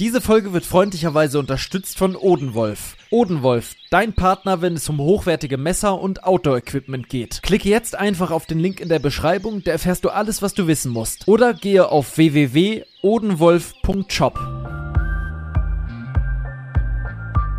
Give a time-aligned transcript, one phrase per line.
[0.00, 2.94] Diese Folge wird freundlicherweise unterstützt von Odenwolf.
[3.10, 7.42] Odenwolf, dein Partner, wenn es um hochwertige Messer und Outdoor-Equipment geht.
[7.42, 10.68] Klicke jetzt einfach auf den Link in der Beschreibung, da erfährst du alles, was du
[10.68, 11.26] wissen musst.
[11.26, 14.38] Oder gehe auf www.odenwolf.shop.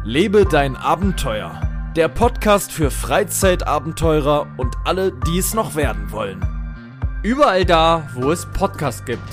[0.05, 1.59] Lebe dein Abenteuer.
[1.97, 6.39] Der Podcast für Freizeitabenteurer und alle, die es noch werden wollen.
[7.21, 9.27] Überall da, wo es Podcasts gibt.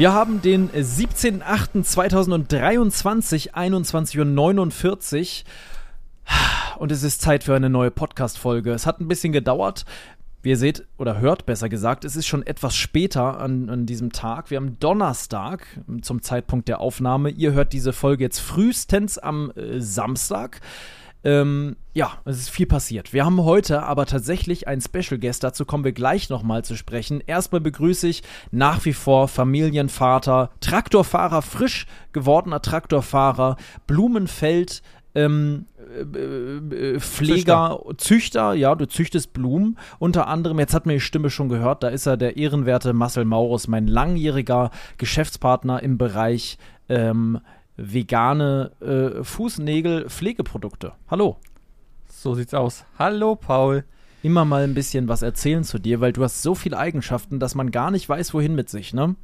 [0.00, 5.50] Wir haben den 17.08.2023, 21.49 Uhr.
[6.78, 8.72] Und es ist Zeit für eine neue Podcast-Folge.
[8.72, 9.84] Es hat ein bisschen gedauert.
[10.40, 14.10] Wie ihr seht oder hört, besser gesagt, es ist schon etwas später an, an diesem
[14.10, 14.50] Tag.
[14.50, 15.66] Wir haben Donnerstag
[16.00, 17.28] zum Zeitpunkt der Aufnahme.
[17.28, 20.62] Ihr hört diese Folge jetzt frühestens am äh, Samstag.
[21.22, 23.12] Ähm, ja, es ist viel passiert.
[23.12, 27.20] Wir haben heute aber tatsächlich einen Special Guest, dazu kommen wir gleich nochmal zu sprechen.
[27.26, 34.82] Erstmal begrüße ich nach wie vor Familienvater, Traktorfahrer, frisch gewordener Traktorfahrer, Blumenfeld,
[35.14, 37.98] ähm, äh, äh, Pfleger, Züchter.
[37.98, 38.54] Züchter.
[38.54, 39.76] ja, du züchtest Blumen.
[39.98, 43.24] Unter anderem, jetzt hat man die Stimme schon gehört, da ist er der ehrenwerte Marcel
[43.24, 46.58] Maurus, mein langjähriger Geschäftspartner im Bereich
[46.88, 47.40] ähm,
[47.80, 50.92] vegane äh, Fußnägel-Pflegeprodukte.
[51.10, 51.38] Hallo.
[52.08, 52.84] So sieht's aus.
[52.98, 53.84] Hallo, Paul.
[54.22, 57.54] Immer mal ein bisschen was erzählen zu dir, weil du hast so viele Eigenschaften, dass
[57.54, 59.16] man gar nicht weiß, wohin mit sich, ne?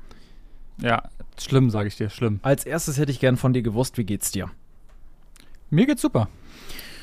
[0.81, 1.03] Ja,
[1.39, 2.41] schlimm, sage ich dir, schlimm.
[2.43, 4.51] Als erstes hätte ich gern von dir gewusst, wie geht's dir?
[5.69, 6.29] Mir geht's super.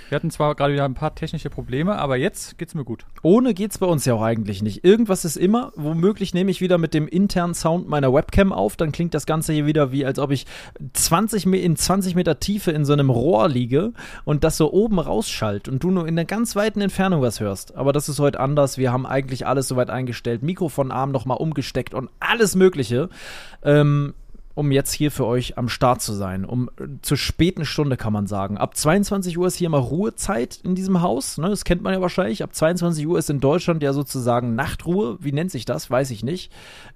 [0.10, 3.06] Wir hatten zwar gerade wieder ein paar technische Probleme, aber jetzt geht's mir gut.
[3.22, 4.84] Ohne geht's bei uns ja auch eigentlich nicht.
[4.84, 5.72] Irgendwas ist immer.
[5.76, 8.76] Womöglich nehme ich wieder mit dem internen Sound meiner Webcam auf.
[8.76, 10.46] Dann klingt das Ganze hier wieder wie, als ob ich
[10.94, 13.94] 20, in 20 Meter Tiefe in so einem Rohr liege
[14.26, 17.76] und das so oben rausschallt und du nur in einer ganz weiten Entfernung was hörst.
[17.76, 18.78] Aber das ist heute anders.
[18.78, 20.44] Wir haben eigentlich alles soweit eingestellt.
[20.44, 23.10] Mikrofonarm nochmal umgesteckt und alles Mögliche.
[23.64, 24.14] Ähm,
[24.56, 26.46] um jetzt hier für euch am Start zu sein.
[26.46, 28.58] Um äh, zur späten Stunde kann man sagen.
[28.58, 31.38] Ab 22 Uhr ist hier immer Ruhezeit in diesem Haus.
[31.38, 31.50] Ne?
[31.50, 32.44] Das kennt man ja wahrscheinlich.
[32.44, 35.18] Ab 22 Uhr ist in Deutschland ja sozusagen Nachtruhe.
[35.20, 35.90] Wie nennt sich das?
[35.90, 36.52] Weiß ich nicht.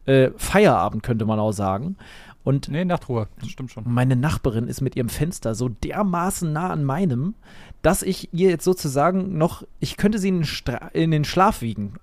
[0.06, 1.98] Äh, Feierabend könnte man auch sagen.
[2.44, 3.84] Und nee, Nachtruhe, das stimmt schon.
[3.88, 7.36] Meine Nachbarin ist mit ihrem Fenster so dermaßen nah an meinem,
[7.82, 11.96] dass ich ihr jetzt sozusagen noch, ich könnte sie in den, in den Schlaf wiegen.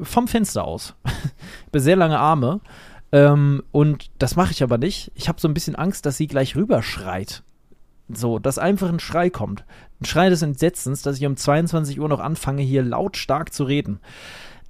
[0.00, 0.94] Vom Fenster aus.
[1.74, 2.60] sehr lange Arme.
[3.14, 5.12] Ähm, und das mache ich aber nicht.
[5.14, 7.44] Ich habe so ein bisschen Angst, dass sie gleich rüberschreit.
[8.08, 9.64] So, dass einfach ein Schrei kommt.
[10.00, 14.00] Ein Schrei des Entsetzens, dass ich um 22 Uhr noch anfange, hier lautstark zu reden.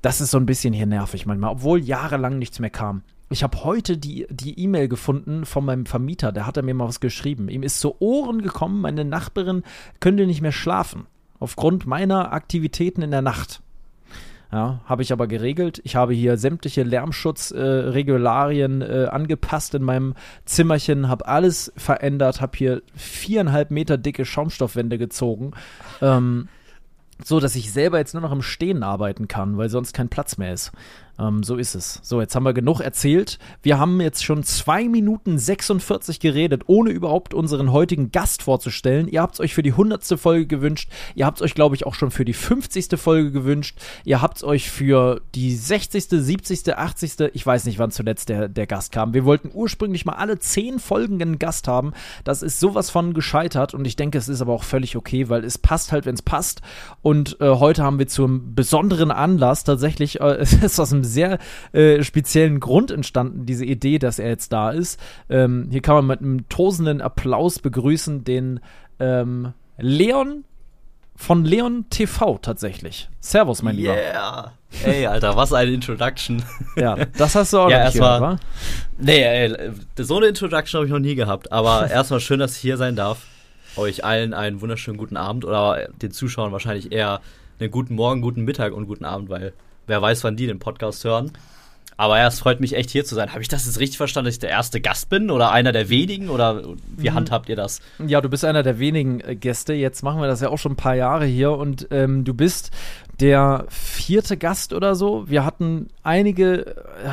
[0.02, 3.02] Das ist so ein bisschen hier nervig manchmal, obwohl jahrelang nichts mehr kam.
[3.30, 7.48] Ich habe heute die E-Mail gefunden von meinem Vermieter, der hat mir mal was geschrieben.
[7.48, 9.62] Ihm ist zu Ohren gekommen, meine Nachbarin
[10.00, 11.06] könnte nicht mehr schlafen.
[11.40, 13.62] Aufgrund meiner Aktivitäten in der Nacht.
[14.54, 15.80] Ja, habe ich aber geregelt.
[15.82, 22.56] Ich habe hier sämtliche Lärmschutzregularien äh, äh, angepasst in meinem Zimmerchen, habe alles verändert, habe
[22.56, 25.54] hier viereinhalb Meter dicke Schaumstoffwände gezogen.
[26.00, 26.46] Ähm,
[27.24, 30.38] so dass ich selber jetzt nur noch im Stehen arbeiten kann, weil sonst kein Platz
[30.38, 30.70] mehr ist.
[31.18, 32.00] Ähm, so ist es.
[32.02, 33.38] So, jetzt haben wir genug erzählt.
[33.62, 39.08] Wir haben jetzt schon zwei Minuten 46 geredet, ohne überhaupt unseren heutigen Gast vorzustellen.
[39.08, 40.04] Ihr habt es euch für die 100.
[40.18, 40.90] Folge gewünscht.
[41.14, 42.98] Ihr habt es euch, glaube ich, auch schon für die 50.
[42.98, 43.78] Folge gewünscht.
[44.04, 48.48] Ihr habt es euch für die 60., 70., 80., ich weiß nicht, wann zuletzt der,
[48.48, 49.14] der Gast kam.
[49.14, 51.92] Wir wollten ursprünglich mal alle 10 Folgen einen Gast haben.
[52.24, 55.44] Das ist sowas von gescheitert und ich denke, es ist aber auch völlig okay, weil
[55.44, 56.60] es passt halt, wenn es passt.
[57.02, 61.38] Und äh, heute haben wir zum besonderen Anlass tatsächlich, äh, es ist aus einem sehr
[61.72, 65.00] äh, speziellen Grund entstanden, diese Idee, dass er jetzt da ist.
[65.28, 68.60] Ähm, hier kann man mit einem tosenden Applaus begrüßen den
[68.98, 70.44] ähm, Leon
[71.16, 73.08] von Leon TV tatsächlich.
[73.20, 73.94] Servus, mein yeah.
[73.94, 74.02] Lieber.
[74.02, 74.52] Yeah.
[74.84, 76.42] Ey, Alter, was eine Introduction.
[76.76, 78.36] ja, das hast du auch ja, nicht gehört, wa?
[78.98, 81.52] Nee, ey, so eine Introduction habe ich noch nie gehabt.
[81.52, 83.22] Aber erstmal schön, dass ich hier sein darf.
[83.76, 87.20] Euch allen einen wunderschönen guten Abend oder den Zuschauern wahrscheinlich eher
[87.58, 89.52] einen guten Morgen, guten Mittag und guten Abend, weil
[89.86, 91.32] Wer weiß, wann die den Podcast hören.
[91.96, 93.30] Aber ja, es freut mich echt hier zu sein.
[93.30, 95.88] Habe ich das jetzt richtig verstanden, dass ich der erste Gast bin oder einer der
[95.88, 96.62] wenigen oder
[96.96, 97.14] wie mhm.
[97.14, 97.80] handhabt ihr das?
[98.04, 99.74] Ja, du bist einer der wenigen äh, Gäste.
[99.74, 102.72] Jetzt machen wir das ja auch schon ein paar Jahre hier und ähm, du bist
[103.20, 105.28] der vierte Gast oder so.
[105.28, 107.10] Wir hatten einige, äh,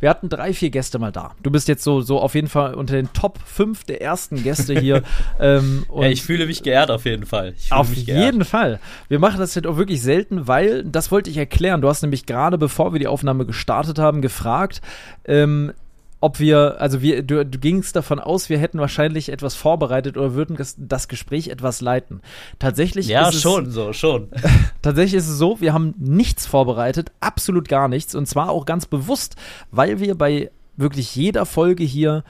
[0.00, 1.34] wir hatten drei, vier Gäste mal da.
[1.42, 4.78] Du bist jetzt so, so auf jeden Fall unter den Top 5 der ersten Gäste
[4.78, 5.02] hier.
[5.40, 7.54] ähm, ja, ich fühle mich geehrt auf jeden Fall.
[7.70, 8.80] auf jeden Fall.
[9.08, 11.80] Wir machen das jetzt auch wirklich selten, weil, das wollte ich erklären.
[11.80, 14.82] Du hast nämlich gerade, bevor wir die Aufnahme gestartet haben, gefragt,
[15.24, 15.72] ähm,
[16.20, 20.34] ob wir, also wir, du, du gingst davon aus, wir hätten wahrscheinlich etwas vorbereitet oder
[20.34, 22.22] würden das, das Gespräch etwas leiten.
[22.58, 24.28] Tatsächlich Ja, ist es, schon, so, schon.
[24.82, 28.14] Tatsächlich ist es so, wir haben nichts vorbereitet, absolut gar nichts.
[28.14, 29.36] Und zwar auch ganz bewusst,
[29.70, 32.24] weil wir bei wirklich jeder Folge hier,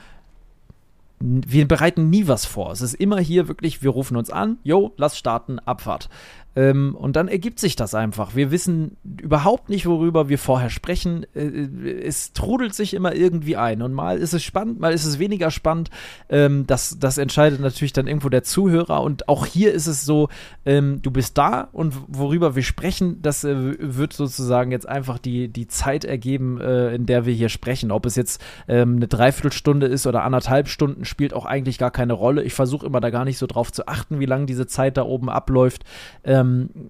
[1.19, 2.71] wir bereiten nie was vor.
[2.71, 6.09] Es ist immer hier wirklich, wir rufen uns an, jo, lass starten, Abfahrt.
[6.55, 8.35] Ähm, und dann ergibt sich das einfach.
[8.35, 11.25] Wir wissen überhaupt nicht, worüber wir vorher sprechen.
[11.35, 11.67] Äh,
[12.03, 13.81] es trudelt sich immer irgendwie ein.
[13.81, 15.89] Und mal ist es spannend, mal ist es weniger spannend.
[16.27, 19.01] Ähm, das, das entscheidet natürlich dann irgendwo der Zuhörer.
[19.01, 20.29] Und auch hier ist es so,
[20.65, 25.49] ähm, du bist da und worüber wir sprechen, das äh, wird sozusagen jetzt einfach die,
[25.49, 27.91] die Zeit ergeben, äh, in der wir hier sprechen.
[27.91, 32.13] Ob es jetzt ähm, eine Dreiviertelstunde ist oder anderthalb Stunden, spielt auch eigentlich gar keine
[32.13, 32.43] Rolle.
[32.43, 35.03] Ich versuche immer da gar nicht so drauf zu achten, wie lange diese Zeit da
[35.03, 35.83] oben abläuft.
[36.23, 36.38] Ähm,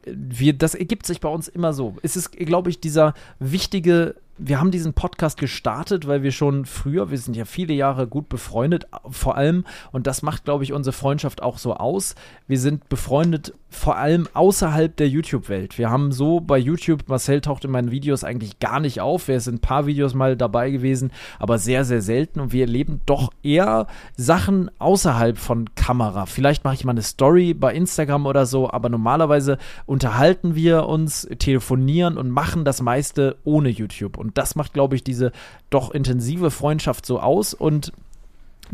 [0.06, 1.96] wir, das ergibt sich bei uns immer so.
[2.02, 7.12] Es ist, glaube ich, dieser wichtige wir haben diesen Podcast gestartet, weil wir schon früher,
[7.12, 10.94] wir sind ja viele Jahre gut befreundet, vor allem, und das macht, glaube ich, unsere
[10.94, 12.16] Freundschaft auch so aus.
[12.48, 15.78] Wir sind befreundet vor allem außerhalb der YouTube-Welt.
[15.78, 19.30] Wir haben so bei YouTube, Marcel taucht in meinen Videos eigentlich gar nicht auf.
[19.30, 22.40] Er in ein paar Videos mal dabei gewesen, aber sehr, sehr selten.
[22.40, 23.88] Und wir erleben doch eher
[24.18, 26.26] Sachen außerhalb von Kamera.
[26.26, 31.28] Vielleicht mache ich mal eine Story bei Instagram oder so, aber normalerweise unterhalten wir uns,
[31.38, 34.18] telefonieren und machen das meiste ohne YouTube.
[34.18, 35.32] Und das macht, glaube ich, diese
[35.70, 37.54] doch intensive Freundschaft so aus.
[37.54, 37.92] Und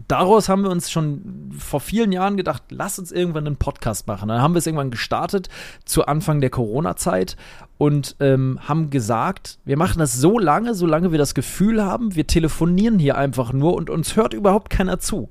[0.08, 4.28] daraus haben wir uns schon vor vielen Jahren gedacht, lass uns irgendwann einen Podcast machen.
[4.30, 5.48] Dann haben wir es irgendwann gestartet
[5.86, 7.38] zu Anfang der Corona-Zeit
[7.78, 12.28] und ähm, haben gesagt, wir machen das so lange, solange wir das Gefühl haben, wir
[12.28, 15.30] telefonieren hier einfach nur und uns hört überhaupt keiner zu.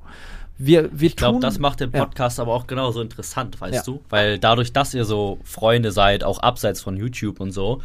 [0.56, 2.04] Wir, wir Ich glaube, das macht den Ja.
[2.04, 3.82] Podcast aber auch genauso interessant, weißt Ja.
[3.82, 4.00] du?
[4.08, 7.82] Weil dadurch, dass ihr so Freunde seid, auch abseits von YouTube und so,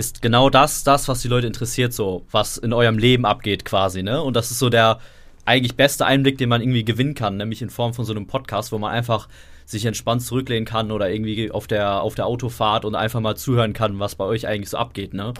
[0.00, 4.02] ist genau das, das, was die Leute interessiert, so, was in eurem Leben abgeht quasi,
[4.02, 4.22] ne?
[4.22, 4.98] Und das ist so der
[5.44, 8.72] eigentlich beste Einblick, den man irgendwie gewinnen kann, nämlich in Form von so einem Podcast,
[8.72, 9.28] wo man einfach
[9.66, 13.72] sich entspannt zurücklehnen kann oder irgendwie auf der, auf der Autofahrt und einfach mal zuhören
[13.72, 15.34] kann, was bei euch eigentlich so abgeht, ne?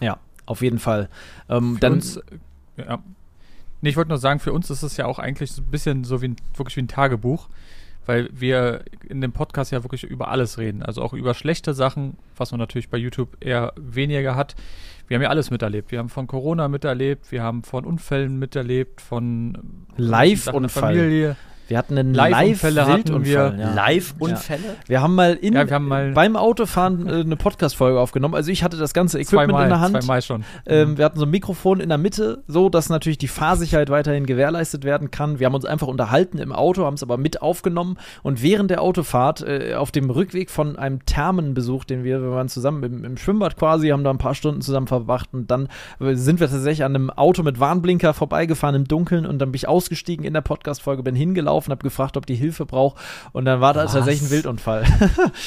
[0.00, 1.08] Ja, auf jeden Fall.
[1.48, 2.20] Ähm, Für dann, uns,
[2.76, 3.02] ja.
[3.80, 6.04] Nee, ich wollte nur sagen, für uns ist es ja auch eigentlich so ein bisschen
[6.04, 7.48] so wie ein, wirklich wie ein Tagebuch,
[8.06, 10.82] weil wir in dem Podcast ja wirklich über alles reden.
[10.82, 14.54] Also auch über schlechte Sachen, was man natürlich bei YouTube eher weniger hat.
[15.06, 15.90] Wir haben ja alles miterlebt.
[15.90, 20.94] Wir haben von Corona miterlebt, wir haben von Unfällen miterlebt, von Live-Unfall.
[20.94, 21.36] Familie.
[21.68, 23.24] Wir hatten einen Live-Unfälle Live-Wildunfall.
[23.24, 23.54] wir.
[23.64, 23.74] Ja.
[23.74, 24.62] Live-Unfälle?
[24.86, 28.34] Wir haben mal, in, wir haben mal- beim Autofahren äh, eine Podcast-Folge aufgenommen.
[28.34, 29.96] Also ich hatte das ganze Equipment Zweimal, in der Hand.
[30.02, 30.44] zweimal schon.
[30.66, 34.26] Ähm, wir hatten so ein Mikrofon in der Mitte, so dass natürlich die Fahrsicherheit weiterhin
[34.26, 35.38] gewährleistet werden kann.
[35.38, 38.82] Wir haben uns einfach unterhalten im Auto, haben es aber mit aufgenommen und während der
[38.82, 43.16] Autofahrt äh, auf dem Rückweg von einem Thermenbesuch, den wir, wir waren zusammen im, im
[43.16, 45.68] Schwimmbad quasi, haben da ein paar Stunden zusammen verbracht und dann
[46.00, 49.56] äh, sind wir tatsächlich an einem Auto mit Warnblinker vorbeigefahren im Dunkeln und dann bin
[49.56, 52.96] ich ausgestiegen in der Podcast-Folge, bin hingelaufen, habe gefragt, ob die Hilfe braucht
[53.32, 54.84] und dann war da tatsächlich ein Wildunfall.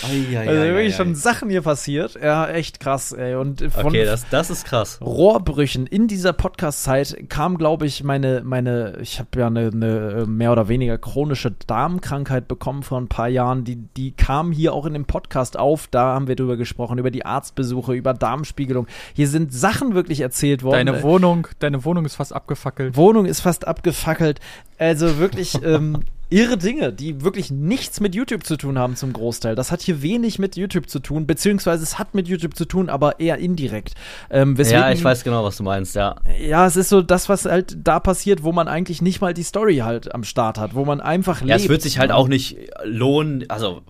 [0.09, 2.17] Ei, also wirklich schon Sachen hier passiert.
[2.21, 3.35] Ja, echt krass, ey.
[3.35, 4.99] Und äh, von Okay, das, das ist krass.
[5.01, 10.51] Rohrbrüchen in dieser Podcast-Zeit kam, glaube ich, meine, meine, ich habe ja eine, eine mehr
[10.51, 13.63] oder weniger chronische Darmkrankheit bekommen vor ein paar Jahren.
[13.63, 15.87] Die, die kam hier auch in dem Podcast auf.
[15.87, 18.87] Da haben wir drüber gesprochen, über die Arztbesuche, über Darmspiegelung.
[19.13, 20.85] Hier sind Sachen wirklich erzählt worden.
[20.85, 22.95] Deine Wohnung, deine Wohnung ist fast abgefackelt.
[22.95, 24.39] Wohnung ist fast abgefackelt.
[24.77, 25.96] Also wirklich ähm,
[26.29, 29.55] irre Dinge, die wirklich nichts mit YouTube zu tun haben zum Großteil.
[29.55, 32.89] Das hat hier wenig mit YouTube zu tun, beziehungsweise es hat mit YouTube zu tun,
[32.89, 33.93] aber eher indirekt.
[34.29, 36.15] Ähm, weswegen, Ja, ich weiß genau, was du meinst, ja.
[36.41, 39.43] Ja, es ist so das, was halt da passiert, wo man eigentlich nicht mal die
[39.43, 41.61] Story halt am Start hat, wo man einfach Ja, lebt.
[41.61, 43.81] es wird sich halt auch nicht lohnen, also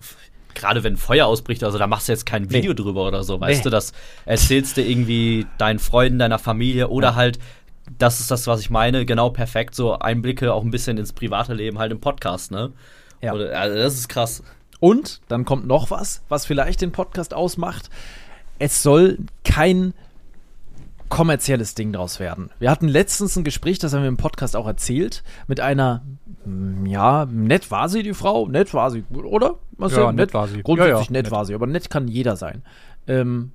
[0.54, 2.74] gerade wenn Feuer ausbricht, also da machst du jetzt kein Video Nee.
[2.76, 3.64] drüber oder so, weißt Nee.
[3.64, 3.92] du, das
[4.26, 7.38] erzählst du irgendwie deinen Freunden, deiner Familie oder halt,
[7.98, 11.54] das ist das, was ich meine, genau perfekt, so Einblicke auch ein bisschen ins private
[11.54, 12.72] Leben halt im Podcast, ne?
[13.20, 13.32] Ja.
[13.32, 14.42] Oder, also das ist krass.
[14.80, 17.90] Und dann kommt noch was, was vielleicht den Podcast ausmacht.
[18.58, 19.94] Es soll kein
[21.08, 22.50] kommerzielles Ding draus werden.
[22.58, 26.02] Wir hatten letztens ein Gespräch, das haben wir im Podcast auch erzählt, mit einer,
[26.44, 29.54] mm, ja, nett war sie, die Frau, nett war sie, oder?
[29.78, 30.02] Marcel?
[30.02, 30.62] Ja, nett war sie.
[30.62, 31.30] Grundsätzlich Ja, ja, nett, nett.
[31.30, 32.62] war sie, aber nett kann jeder sein.
[33.06, 33.52] Ähm,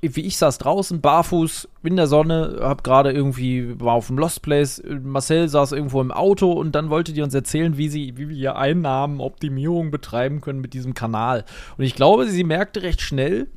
[0.00, 4.42] wie ich saß draußen, barfuß, in der Sonne, hab gerade irgendwie, war auf dem Lost
[4.42, 8.28] Place, Marcel saß irgendwo im Auto und dann wollte die uns erzählen, wie sie, wie
[8.28, 11.44] wir Einnahmen, Optimierung betreiben können mit diesem Kanal.
[11.76, 13.48] Und ich glaube, sie merkte recht schnell,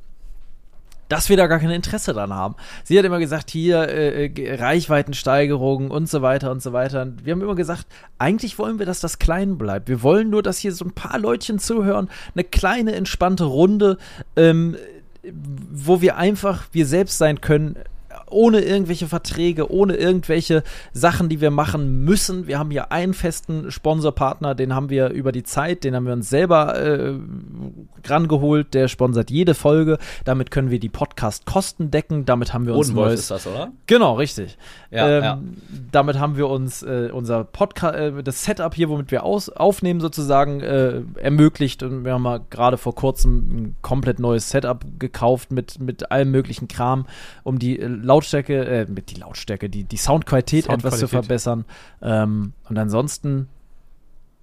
[1.12, 2.56] dass wir da gar kein Interesse dran haben.
[2.86, 7.02] Sie hat immer gesagt, hier äh, äh, Reichweitensteigerung und so weiter und so weiter.
[7.02, 7.86] Und wir haben immer gesagt,
[8.18, 9.90] eigentlich wollen wir, dass das klein bleibt.
[9.90, 13.98] Wir wollen nur, dass hier so ein paar Leutchen zuhören, eine kleine entspannte Runde,
[14.38, 14.78] ähm,
[15.24, 17.78] wo wir einfach wir selbst sein können
[18.32, 22.48] ohne irgendwelche Verträge, ohne irgendwelche Sachen, die wir machen müssen.
[22.48, 26.14] Wir haben hier einen festen Sponsorpartner, den haben wir über die Zeit, den haben wir
[26.14, 27.14] uns selber äh,
[28.08, 29.98] rangeholt, der sponsert jede Folge.
[30.26, 33.20] Damit können wir die Podcast-Kosten decken, damit haben wir uns Odenwolf neues.
[33.22, 33.72] ist das, oder?
[33.88, 34.58] Genau, richtig.
[34.90, 35.40] Ja, ähm, ja.
[35.92, 40.00] Damit haben wir uns äh, unser Podcast, äh, das Setup hier, womit wir aus aufnehmen,
[40.00, 41.84] sozusagen äh, ermöglicht.
[41.84, 46.32] Und wir haben mal gerade vor kurzem ein komplett neues Setup gekauft mit, mit allem
[46.32, 47.06] möglichen Kram,
[47.44, 47.88] um die äh,
[48.22, 51.10] Lautstärke, äh, mit die Lautstärke, die, die Soundqualität, etwas zu Soundqualität.
[51.10, 51.66] verbessern.
[52.02, 53.50] Ähm, und ansonsten,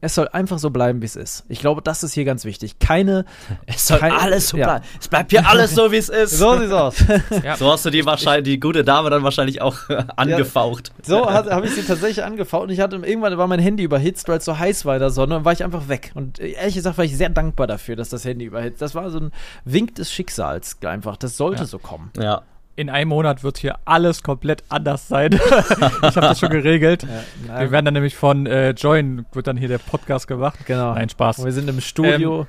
[0.00, 1.44] es soll einfach so bleiben, wie es ist.
[1.48, 2.78] Ich glaube, das ist hier ganz wichtig.
[2.78, 3.24] Keine.
[3.66, 4.66] Es soll Kein- alles so ja.
[4.66, 4.84] bleiben.
[5.00, 6.38] Es bleibt hier alles so, wie es ist.
[6.38, 7.04] So sieht's aus.
[7.42, 7.56] Ja.
[7.56, 9.76] So hast du die wahrscheinlich, die gute Dame dann wahrscheinlich auch
[10.16, 10.92] angefaucht.
[11.02, 14.38] So habe ich sie tatsächlich angefaut und ich hatte irgendwann war mein Handy überhitzt, weil
[14.38, 16.12] es so heiß war in der Sonne und war ich einfach weg.
[16.14, 18.80] Und ehrlich gesagt war ich sehr dankbar dafür, dass das Handy überhitzt.
[18.80, 19.32] Das war so ein
[19.64, 21.16] Wink des Schicksals einfach.
[21.16, 21.66] Das sollte Ja.
[21.66, 22.10] so kommen.
[22.16, 22.42] Ja.
[22.78, 25.32] In einem Monat wird hier alles komplett anders sein.
[25.32, 27.04] ich habe das schon geregelt.
[27.48, 30.60] Wir werden dann nämlich von äh, Join, wird dann hier der Podcast gemacht.
[30.64, 30.94] genau.
[30.94, 31.40] Nein, Spaß.
[31.40, 32.46] Und wir sind im Studio.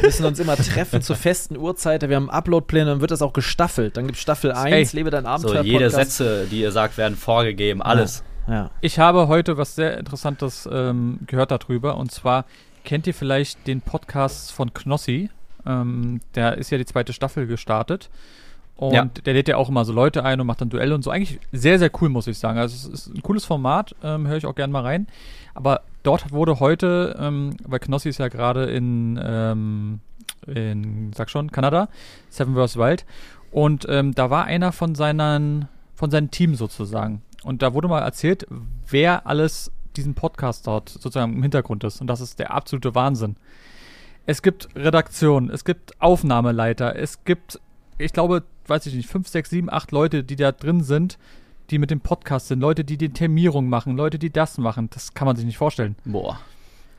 [0.00, 2.08] müssen uns immer treffen zu festen Uhrzeiten.
[2.08, 3.98] Wir haben Uploadpläne, dann wird das auch gestaffelt.
[3.98, 4.96] Dann gibt Staffel 1, Ey.
[4.96, 5.62] Lebe dein So, Abenteuer.
[5.64, 6.16] jede Podcast.
[6.16, 7.82] Sätze, die ihr sagt, werden vorgegeben.
[7.82, 8.24] Alles.
[8.48, 8.70] Ja.
[8.80, 11.98] Ich habe heute was sehr Interessantes ähm, gehört darüber.
[11.98, 12.46] Und zwar
[12.84, 15.28] kennt ihr vielleicht den Podcast von Knossi.
[15.66, 18.08] Ähm, der ist ja die zweite Staffel gestartet.
[18.76, 19.04] Und Ja.
[19.04, 21.10] der lädt ja auch immer so Leute ein und macht dann Duelle und so.
[21.10, 22.58] Eigentlich sehr, sehr cool, muss ich sagen.
[22.58, 25.06] Also es ist ein cooles Format, ähm, höre ich auch gerne mal rein.
[25.54, 30.00] Aber dort wurde heute, ähm, weil Knossi ist ja gerade in, ähm,
[30.46, 31.88] in, sag schon, Kanada,
[32.28, 32.76] Seven vs.
[32.76, 33.04] Wild.
[33.50, 37.22] Und ähm, da war einer von seinen, von seinem Team sozusagen.
[37.44, 38.46] Und da wurde mal erzählt,
[38.88, 42.00] wer alles diesen Podcast dort sozusagen im Hintergrund ist.
[42.00, 43.36] Und das ist der absolute Wahnsinn.
[44.24, 47.60] Es gibt Redaktion, es gibt Aufnahmeleiter, es gibt,
[48.02, 51.18] ich glaube, weiß ich nicht, fünf, sechs, sieben, acht Leute, die da drin sind,
[51.70, 54.90] die mit dem Podcast sind, Leute, die die Termierung machen, Leute, die das machen.
[54.92, 55.96] Das kann man sich nicht vorstellen.
[56.04, 56.38] Boah.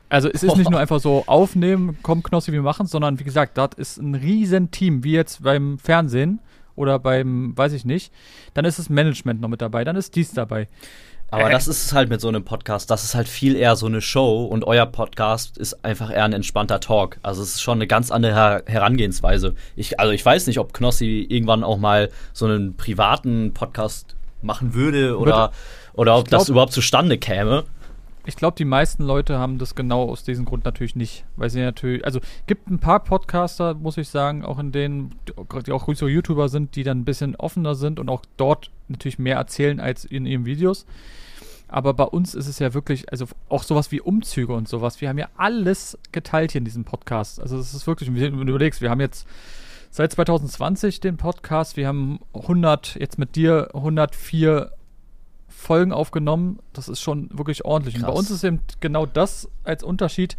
[0.08, 3.58] Also es ist nicht nur einfach so aufnehmen, komm Knossi, wir machen sondern wie gesagt,
[3.58, 6.40] das ist ein riesen Team, wie jetzt beim Fernsehen
[6.76, 8.12] oder beim, weiß ich nicht.
[8.54, 10.68] Dann ist das Management noch mit dabei, dann ist dies dabei.
[11.30, 12.90] Aber das ist es halt mit so einem Podcast.
[12.90, 16.32] Das ist halt viel eher so eine Show und euer Podcast ist einfach eher ein
[16.32, 17.18] entspannter Talk.
[17.22, 19.54] Also es ist schon eine ganz andere Her Herangehensweise.
[19.74, 24.74] Ich, also ich weiß nicht, ob Knossi irgendwann auch mal so einen privaten Podcast machen
[24.74, 25.50] würde oder,
[25.94, 27.64] oder ob glaub- das überhaupt zustande käme.
[28.26, 31.60] Ich glaube, die meisten Leute haben das genau aus diesem Grund natürlich nicht, weil sie
[31.60, 35.14] natürlich, also gibt ein paar Podcaster, muss ich sagen, auch in denen,
[35.66, 39.18] die auch so YouTuber sind, die dann ein bisschen offener sind und auch dort natürlich
[39.18, 40.86] mehr erzählen als in ihren Videos.
[41.68, 45.00] Aber bei uns ist es ja wirklich, also auch sowas wie Umzüge und sowas.
[45.00, 47.40] Wir haben ja alles geteilt hier in diesem Podcast.
[47.40, 49.26] Also es ist wirklich, wenn du überlegst, wir haben jetzt
[49.90, 54.72] seit 2020 den Podcast, wir haben 100, jetzt mit dir 104
[55.64, 56.58] Folgen aufgenommen.
[56.72, 57.96] Das ist schon wirklich ordentlich.
[57.96, 58.18] Und bei Krass.
[58.18, 60.36] uns ist eben genau das als Unterschied.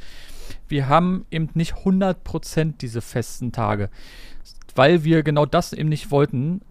[0.68, 3.90] Wir haben eben nicht 100% diese festen Tage,
[4.76, 6.62] weil wir genau das eben nicht wollten.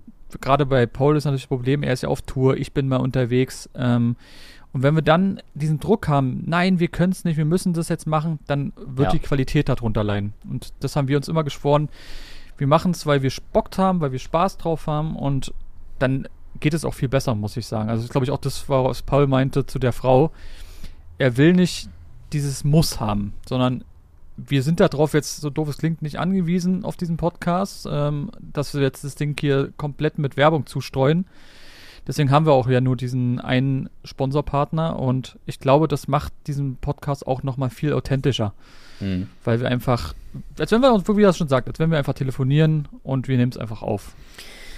[0.40, 2.96] Gerade bei Paul ist natürlich das Problem, er ist ja auf Tour, ich bin mal
[2.96, 3.68] unterwegs.
[3.74, 4.16] Ähm,
[4.72, 7.88] und wenn wir dann diesen Druck haben, nein, wir können es nicht, wir müssen das
[7.88, 9.12] jetzt machen, dann wird Ja.
[9.12, 10.32] die Qualität darunter leiden.
[10.48, 11.88] Und das haben wir uns immer geschworen.
[12.56, 15.52] Wir machen es, weil wir Bock haben, weil wir Spaß drauf haben und
[16.00, 16.28] dann
[16.64, 17.90] geht es auch viel besser, muss ich sagen.
[17.90, 20.32] Also das glaube ich auch das, war, was Paul meinte zu der Frau.
[21.18, 21.90] Er will nicht
[22.32, 23.84] dieses Muss haben, sondern
[24.38, 28.72] wir sind darauf jetzt, so doof es klingt, nicht angewiesen auf diesen Podcast, ähm, dass
[28.72, 31.26] wir jetzt das Ding hier komplett mit Werbung zustreuen.
[32.06, 36.76] Deswegen haben wir auch ja nur diesen einen Sponsorpartner und ich glaube, das macht diesen
[36.76, 38.54] Podcast auch nochmal viel authentischer,
[39.00, 39.28] Hm.
[39.44, 40.14] weil wir einfach,
[40.58, 43.36] als wenn wir uns, wie das schon sagt, als wenn wir einfach telefonieren und wir
[43.36, 44.14] nehmen es einfach auf.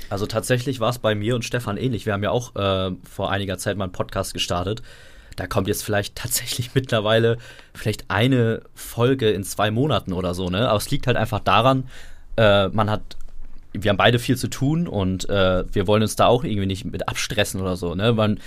[0.08, 2.06] Also tatsächlich war es bei mir und Stefan ähnlich.
[2.06, 4.82] Wir haben ja auch äh, vor einiger Zeit mal einen Podcast gestartet.
[5.36, 7.38] Da kommt jetzt vielleicht tatsächlich mittlerweile
[7.74, 10.68] vielleicht eine Folge in zwei Monaten oder so, ne?
[10.68, 11.84] Aber es liegt halt einfach daran,
[12.36, 13.16] äh, man hat,
[13.72, 16.84] wir haben beide viel zu tun und äh, wir wollen uns da auch irgendwie nicht
[16.84, 18.12] mit abstressen oder so, ne?
[18.12, 18.40] Man,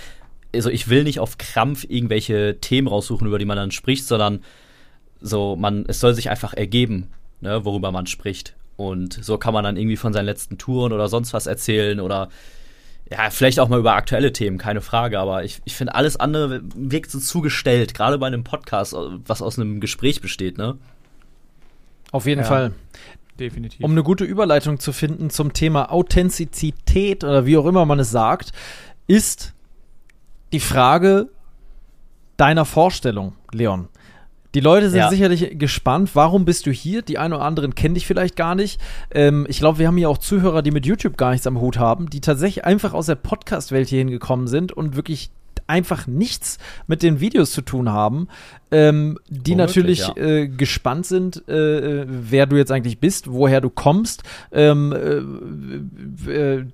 [0.54, 4.42] also ich will nicht auf Krampf irgendwelche Themen raussuchen, über die man dann spricht, sondern
[5.20, 8.54] so, man, es soll sich einfach ergeben, ne, worüber man spricht.
[8.80, 12.30] Und so kann man dann irgendwie von seinen letzten Touren oder sonst was erzählen oder
[13.10, 15.18] ja, vielleicht auch mal über aktuelle Themen, keine Frage.
[15.18, 18.94] Aber ich, ich finde, alles andere wirkt so zugestellt, gerade bei einem Podcast,
[19.26, 20.78] was aus einem Gespräch besteht, ne?
[22.10, 22.46] Auf jeden Ja.
[22.46, 22.72] Fall.
[23.38, 23.84] Definitiv.
[23.84, 28.10] Um eine gute Überleitung zu finden zum Thema Authentizität oder wie auch immer man es
[28.10, 28.52] sagt,
[29.06, 29.52] ist
[30.52, 31.28] die Frage
[32.38, 33.88] deiner Vorstellung, Leon.
[34.54, 35.10] Die Leute sind Ja.
[35.10, 37.02] sicherlich gespannt, warum bist du hier?
[37.02, 38.80] Die einen oder anderen kennen dich vielleicht gar nicht.
[39.12, 41.78] Ähm, ich glaube, wir haben hier auch Zuhörer, die mit YouTube gar nichts am Hut
[41.78, 45.30] haben, die tatsächlich einfach aus der Podcast-Welt hier hingekommen sind und wirklich
[45.70, 48.26] einfach nichts mit den Videos zu tun haben,
[48.72, 50.16] ähm, die natürlich ja.
[50.16, 54.24] äh, gespannt sind, äh, wer du jetzt eigentlich bist, woher du kommst.
[54.50, 54.92] Ähm,
[56.26, 56.64] äh, äh,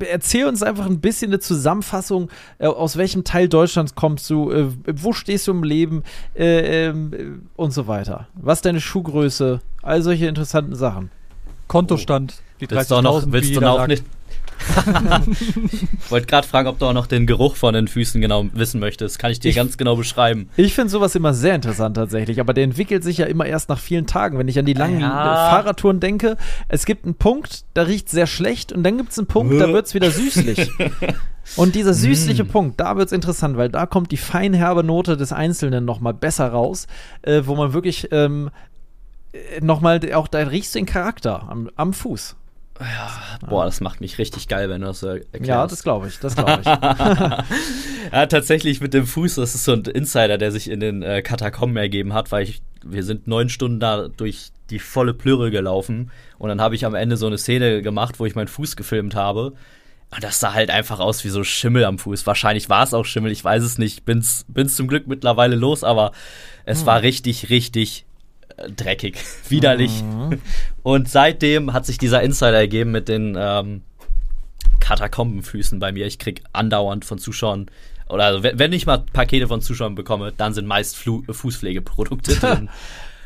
[0.00, 4.68] erzähl uns einfach ein bisschen eine Zusammenfassung, äh, aus welchem Teil Deutschlands kommst du, äh,
[4.86, 6.02] wo stehst du im Leben
[6.34, 7.24] äh, ähm, äh,
[7.56, 8.28] und so weiter.
[8.34, 9.60] Was ist deine Schuhgröße?
[9.82, 11.10] All solche interessanten Sachen.
[11.68, 13.88] Kontostand, die Willst du auch noch, 30.000, willst du sagt.
[13.88, 14.04] nicht.
[16.02, 18.80] ich wollte gerade fragen, ob du auch noch den Geruch von den Füßen genau wissen
[18.80, 19.18] möchtest.
[19.18, 20.48] Kann ich dir Ich- ganz genau beschreiben.
[20.56, 23.78] Ich finde sowas immer sehr interessant tatsächlich, aber der entwickelt sich ja immer erst nach
[23.78, 24.38] vielen Tagen.
[24.38, 25.48] Wenn ich an die langen Ja.
[25.48, 26.36] äh, Fahrradtouren denke,
[26.68, 29.68] es gibt einen Punkt, da riecht sehr schlecht und dann gibt es einen Punkt, da
[29.72, 30.70] wird es wieder süßlich.
[31.56, 35.32] Und dieser süßliche Punkt, da wird es interessant, weil da kommt die feinherbe Note des
[35.32, 36.86] Einzelnen nochmal besser raus,
[37.22, 38.48] äh, wo man wirklich ähm,
[39.32, 42.36] äh, nochmal, auch da riechst du den Charakter am, am Fuß.
[43.48, 45.46] Boah, das macht mich richtig geil, wenn du das so erklärst.
[45.46, 46.68] Ja, das glaube ich, das glaube ich.
[48.12, 51.22] Ja, tatsächlich mit dem Fuß, das ist so ein Insider, der sich in den äh,
[51.22, 56.10] Katakomben ergeben hat, weil ich, wir sind neun Stunden da durch die volle Plüre gelaufen
[56.38, 59.14] und dann habe ich am Ende so eine Szene gemacht, wo ich meinen Fuß gefilmt
[59.14, 59.54] habe.
[60.14, 62.26] Und das sah halt einfach aus wie so Schimmel am Fuß.
[62.26, 64.04] Wahrscheinlich war es auch Schimmel, ich weiß es nicht.
[64.04, 66.12] Bin's, bin's zum Glück mittlerweile los, aber
[66.66, 68.04] es war richtig, richtig
[68.76, 69.18] dreckig,
[69.48, 70.02] widerlich.
[70.82, 73.82] Und seitdem hat sich dieser Insider ergeben mit den ähm,
[74.80, 76.06] Katakombenfüßen bei mir.
[76.06, 77.66] Ich krieg andauernd von Zuschauern,
[78.08, 82.34] oder also, wenn wenn ich mal Pakete von Zuschauern bekomme, dann sind meist Flu Fußpflegeprodukte
[82.40, 82.68] drin.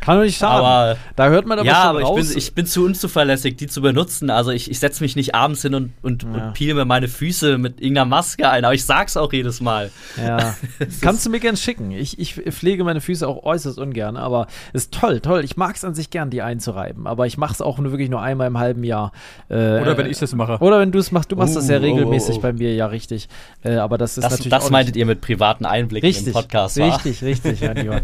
[0.00, 0.64] Kann doch nicht schaden.
[0.64, 2.28] Aber- da hört man aber ja, schon aber ich raus.
[2.28, 4.30] bin, ich bin zu unzuverlässig, die zu benutzen.
[4.30, 6.28] Also ich, ich setze mich nicht abends hin und, und, Ja.
[6.48, 9.90] und peel mir meine Füße mit irgendeiner Maske ein, aber ich sag's auch jedes Mal.
[10.16, 10.54] Ja.
[10.78, 11.90] Es Kannst du mir gern schicken.
[11.90, 15.42] Ich, ich pflege meine Füße auch äußerst ungern, aber ist toll, toll.
[15.44, 18.10] Ich mag es an sich gern, die einzureiben, aber ich mache es auch nur wirklich
[18.10, 19.12] nur einmal im halben Jahr.
[19.48, 20.58] Äh, Oder wenn ich das mache.
[20.60, 22.42] Oder wenn du es machst, du machst das ja Uh, regelmäßig oh, oh.
[22.42, 23.28] bei mir, ja, richtig.
[23.64, 24.50] Äh, aber das ist Das, natürlich.
[24.50, 26.86] das meintet ihr mit privaten Einblicken Richtig, im Podcast, wa?
[26.94, 28.00] richtig, richtig, mein Lieber.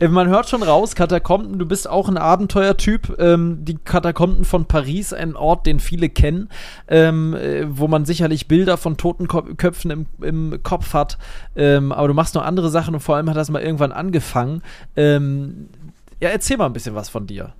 [0.00, 3.16] Äh, Man hört schon raus, Katakomben, du bist auch ein Abenteuertyp.
[3.18, 6.48] Ähm, die Katakomben von Paris, ein Ort, den viele kennen,
[6.88, 11.18] ähm, äh, wo man sicherlich Bilder von toten Köpfen im, im Kopf hat.
[11.56, 14.62] Ähm, aber du machst noch andere Sachen und vor allem hat das mal irgendwann angefangen.
[14.96, 15.68] Ähm,
[16.20, 17.52] ja, erzähl mal ein bisschen was von dir.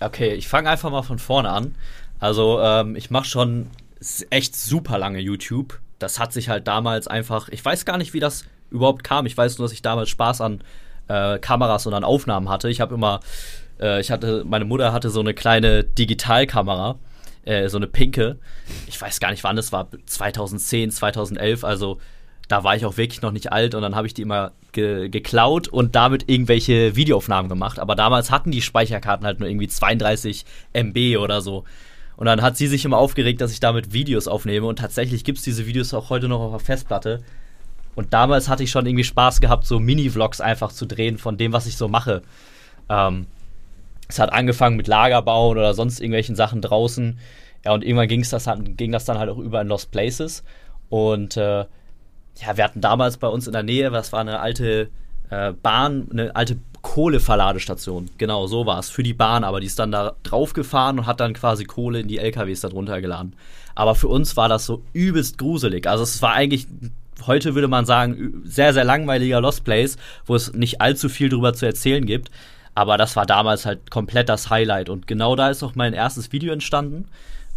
[0.00, 1.74] Okay, ich fange einfach mal von vorne an.
[2.18, 3.68] Also, ähm, ich mache schon
[4.30, 5.78] echt super lange YouTube.
[5.98, 9.26] Das hat sich halt damals einfach, ich weiß gar nicht, wie das überhaupt kam.
[9.26, 10.62] Ich weiß nur, dass ich damals Spaß an
[11.10, 12.70] äh, Kameras und an Aufnahmen hatte.
[12.70, 13.20] Ich habe immer,
[13.80, 16.98] äh, ich hatte, meine Mutter hatte so eine kleine Digitalkamera,
[17.44, 18.38] äh, so eine pinke.
[18.86, 21.98] Ich weiß gar nicht, wann das war, 2010, 2011, also
[22.48, 25.08] da war ich auch wirklich noch nicht alt und dann habe ich die immer ge
[25.08, 27.78] geklaut und damit irgendwelche Videoaufnahmen gemacht.
[27.78, 31.64] Aber damals hatten die Speicherkarten halt nur irgendwie 32 MB oder so.
[32.16, 35.38] Und dann hat sie sich immer aufgeregt, dass ich damit Videos aufnehme und tatsächlich gibt
[35.38, 37.22] es diese Videos auch heute noch auf der Festplatte.
[37.94, 41.52] Und damals hatte ich schon irgendwie Spaß gehabt, so Mini-Vlogs einfach zu drehen von dem,
[41.52, 42.22] was ich so mache.
[42.88, 43.26] Ähm,
[44.08, 47.18] es hat angefangen mit Lagerbauen oder sonst irgendwelchen Sachen draußen.
[47.64, 50.42] Ja, und irgendwann ging's das, dann- ging das dann halt auch über in Lost Places.
[50.88, 54.88] Und äh, ja, wir hatten damals bei uns in der Nähe, das war eine alte
[55.30, 58.08] äh, Bahn, eine alte Kohleverladestation.
[58.18, 58.88] Genau, so war es.
[58.88, 62.08] Für die Bahn, aber die ist dann da draufgefahren und hat dann quasi Kohle in
[62.08, 63.34] die LKWs darunter geladen.
[63.74, 65.86] Aber für uns war das so übelst gruselig.
[65.86, 66.66] Also es war eigentlich,
[67.26, 71.54] heute würde man sagen, sehr, sehr langweiliger Lost Place, wo es nicht allzu viel drüber
[71.54, 72.30] zu erzählen gibt.
[72.74, 74.88] Aber das war damals halt komplett das Highlight.
[74.88, 77.08] Und genau da ist auch mein erstes Video entstanden.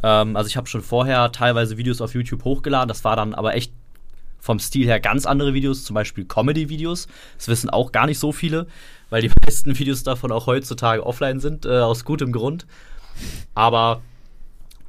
[0.02, 2.88] Ähm, also ich habe schon vorher teilweise Videos auf YouTube hochgeladen.
[2.88, 3.72] Das war dann aber echt
[4.40, 7.08] vom Stil her ganz andere Videos, zum Beispiel Comedy-Videos.
[7.38, 8.68] Das wissen auch gar nicht so viele,
[9.10, 12.66] weil die meisten Videos davon auch heutzutage offline sind, äh, aus gutem Grund.
[13.56, 14.02] Aber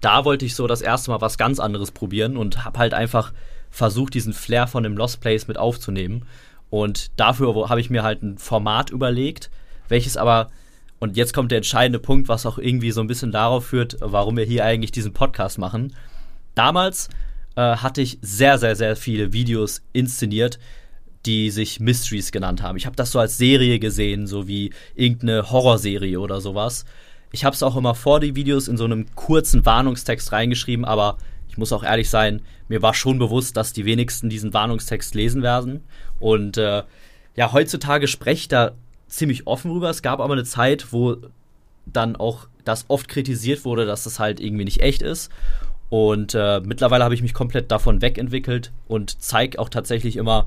[0.01, 3.33] da wollte ich so das erste Mal was ganz anderes probieren und habe halt einfach
[3.75, 6.27] versucht, diesen Flair von dem Lost Place mit aufzunehmen.
[6.71, 9.51] Und dafür habe ich mir halt ein Format überlegt,
[9.89, 10.49] welches aber,
[11.01, 14.37] und jetzt kommt der entscheidende Punkt, was auch irgendwie so ein bisschen darauf führt, warum
[14.37, 15.93] wir hier eigentlich diesen Podcast machen.
[16.55, 17.09] Damals
[17.57, 20.61] äh, hatte ich sehr, sehr, sehr viele Videos inszeniert,
[21.27, 22.77] die sich Mysteries genannt haben.
[22.77, 26.85] Ich habe das so als Serie gesehen, so wie irgendeine Horrorserie oder sowas.
[27.33, 31.19] Ich habe es auch immer vor die Videos in so einem kurzen Warnungstext reingeschrieben, aber
[31.49, 35.43] ich muss auch ehrlich sein, mir war schon bewusst, dass die wenigsten diesen Warnungstext lesen
[35.43, 35.85] werden.
[36.19, 36.83] Und äh,
[37.37, 38.73] ja, heutzutage spreche ich da
[39.07, 39.91] ziemlich offen rüber.
[39.91, 41.17] Es gab aber eine Zeit, wo
[41.87, 45.31] dann auch das oft kritisiert wurde, dass das halt irgendwie nicht echt ist.
[45.91, 50.47] Und äh, mittlerweile habe ich mich komplett davon wegentwickelt und zeige auch tatsächlich immer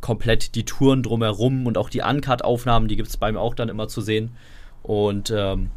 [0.00, 3.68] komplett die Touren drumherum und auch die Uncut-Aufnahmen, die gibt es bei mir auch dann
[3.68, 4.36] immer zu sehen.
[4.82, 5.70] Und ähm,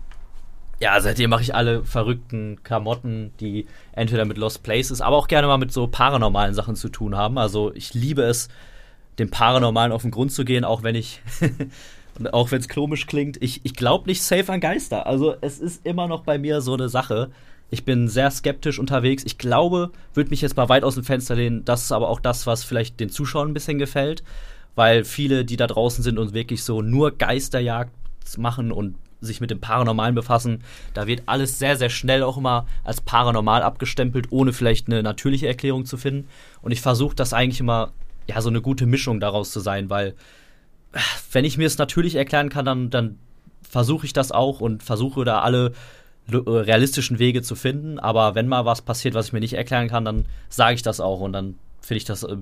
[0.80, 5.48] ja, seitdem mache ich alle verrückten Klamotten, die entweder mit Lost Places, aber auch gerne
[5.48, 7.38] mal mit so paranormalen Sachen zu tun haben.
[7.38, 8.48] Also ich liebe es,
[9.18, 11.22] dem Paranormalen auf den Grund zu gehen, auch wenn ich,
[12.32, 13.42] auch wenn es komisch klingt.
[13.42, 15.08] Ich, ich glaube nicht safe an Geister.
[15.08, 17.32] Also es ist immer noch bei mir so eine Sache.
[17.72, 19.24] Ich bin sehr skeptisch unterwegs.
[19.26, 21.66] Ich glaube, würde mich jetzt mal weit aus dem Fenster lehnen.
[21.66, 24.24] Das ist aber auch das, was vielleicht den Zuschauern ein bisschen gefällt.
[24.76, 27.92] Weil viele, die da draußen sind und wirklich so nur Geisterjagd
[28.38, 32.68] machen und sich mit dem Paranormalen befassen, da wird alles sehr, sehr schnell auch immer
[32.84, 36.28] als paranormal abgestempelt, ohne vielleicht eine natürliche Erklärung zu finden.
[36.62, 37.94] Und ich versuche das eigentlich immer,
[38.28, 40.16] ja, so eine gute Mischung daraus zu sein, weil
[41.32, 43.18] wenn ich mir es natürlich erklären kann, dann, dann
[43.68, 45.74] versuche ich das auch und versuche da alle
[46.30, 48.00] realistischen Wege zu finden.
[48.00, 51.00] Aber wenn mal was passiert, was ich mir nicht erklären kann, dann sage ich das
[51.00, 52.36] auch und dann finde ich das, äh,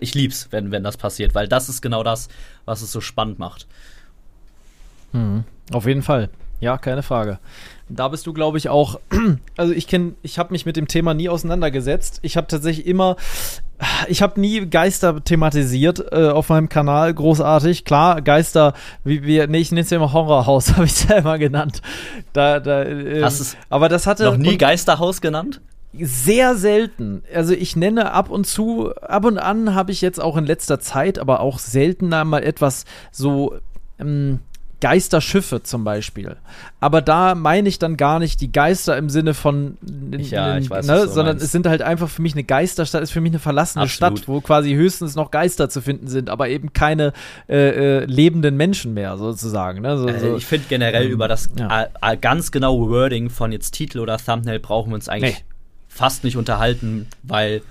[0.00, 2.28] ich lieb's, wenn, wenn das passiert, weil das ist genau das,
[2.64, 3.66] was es so spannend macht.
[5.12, 5.44] Mhm.
[5.72, 6.30] Auf jeden Fall.
[6.60, 7.38] Ja, keine Frage.
[7.88, 9.00] Da bist du, glaube ich, auch.
[9.56, 12.20] Also ich kenne, ich habe mich mit dem Thema nie auseinandergesetzt.
[12.22, 13.16] Ich habe tatsächlich immer,
[14.06, 17.84] ich habe nie Geister thematisiert äh, auf meinem Kanal, großartig.
[17.84, 21.16] Klar, Geister, wie wir, nee, ich nenne es ja immer Horrorhaus, habe ich es ja
[21.16, 21.82] immer genannt.
[22.32, 25.60] Da, da, äh, Hast es aber das hatte noch nie Geisterhaus genannt?
[25.92, 27.24] Sehr selten.
[27.34, 30.78] Also ich nenne ab und zu, ab und an habe ich jetzt auch in letzter
[30.78, 33.56] Zeit, aber auch seltener mal etwas so
[33.98, 34.38] ähm,
[34.80, 36.36] Geisterschiffe zum Beispiel.
[36.80, 39.76] Aber da meine ich dann gar nicht die Geister im Sinne von,
[40.12, 41.44] ja, ich weiß, ne, sondern meinst.
[41.44, 44.18] es sind halt einfach für mich eine Geisterstadt, ist für mich eine verlassene Absolut.
[44.18, 47.12] Stadt, wo quasi höchstens noch Geister zu finden sind, aber eben keine
[47.48, 49.80] äh, äh, lebenden Menschen mehr sozusagen.
[49.80, 49.98] Ne?
[49.98, 50.36] So, also so.
[50.36, 51.88] Ich finde generell ähm, über das ja.
[52.20, 55.44] ganz genaue Wording von jetzt Titel oder Thumbnail brauchen wir uns eigentlich nee.
[55.88, 57.62] fast nicht unterhalten, weil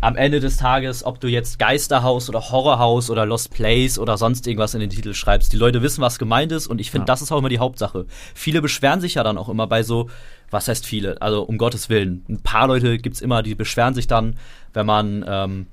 [0.00, 4.46] am Ende des Tages, ob du jetzt Geisterhaus oder Horrorhaus oder Lost Place oder sonst
[4.46, 7.06] irgendwas in den Titel schreibst, die Leute wissen, was gemeint ist und ich finde, ja.
[7.06, 8.06] das ist auch immer die Hauptsache.
[8.34, 10.08] Viele beschweren sich ja dann auch immer bei so,
[10.50, 11.20] was heißt viele?
[11.20, 12.24] Also um Gottes Willen.
[12.28, 14.36] Ein paar Leute gibt es immer, die beschweren sich dann,
[14.72, 15.66] wenn man ähm,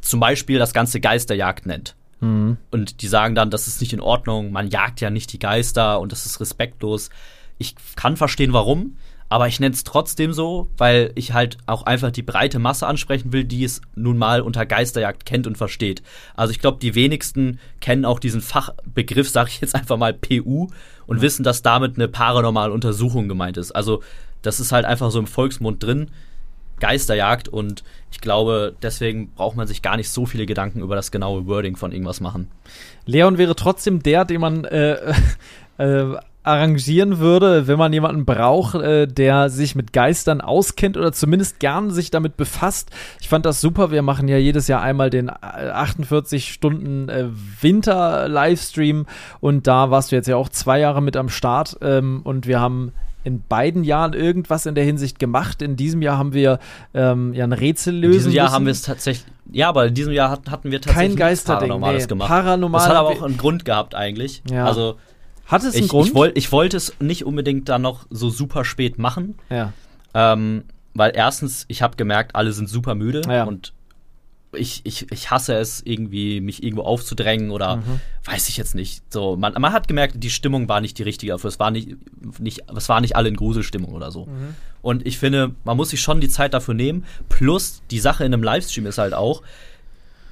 [0.00, 1.94] zum Beispiel das ganze Geisterjagd nennt.
[2.20, 2.56] Mhm.
[2.70, 6.00] Und die sagen dann, das ist nicht in Ordnung, man jagt ja nicht die Geister
[6.00, 7.10] und das ist respektlos.
[7.58, 8.96] Ich kann verstehen, warum
[9.28, 13.32] aber ich nenne es trotzdem so, weil ich halt auch einfach die breite Masse ansprechen
[13.32, 16.02] will, die es nun mal unter Geisterjagd kennt und versteht.
[16.34, 20.68] Also ich glaube, die wenigsten kennen auch diesen Fachbegriff, sage ich jetzt einfach mal PU,
[21.06, 21.22] und ja.
[21.22, 23.72] wissen, dass damit eine paranormale Untersuchung gemeint ist.
[23.72, 24.02] Also
[24.42, 26.10] das ist halt einfach so im Volksmund drin.
[26.80, 31.10] Geisterjagd und ich glaube, deswegen braucht man sich gar nicht so viele Gedanken über das
[31.10, 32.48] genaue Wording von irgendwas machen.
[33.04, 35.12] Leon wäre trotzdem der, den man äh,
[35.78, 36.16] äh,
[36.48, 41.90] arrangieren würde, wenn man jemanden braucht, äh, der sich mit Geistern auskennt oder zumindest gern
[41.90, 42.90] sich damit befasst.
[43.20, 43.90] Ich fand das super.
[43.90, 47.26] Wir machen ja jedes Jahr einmal den 48 äh, Stunden äh,
[47.60, 49.06] Winter-Livestream
[49.40, 52.60] und da warst du jetzt ja auch zwei Jahre mit am Start ähm, und wir
[52.60, 52.92] haben
[53.24, 55.60] in beiden Jahren irgendwas in der Hinsicht gemacht.
[55.60, 56.58] In diesem Jahr haben wir
[56.94, 58.04] ähm, ja ein Rätsel lösen.
[58.06, 58.54] In diesem Jahr müssen.
[58.54, 59.26] haben wir es tatsächlich.
[59.52, 62.28] Ja, aber in diesem Jahr hatten wir tatsächlich kein Geisterding, Paranormales nee, gemacht.
[62.28, 64.42] Paranormal das hat aber auch einen Grund gehabt eigentlich.
[64.50, 64.64] Ja.
[64.64, 64.96] Also
[65.48, 66.08] hat es einen ich, Grund?
[66.08, 69.34] Ich, wollt, ich wollte es nicht unbedingt dann noch so super spät machen.
[69.50, 69.72] Ja.
[70.14, 73.44] Ähm, weil erstens, ich habe gemerkt, alle sind super müde ja.
[73.44, 73.72] und
[74.52, 78.00] ich, ich, ich hasse es, irgendwie mich irgendwo aufzudrängen oder mhm.
[78.24, 79.02] weiß ich jetzt nicht.
[79.12, 81.48] So, man, man hat gemerkt, die Stimmung war nicht die richtige dafür.
[81.48, 81.96] Es war nicht,
[82.38, 84.26] nicht, es war nicht alle in Gruselstimmung oder so.
[84.26, 84.54] Mhm.
[84.80, 87.04] Und ich finde, man muss sich schon die Zeit dafür nehmen.
[87.28, 89.42] Plus, die Sache in einem Livestream ist halt auch,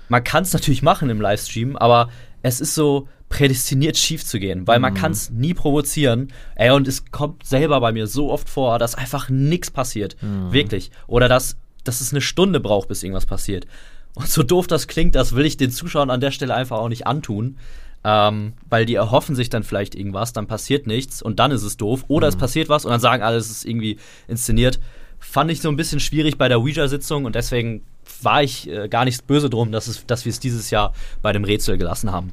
[0.09, 2.09] man kann es natürlich machen im Livestream, aber
[2.46, 4.98] es ist so, prädestiniert schief zu gehen, weil man mhm.
[4.98, 6.32] kann es nie provozieren.
[6.54, 10.16] Ey, und es kommt selber bei mir so oft vor, dass einfach nichts passiert.
[10.22, 10.52] Mhm.
[10.52, 10.90] Wirklich.
[11.06, 13.66] Oder dass, dass es eine Stunde braucht, bis irgendwas passiert.
[14.14, 16.88] Und so doof das klingt, das will ich den Zuschauern an der Stelle einfach auch
[16.88, 17.59] nicht antun.
[18.04, 21.76] Ähm, weil die erhoffen sich dann vielleicht irgendwas, dann passiert nichts und dann ist es
[21.76, 22.04] doof.
[22.06, 22.35] Oder mhm.
[22.35, 24.78] es passiert was und dann sagen alle, es ist irgendwie inszeniert.
[25.18, 27.82] Fand ich so ein bisschen schwierig bei der Ouija-Sitzung und deswegen
[28.22, 31.33] war ich äh, gar nicht böse drum, dass, es, dass wir es dieses Jahr bei
[31.33, 32.33] dem Rätsel gelassen haben.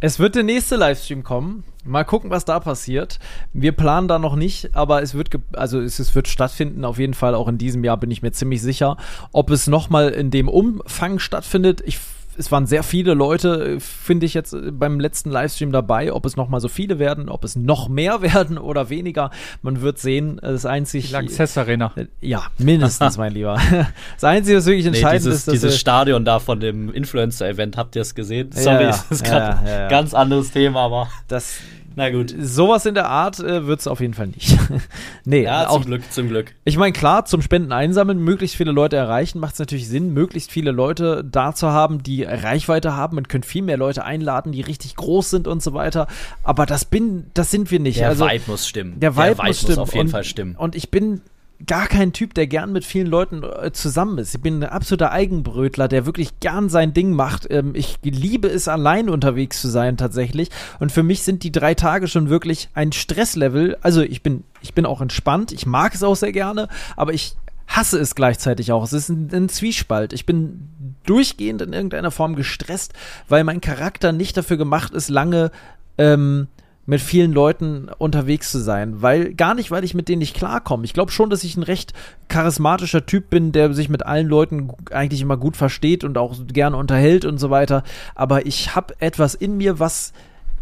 [0.00, 1.64] Es wird der nächste Livestream kommen.
[1.84, 3.18] Mal gucken, was da passiert.
[3.52, 6.84] Wir planen da noch nicht, aber es wird, also es, es wird stattfinden.
[6.84, 8.96] Auf jeden Fall auch in diesem Jahr bin ich mir ziemlich sicher.
[9.32, 11.98] Ob es nochmal in dem Umfang stattfindet, ich
[12.38, 16.12] es waren sehr viele Leute, finde ich jetzt äh, beim letzten Livestream dabei.
[16.12, 19.30] Ob es noch mal so viele werden, ob es noch mehr werden oder weniger,
[19.62, 20.38] man wird sehen.
[20.40, 21.08] Das einzige.
[21.08, 21.92] Lanxess Arena.
[21.96, 23.58] Äh, ja, mindestens, mein Lieber.
[24.14, 27.76] Das Einzige, was wirklich entscheidend nee, dieses, ist, dass dieses Stadion da von dem Influencer-Event,
[27.76, 28.50] habt ihr es gesehen?
[28.52, 31.58] Sorry, ja, das ist gerade ja, ja, ja, ganz anderes Thema, aber das
[31.98, 32.32] Na gut.
[32.38, 34.56] Sowas in der Art äh, wird es auf jeden Fall nicht.
[35.24, 36.54] nee, Ja, auch zum Glück, zum Glück.
[36.64, 40.52] Ich meine, klar, zum Spenden einsammeln, möglichst viele Leute erreichen, macht es natürlich Sinn, möglichst
[40.52, 43.16] viele Leute da zu haben, die Reichweite haben.
[43.16, 46.06] Man könnte viel mehr Leute einladen, die richtig groß sind und so weiter.
[46.44, 47.98] Aber das bin, das sind wir nicht.
[47.98, 49.00] Der also, Vibe muss stimmen.
[49.00, 49.78] der Vibe, muss, stimmen.
[49.80, 50.54] auf jeden und, Fall stimmen.
[50.54, 51.20] Und ich bin
[51.66, 54.34] gar kein Typ, der gern mit vielen Leuten äh, zusammen ist.
[54.34, 57.46] Ich bin ein absoluter Eigenbrötler, der wirklich gern sein Ding macht.
[57.50, 60.50] Ähm, ich liebe es, allein unterwegs zu sein tatsächlich.
[60.78, 63.76] Und für mich sind die drei Tage schon wirklich ein Stresslevel.
[63.80, 65.52] Also ich bin, ich bin auch entspannt.
[65.52, 68.84] Ich mag es auch sehr gerne, aber ich hasse es gleichzeitig auch.
[68.84, 70.12] Es ist ein, ein Zwiespalt.
[70.12, 70.70] Ich bin
[71.04, 72.92] durchgehend in irgendeiner Form gestresst,
[73.28, 75.50] weil mein Charakter nicht dafür gemacht ist, lange
[75.98, 76.48] ähm,
[76.88, 80.86] mit vielen Leuten unterwegs zu sein, weil gar nicht, weil ich mit denen nicht klarkomme.
[80.86, 81.92] Ich glaube schon, dass ich ein recht
[82.28, 86.78] charismatischer Typ bin, der sich mit allen Leuten eigentlich immer gut versteht und auch gerne
[86.78, 87.82] unterhält und so weiter.
[88.14, 90.14] Aber ich habe etwas in mir, was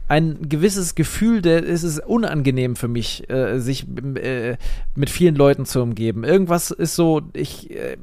[0.09, 3.87] ein gewisses Gefühl, der es ist unangenehm für mich, äh, sich
[4.17, 4.57] äh,
[4.97, 6.25] mit vielen Leuten zu umgeben.
[6.25, 7.97] Irgendwas ist so, ich, äh,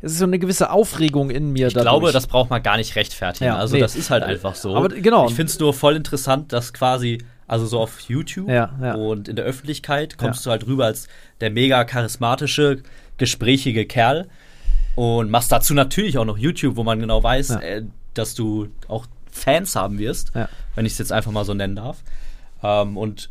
[0.00, 1.68] es ist so eine gewisse Aufregung in mir.
[1.68, 3.46] Ich glaube, das braucht man gar nicht rechtfertigen.
[3.46, 3.80] Ja, also nee.
[3.80, 4.76] das ist halt einfach so.
[4.76, 5.26] Aber genau.
[5.28, 8.94] Ich finde es nur voll interessant, dass quasi, also so auf YouTube Ja, ja.
[8.94, 11.08] und in der Öffentlichkeit kommst du halt rüber als
[11.40, 12.82] der mega charismatische,
[13.18, 14.28] gesprächige Kerl
[14.94, 17.60] und machst dazu natürlich auch noch YouTube, wo man genau weiß, Ja.
[17.60, 17.82] äh,
[18.14, 20.48] dass du auch Fans haben wirst, Ja.
[20.74, 22.02] wenn ich es jetzt einfach mal so nennen darf.
[22.62, 23.30] Ähm, und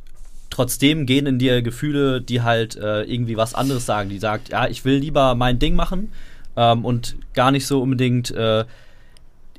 [0.49, 4.10] trotzdem gehen in dir Gefühle, die halt äh, irgendwie was anderes sagen.
[4.10, 6.12] Die sagt, ja, ich will lieber mein Ding machen
[6.56, 8.65] ähm, und gar nicht so unbedingt äh,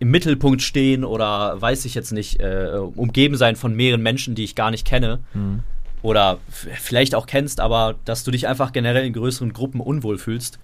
[0.00, 4.44] im Mittelpunkt stehen oder weiß ich jetzt nicht, äh, umgeben sein von mehreren Menschen, die
[4.44, 5.20] ich gar nicht kenne.
[6.02, 10.18] Oder f- vielleicht auch kennst, aber dass du dich einfach generell in größeren Gruppen unwohl
[10.18, 10.59] fühlst.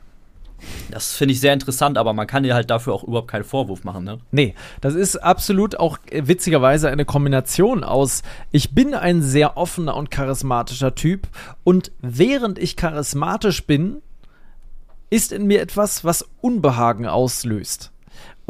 [0.90, 3.82] Das finde ich sehr interessant, aber man kann dir halt dafür auch überhaupt keinen Vorwurf
[3.82, 4.18] machen, ne?
[4.30, 9.96] Nee, das ist absolut auch äh, witzigerweise eine Kombination aus, ich bin ein sehr offener
[9.96, 11.28] und charismatischer Typ
[11.64, 14.02] und während ich charismatisch bin,
[15.08, 17.90] ist in mir etwas, was Unbehagen auslöst.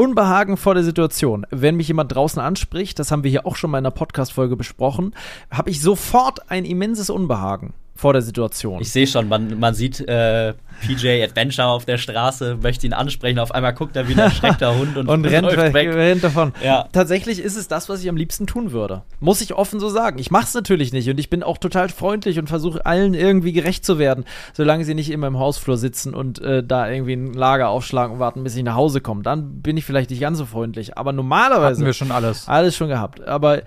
[0.00, 1.46] Unbehagen vor der Situation.
[1.50, 4.56] Wenn mich jemand draußen anspricht, das haben wir hier auch schon mal in einer Podcast-Folge
[4.56, 5.14] besprochen,
[5.50, 8.80] habe ich sofort ein immenses Unbehagen vor der Situation.
[8.80, 10.54] Ich sehe schon, man, man sieht äh,
[10.86, 14.74] PJ Adventure auf der Straße, möchte ihn ansprechen, auf einmal guckt er wie ein erschreckter
[14.74, 15.94] Hund und, und rennt, läuft weg, weg.
[15.94, 16.54] rennt davon.
[16.64, 16.88] Ja.
[16.92, 19.02] Tatsächlich ist es das, was ich am liebsten tun würde.
[19.20, 20.18] Muss ich offen so sagen.
[20.18, 23.52] Ich mache es natürlich nicht und ich bin auch total freundlich und versuche allen irgendwie
[23.52, 27.34] gerecht zu werden, solange sie nicht immer im Hausflur sitzen und äh, da irgendwie ein
[27.34, 29.22] Lager aufschlagen und warten, bis ich nach Hause komme.
[29.22, 30.96] Dann bin ich vielleicht nicht ganz so freundlich.
[30.96, 32.48] Aber normalerweise Hatten wir schon alles.
[32.48, 33.20] alles schon gehabt.
[33.28, 33.58] Aber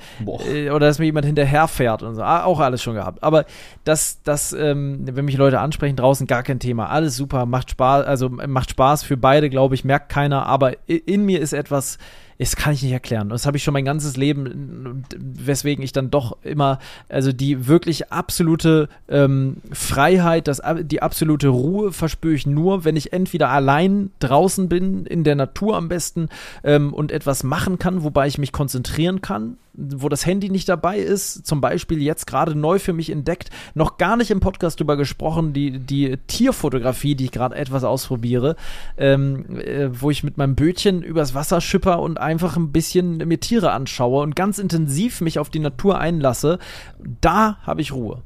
[0.52, 2.24] äh, oder dass mir jemand hinterherfährt und so.
[2.24, 3.22] Ah, Auch alles schon gehabt.
[3.22, 3.46] Aber
[3.84, 6.88] das, das, ähm, wenn mich Leute ansprechen draußen, gar kein Thema.
[6.90, 10.46] Alles super, macht Spaß, also macht Spaß für beide, glaube ich, merkt keiner.
[10.46, 11.98] Aber in mir ist etwas,
[12.44, 13.30] das kann ich nicht erklären.
[13.30, 18.12] Das habe ich schon mein ganzes Leben, weswegen ich dann doch immer, also die wirklich
[18.12, 24.68] absolute ähm, Freiheit, das, die absolute Ruhe verspüre ich nur, wenn ich entweder allein draußen
[24.68, 26.30] bin, in der Natur am besten
[26.64, 31.00] ähm, und etwas machen kann, wobei ich mich konzentrieren kann, wo das Handy nicht dabei
[31.00, 34.98] ist, zum Beispiel jetzt gerade neu für mich entdeckt, noch gar nicht im Podcast drüber
[34.98, 38.56] gesprochen, die, die Tierfotografie, die ich gerade etwas ausprobiere,
[38.98, 43.40] ähm, äh, wo ich mit meinem Bötchen übers Wasser schipper und einfach ein bisschen mir
[43.40, 46.60] Tiere anschaue und ganz intensiv mich auf die Natur einlasse,
[47.22, 48.22] da habe ich Ruhe.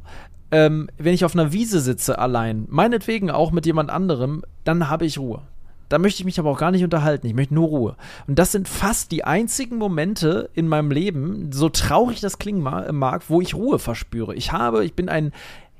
[0.51, 5.05] Ähm, wenn ich auf einer Wiese sitze allein, meinetwegen auch mit jemand anderem, dann habe
[5.05, 5.41] ich Ruhe.
[5.89, 7.27] Da möchte ich mich aber auch gar nicht unterhalten.
[7.27, 7.95] Ich möchte nur Ruhe.
[8.27, 12.91] Und das sind fast die einzigen Momente in meinem Leben, so traurig das klingen ma-
[12.91, 14.35] mag, wo ich Ruhe verspüre.
[14.35, 15.31] Ich habe, ich bin ein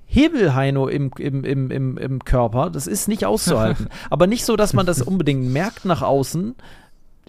[0.05, 2.69] Hebelheino im, im, im, im, im Körper.
[2.69, 3.87] Das ist nicht auszuhalten.
[4.09, 6.55] aber nicht so, dass man das unbedingt merkt nach außen.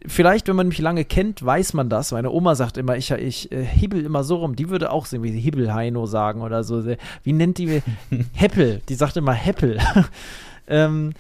[0.07, 2.13] Vielleicht, wenn man mich lange kennt, weiß man das.
[2.13, 4.55] Meine Oma sagt immer, ich, ich äh, hebel immer so rum.
[4.55, 6.85] Die würde auch so wie Hebelheino sagen oder so.
[7.25, 7.83] Wie nennt die?
[8.35, 8.81] Heppel.
[8.89, 9.81] Die sagt immer Heppel.
[10.69, 11.15] ähm,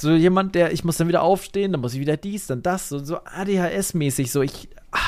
[0.00, 2.88] so jemand, der, ich muss dann wieder aufstehen, dann muss ich wieder dies, dann das,
[2.88, 4.98] so, so ADHS-mäßig, so ich, ah,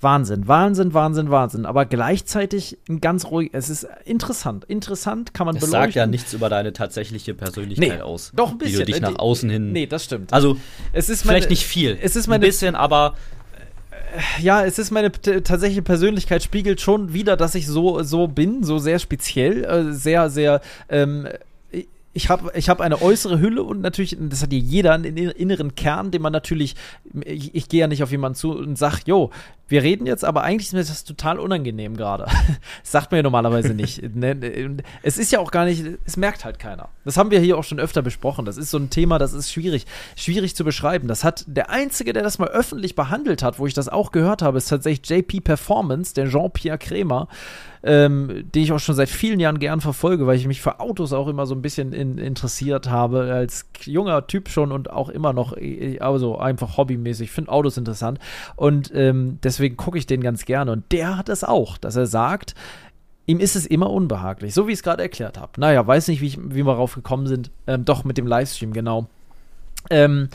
[0.00, 5.54] Wahnsinn, Wahnsinn, Wahnsinn, Wahnsinn, aber gleichzeitig ein ganz ruhig, es ist interessant, interessant, kann man
[5.56, 5.86] Das beleuchten.
[5.86, 8.32] sagt ja nichts über deine tatsächliche Persönlichkeit Nee, aus.
[8.36, 8.74] doch ein bisschen.
[8.74, 9.72] Wie du dich Äh, nach außen hin.
[9.72, 10.32] Nee, das stimmt.
[10.32, 10.56] Also,
[10.92, 11.96] es ist vielleicht meine, nicht viel.
[12.02, 13.14] es ist meine- Ein bisschen, aber
[14.40, 18.78] ja, es ist meine tatsächliche Persönlichkeit spiegelt schon wieder, dass ich so so bin, so
[18.78, 21.26] sehr speziell, äh, sehr sehr ähm,
[22.14, 25.30] ich habe ich hab eine äußere Hülle und natürlich, das hat ja jeder, einen in-
[25.30, 26.76] inneren Kern, den man natürlich,
[27.24, 29.30] ich, ich gehe ja nicht auf jemanden zu und sag, jo,
[29.66, 32.26] wir reden jetzt, aber eigentlich ist mir das total unangenehm gerade.
[32.82, 34.02] Sagt man ja normalerweise nicht.
[34.14, 34.76] Ne?
[35.02, 36.88] Es ist ja auch gar nicht, es merkt halt keiner.
[37.04, 38.44] Das haben wir hier auch schon öfter besprochen.
[38.44, 41.08] Das ist so ein Thema, das ist schwierig, schwierig zu beschreiben.
[41.08, 44.42] Das hat der Einzige, der das mal öffentlich behandelt hat, wo ich das auch gehört
[44.42, 47.26] habe, ist tatsächlich JP Performance, der Jean-Pierre Krämer.
[47.84, 51.12] Ähm, den ich auch schon seit vielen Jahren gern verfolge, weil ich mich für Autos
[51.12, 55.34] auch immer so ein bisschen in, interessiert habe, als junger Typ schon und auch immer
[55.34, 55.54] noch,
[56.00, 57.30] also einfach hobbymäßig.
[57.30, 58.18] Finde Autos interessant
[58.56, 60.72] und ähm, deswegen gucke ich den ganz gerne.
[60.72, 62.54] Und der hat es auch, dass er sagt,
[63.26, 65.60] ihm ist es immer unbehaglich, so wie ich es gerade erklärt habe.
[65.60, 67.50] Naja, weiß nicht, wie, ich, wie wir darauf gekommen sind.
[67.66, 69.08] Ähm, doch, mit dem Livestream, genau.
[69.90, 70.30] Ähm,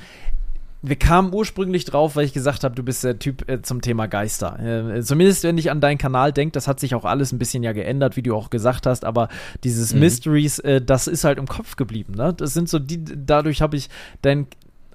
[0.81, 4.07] wir kamen ursprünglich drauf, weil ich gesagt habe, du bist der Typ äh, zum Thema
[4.07, 4.59] Geister.
[4.95, 7.63] Äh, zumindest wenn ich an deinen Kanal denke, das hat sich auch alles ein bisschen
[7.63, 9.27] ja geändert, wie du auch gesagt hast, aber
[9.63, 9.99] dieses mhm.
[9.99, 12.13] Mysteries, äh, das ist halt im Kopf geblieben.
[12.15, 12.33] Ne?
[12.33, 13.89] Das sind so die, dadurch habe ich
[14.21, 14.47] dein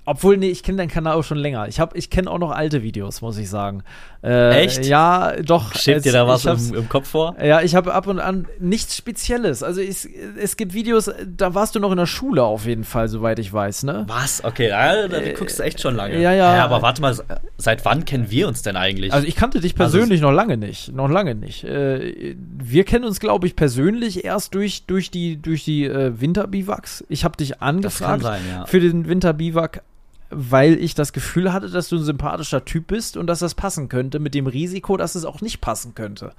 [0.06, 1.66] obwohl, nee, ich kenne deinen Kanal auch schon länger.
[1.68, 3.82] Ich, ich kenne auch noch alte Videos, muss ich sagen.
[4.22, 4.84] Äh, Echt?
[4.84, 5.74] Ja, doch.
[5.74, 7.36] Schiebt dir da was im, im, Kopf vor?
[7.42, 9.62] Ja, ich habe ab und an nichts Spezielles.
[9.62, 13.08] Also ich, es gibt Videos, da warst du noch in der Schule auf jeden Fall,
[13.08, 14.04] soweit ich weiß, ne?
[14.06, 14.44] Was?
[14.44, 16.20] Okay, da, da äh, guckst du echt schon lange.
[16.20, 16.56] Ja, ja.
[16.56, 16.64] ja.
[16.64, 17.16] Aber warte mal,
[17.56, 19.12] seit wann kennen wir uns denn eigentlich?
[19.12, 20.92] Also ich kannte dich also persönlich also, noch lange nicht.
[20.92, 21.64] Noch lange nicht.
[21.64, 27.04] Äh, wir kennen uns, glaube ich, persönlich erst durch, durch die, durch die äh, Winterbiwaks.
[27.08, 28.66] Ich habe dich angefragt sein, ja.
[28.66, 29.82] für den Winterbiwak
[30.30, 33.88] weil ich das Gefühl hatte, dass du ein sympathischer Typ bist und dass das passen
[33.88, 36.32] könnte, mit dem Risiko, dass es auch nicht passen könnte.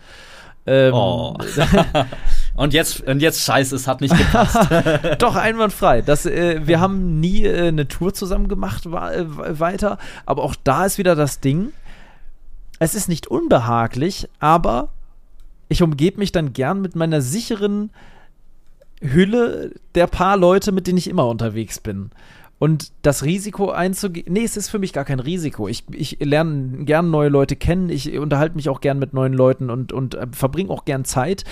[0.67, 1.37] Ähm, oh.
[2.55, 4.57] und jetzt und jetzt scheiße, es hat nicht gepasst.
[5.19, 6.01] Doch einwandfrei.
[6.01, 8.89] Das, äh, wir haben nie äh, eine Tour zusammen gemacht äh,
[9.27, 11.71] weiter, aber auch da ist wieder das Ding.
[12.79, 14.89] Es ist nicht unbehaglich, aber
[15.69, 17.91] ich umgebe mich dann gern mit meiner sicheren
[19.01, 22.09] Hülle der paar Leute, mit denen ich immer unterwegs bin.
[22.57, 25.67] Und das Risiko einzugehen, nee, es ist für mich gar kein Risiko.
[25.67, 29.69] Ich, ich lerne gern neue Leute kennen, ich unterhalte mich auch gern mit neuen Leuten
[29.69, 31.43] und, und äh, verbringe auch gern Zeit.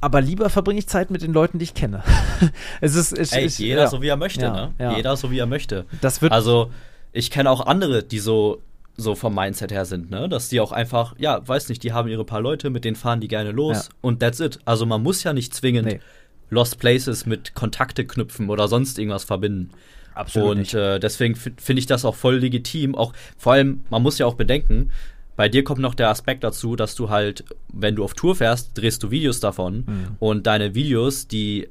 [0.00, 2.02] Aber lieber verbringe ich Zeit mit den Leuten, die ich kenne.
[2.80, 3.88] es ist, es, Ey, jeder ja.
[3.88, 4.74] so wie er möchte, ja, ne?
[4.78, 4.96] Ja.
[4.96, 5.84] Jeder so wie er möchte.
[6.00, 6.70] Das wird also,
[7.12, 8.62] ich kenne auch andere, die so
[8.96, 10.28] so vom Mindset her sind, ne?
[10.28, 13.20] Dass die auch einfach, ja, weiß nicht, die haben ihre paar Leute, mit denen fahren
[13.20, 14.60] die gerne los und that's it.
[14.64, 16.00] Also man muss ja nicht zwingend nee
[16.50, 19.70] Lost Places mit Kontakte knüpfen oder sonst irgendwas verbinden.
[20.14, 20.50] Absolut.
[20.50, 22.94] Und äh, deswegen finde ich das auch voll legitim.
[22.94, 24.90] Auch vor allem, man muss ja auch bedenken,
[25.36, 28.70] bei dir kommt noch der Aspekt dazu, dass du halt, wenn du auf Tour fährst,
[28.74, 30.16] drehst du Videos davon mhm.
[30.20, 31.68] und deine Videos, die,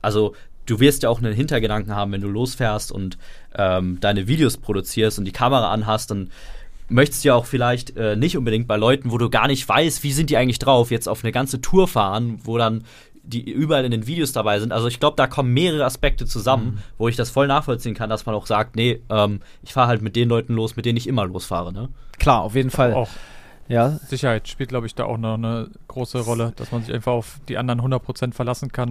[0.00, 0.34] also
[0.66, 3.18] du wirst ja auch einen Hintergedanken haben, wenn du losfährst und
[3.56, 6.30] ähm, deine Videos produzierst und die Kamera anhast, dann
[6.88, 10.04] möchtest du ja auch vielleicht äh, nicht unbedingt bei Leuten, wo du gar nicht weißt,
[10.04, 12.84] wie sind die eigentlich drauf, jetzt auf eine ganze Tour fahren, wo dann
[13.24, 14.72] die überall in den Videos dabei sind.
[14.72, 16.78] Also ich glaube, da kommen mehrere Aspekte zusammen, mhm.
[16.98, 20.02] wo ich das voll nachvollziehen kann, dass man auch sagt, nee, ähm, ich fahre halt
[20.02, 21.72] mit den Leuten los, mit denen ich immer losfahre.
[21.72, 21.88] Ne?
[22.18, 22.94] Klar, auf jeden Fall.
[22.94, 23.08] Auch.
[23.68, 23.90] Ja.
[24.06, 27.40] Sicherheit spielt, glaube ich, da auch noch eine große Rolle, dass man sich einfach auf
[27.48, 28.90] die anderen 100% verlassen kann.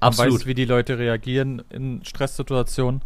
[0.00, 0.40] Man Absolut.
[0.40, 3.02] weiß, wie die Leute reagieren in Stresssituationen.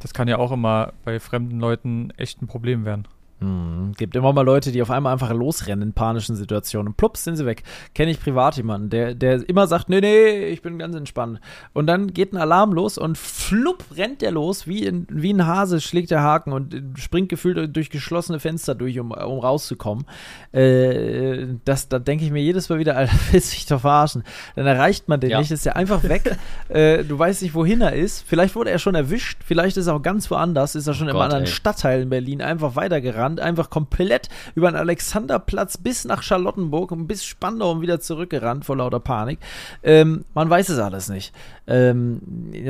[0.00, 3.06] Das kann ja auch immer bei fremden Leuten echt ein Problem werden.
[3.42, 6.88] Hm, gibt immer mal Leute, die auf einmal einfach losrennen in panischen Situationen.
[6.88, 7.64] Und plups, sind sie weg.
[7.92, 11.40] Kenne ich privat jemanden, der, der immer sagt, nee, nee, ich bin ganz entspannt.
[11.72, 15.44] Und dann geht ein Alarm los und flupp rennt der los, wie, in, wie ein
[15.44, 20.04] Hase schlägt der Haken und springt gefühlt durch geschlossene Fenster durch, um, um rauszukommen.
[20.52, 24.22] Äh, das, da denke ich mir jedes Mal wieder, Alter, willst du dich doch verarschen.
[24.54, 25.40] Dann erreicht man den ja.
[25.40, 26.36] nicht, ist er einfach weg.
[26.68, 28.24] äh, du weißt nicht, wohin er ist.
[28.24, 31.10] Vielleicht wurde er schon erwischt, vielleicht ist er auch ganz woanders, ist er schon oh
[31.10, 31.50] im Gott, anderen ey.
[31.50, 37.06] Stadtteil in Berlin einfach weitergerannt Land einfach komplett über den Alexanderplatz bis nach Charlottenburg und
[37.06, 39.38] bis Spandau und wieder zurückgerannt vor lauter Panik.
[39.82, 41.34] Ähm, man weiß es alles nicht.
[41.66, 42.20] Ähm,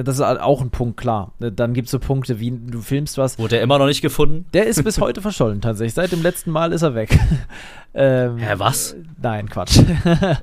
[0.04, 1.32] das ist auch ein Punkt, klar.
[1.38, 3.38] Dann gibt es so Punkte wie, du filmst was.
[3.38, 4.46] Wurde er immer noch nicht gefunden?
[4.54, 5.94] Der ist bis heute verschollen, tatsächlich.
[5.94, 7.18] Seit dem letzten Mal ist er weg.
[7.94, 8.94] ähm, Hä, was?
[9.20, 9.80] Nein, Quatsch.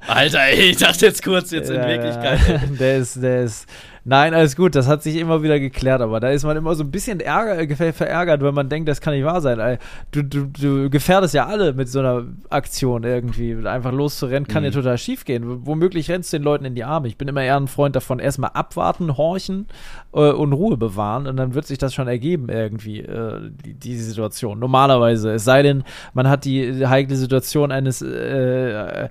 [0.08, 2.40] Alter, ey, ich dachte jetzt kurz, jetzt in Wirklichkeit.
[2.80, 3.68] Der ist, der ist
[4.06, 6.84] Nein, alles gut, das hat sich immer wieder geklärt, aber da ist man immer so
[6.84, 9.78] ein bisschen ärger, äh, verärgert, wenn man denkt, das kann nicht wahr sein.
[10.12, 13.56] Du, du, du gefährdest ja alle mit so einer Aktion irgendwie.
[13.68, 14.70] Einfach loszurennen, kann mhm.
[14.70, 15.66] ja total schief gehen.
[15.66, 17.08] Womöglich rennst du den Leuten in die Arme.
[17.08, 19.68] Ich bin immer eher ein Freund davon, erstmal abwarten, horchen
[20.14, 23.98] äh, und Ruhe bewahren und dann wird sich das schon ergeben, irgendwie, äh, die, die
[23.98, 24.60] Situation.
[24.60, 25.34] Normalerweise.
[25.34, 25.84] Es sei denn,
[26.14, 29.10] man hat die heikle Situation eines äh,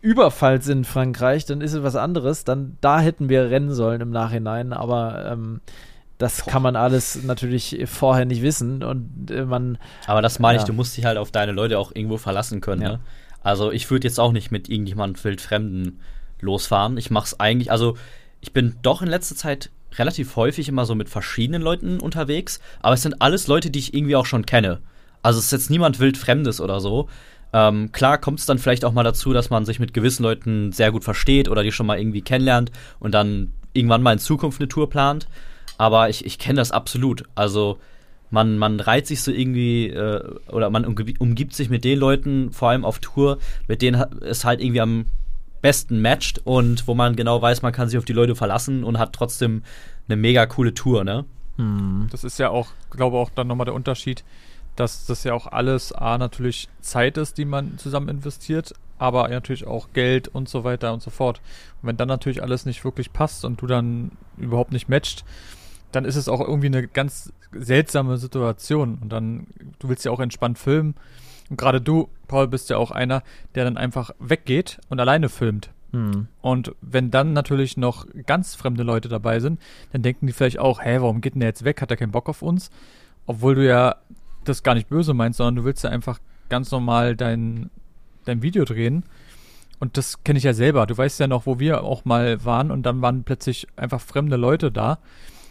[0.00, 2.44] Überfalls in Frankreich, dann ist es was anderes.
[2.44, 5.60] Dann da hätten wir rennen sollen im Nachhinein, aber ähm,
[6.18, 6.50] das Boah.
[6.50, 9.78] kann man alles natürlich vorher nicht wissen und äh, man.
[10.06, 10.62] Aber das meine ja.
[10.62, 12.82] ich, du musst dich halt auf deine Leute auch irgendwo verlassen können.
[12.82, 12.88] Ja.
[12.92, 13.00] Ne?
[13.42, 16.00] Also ich würde jetzt auch nicht mit irgendjemandem wildfremden
[16.40, 16.96] losfahren.
[16.96, 17.96] Ich mache es eigentlich, also
[18.40, 22.94] ich bin doch in letzter Zeit relativ häufig immer so mit verschiedenen Leuten unterwegs, aber
[22.94, 24.80] es sind alles Leute, die ich irgendwie auch schon kenne.
[25.22, 27.08] Also es ist jetzt niemand wildfremdes oder so.
[27.52, 30.72] Ähm, klar kommt es dann vielleicht auch mal dazu, dass man sich mit gewissen Leuten
[30.72, 34.60] sehr gut versteht oder die schon mal irgendwie kennenlernt und dann irgendwann mal in Zukunft
[34.60, 35.28] eine Tour plant.
[35.78, 37.24] Aber ich, ich kenne das absolut.
[37.34, 37.78] Also
[38.30, 42.70] man, man reiht sich so irgendwie äh, oder man umgibt sich mit den Leuten, vor
[42.70, 45.06] allem auf Tour, mit denen es halt irgendwie am
[45.62, 48.98] besten matcht und wo man genau weiß, man kann sich auf die Leute verlassen und
[48.98, 49.62] hat trotzdem
[50.08, 51.24] eine mega coole Tour, ne?
[51.56, 52.06] Hm.
[52.10, 54.24] Das ist ja auch, glaube auch dann nochmal der Unterschied,
[54.78, 59.66] dass das ja auch alles A natürlich Zeit ist, die man zusammen investiert, aber natürlich
[59.66, 61.40] auch Geld und so weiter und so fort.
[61.82, 65.24] Und wenn dann natürlich alles nicht wirklich passt und du dann überhaupt nicht matcht,
[65.90, 68.98] dann ist es auch irgendwie eine ganz seltsame Situation.
[69.00, 69.48] Und dann,
[69.80, 70.94] du willst ja auch entspannt filmen.
[71.50, 73.22] Und gerade du, Paul, bist ja auch einer,
[73.56, 75.70] der dann einfach weggeht und alleine filmt.
[75.92, 76.28] Hm.
[76.40, 79.60] Und wenn dann natürlich noch ganz fremde Leute dabei sind,
[79.90, 81.80] dann denken die vielleicht auch, hä, warum geht denn der jetzt weg?
[81.80, 82.70] Hat er keinen Bock auf uns?
[83.26, 83.96] Obwohl du ja
[84.48, 86.18] das gar nicht böse meinst, sondern du willst ja einfach
[86.48, 87.70] ganz normal dein,
[88.24, 89.04] dein Video drehen.
[89.80, 90.86] Und das kenne ich ja selber.
[90.86, 94.36] Du weißt ja noch, wo wir auch mal waren und dann waren plötzlich einfach fremde
[94.36, 94.98] Leute da.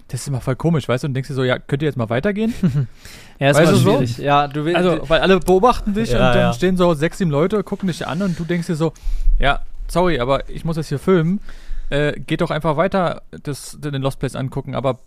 [0.10, 1.08] Das ist immer voll komisch, weißt du?
[1.08, 2.54] Und denkst dir so, ja, könnt ihr jetzt mal weitergehen?
[3.40, 4.16] ja, ist weißt du schwierig.
[4.16, 4.24] So?
[4.24, 4.78] Ja, du willst.
[4.78, 6.54] Also, weil alle beobachten dich ja, und dann ja.
[6.54, 8.94] stehen so sechs, sieben Leute, gucken dich an und du denkst dir so,
[9.40, 11.42] ja, sorry, aber ich muss jetzt hier filmen.
[11.90, 15.00] Äh, geht doch einfach weiter das, den Lost Place angucken, aber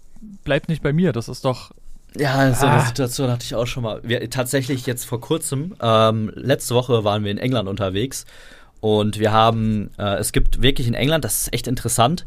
[0.44, 1.12] bleibt nicht bei mir.
[1.12, 1.72] Das ist doch
[2.16, 2.86] ja, so eine ah.
[2.86, 4.00] Situation hatte ich auch schon mal.
[4.02, 8.26] Wir, tatsächlich jetzt vor kurzem, ähm, letzte Woche waren wir in England unterwegs
[8.80, 12.24] und wir haben, äh, es gibt wirklich in England, das ist echt interessant,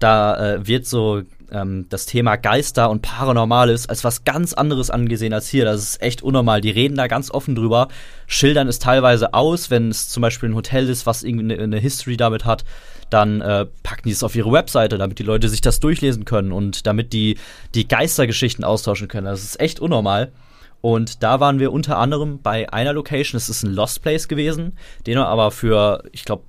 [0.00, 5.32] da äh, wird so ähm, das Thema Geister und Paranormales als was ganz anderes angesehen
[5.32, 5.64] als hier.
[5.64, 6.60] Das ist echt unnormal.
[6.60, 7.88] Die reden da ganz offen drüber,
[8.26, 11.78] schildern es teilweise aus, wenn es zum Beispiel ein Hotel ist, was irgendwie eine, eine
[11.78, 12.64] History damit hat
[13.10, 16.52] dann äh, packen die es auf ihre Webseite, damit die Leute sich das durchlesen können
[16.52, 17.38] und damit die
[17.74, 19.26] die Geistergeschichten austauschen können.
[19.26, 20.32] Das ist echt unnormal.
[20.80, 24.78] Und da waren wir unter anderem bei einer Location, es ist ein Lost Place gewesen,
[25.06, 26.44] den wir aber für, ich glaube,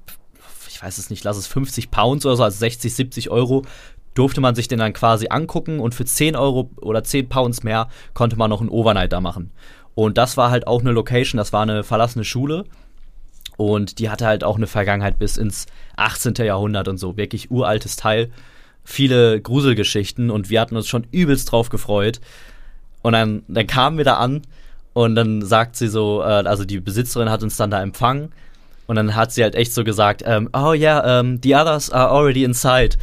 [0.67, 3.65] ich weiß es nicht, lass es 50 Pounds oder so, also 60, 70 Euro,
[4.13, 7.89] durfte man sich den dann quasi angucken und für 10 Euro oder 10 Pounds mehr
[8.13, 9.51] konnte man noch einen Overnight da machen.
[9.95, 12.65] Und das war halt auch eine Location, das war eine verlassene Schule
[13.59, 15.65] und die hatte halt auch eine Vergangenheit bis ins
[15.97, 16.33] 18.
[16.35, 17.17] Jahrhundert und so.
[17.17, 18.31] Wirklich uraltes Teil.
[18.85, 22.21] Viele Gruselgeschichten und wir hatten uns schon übelst drauf gefreut.
[23.01, 24.43] Und dann, dann kamen wir da an
[24.93, 28.31] und dann sagt sie so, äh, also die Besitzerin hat uns dann da empfangen.
[28.87, 32.11] Und dann hat sie halt echt so gesagt, ähm, oh yeah, um, the others are
[32.11, 32.95] already inside.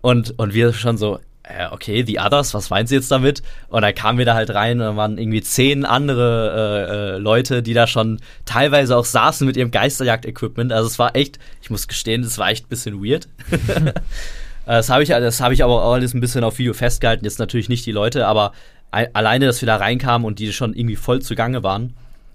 [0.00, 3.42] Und, und wir schon so, äh, okay, The Others, was meinen Sie jetzt damit?
[3.68, 7.18] Und dann kamen wir da halt rein und dann waren irgendwie zehn andere äh, äh,
[7.18, 10.72] Leute, die da schon teilweise auch saßen mit ihrem Geisterjagd-Equipment.
[10.72, 13.28] Also es war echt, ich muss gestehen, das war echt ein bisschen weird.
[14.66, 17.24] das habe ich, das hab ich aber auch alles ein bisschen auf Video festgehalten.
[17.24, 18.52] Jetzt natürlich nicht die Leute, aber
[18.90, 21.94] alleine, dass wir da reinkamen und die schon irgendwie voll zugange waren.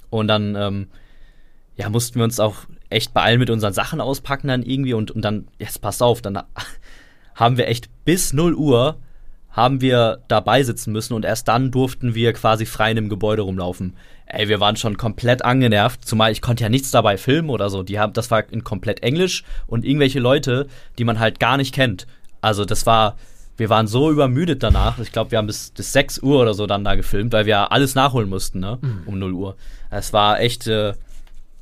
[0.09, 0.87] Und dann, ähm,
[1.77, 2.55] ja, mussten wir uns auch
[2.89, 6.41] echt beeilen mit unseren Sachen auspacken dann irgendwie und, und dann, jetzt passt auf, dann
[7.39, 8.97] haben wir echt bis 0 Uhr
[9.49, 13.41] haben wir dabei sitzen müssen und erst dann durften wir quasi frei in dem Gebäude
[13.41, 13.95] rumlaufen.
[14.27, 17.81] Ey, wir waren schon komplett angenervt, zumal ich konnte ja nichts dabei filmen oder so.
[17.81, 20.67] Die haben, das war in komplett Englisch und irgendwelche Leute,
[20.99, 22.05] die man halt gar nicht kennt.
[22.41, 23.15] Also das war,
[23.57, 24.99] wir waren so übermüdet danach.
[24.99, 27.71] Ich glaube, wir haben bis, bis 6 Uhr oder so dann da gefilmt, weil wir
[27.71, 28.77] alles nachholen mussten, ne?
[28.81, 29.01] Mhm.
[29.07, 29.55] Um 0 Uhr.
[29.89, 30.93] Es war echt, äh,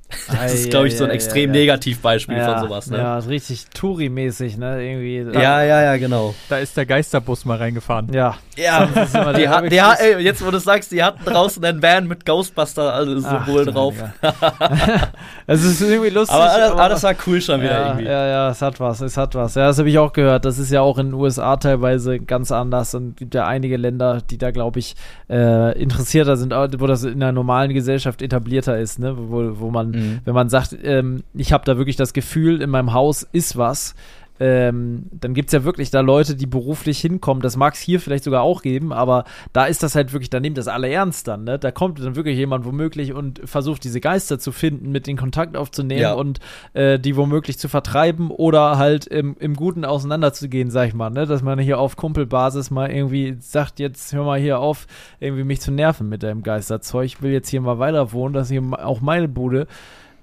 [0.10, 2.98] Das ist, glaube ich, so ein extrem Negativbeispiel von sowas, ne?
[2.98, 4.82] Ja, richtig Touri-mäßig, ne?
[4.82, 5.34] Irgendwie.
[5.34, 6.34] Da, ja, ja, ja, genau.
[6.48, 8.14] Da ist der Geisterbus mal reingefahren.
[8.14, 8.38] Ja.
[8.56, 8.88] Ja,
[9.34, 12.26] die, hat, die hat, ey, jetzt wo du sagst, die hatten draußen einen Van mit
[12.26, 13.96] Ghostbuster also drauf.
[15.50, 16.36] Es ist irgendwie lustig.
[16.36, 18.06] Aber, aber, aber, das war cool schon wieder ja, irgendwie.
[18.06, 19.56] Ja, ja, es hat was, es hat was.
[19.56, 20.44] Ja, das habe ich auch gehört.
[20.44, 24.20] Das ist ja auch in den USA teilweise ganz anders und gibt ja einige Länder,
[24.30, 24.96] die da, glaube ich,
[25.30, 29.16] äh, interessierter sind, wo das in einer normalen Gesellschaft etablierter ist, ne?
[29.18, 30.20] Wo, wo man mhm.
[30.26, 33.96] wenn man sagt, ähm, ich habe da wirklich das Gefühl, in meinem Haus ist was,
[34.40, 37.42] ähm, dann gibt es ja wirklich da Leute, die beruflich hinkommen.
[37.42, 39.24] Das mag es hier vielleicht sogar auch geben, aber
[39.54, 41.44] da ist das halt wirklich, da nimmt das alle ernst dann.
[41.44, 41.58] Ne?
[41.58, 45.58] Da kommt dann wirklich jemand womöglich und versucht, diese Geister zu finden, mit den Kontakt
[45.58, 46.14] aufzunehmen ja.
[46.14, 46.40] und
[46.74, 51.10] äh, die womöglich zu vertreiben oder halt im, im Guten auseinanderzugehen, sag ich mal.
[51.10, 51.26] Ne?
[51.26, 54.88] Dass man hier auf Kumpelbasis mal irgendwie sagt, jetzt hör mal hier auf,
[55.20, 57.06] irgendwie mich zu nerven mit deinem Geisterzeug.
[57.06, 59.68] Ich will jetzt hier mal weiter wohnen, das ist hier auch meine Bude.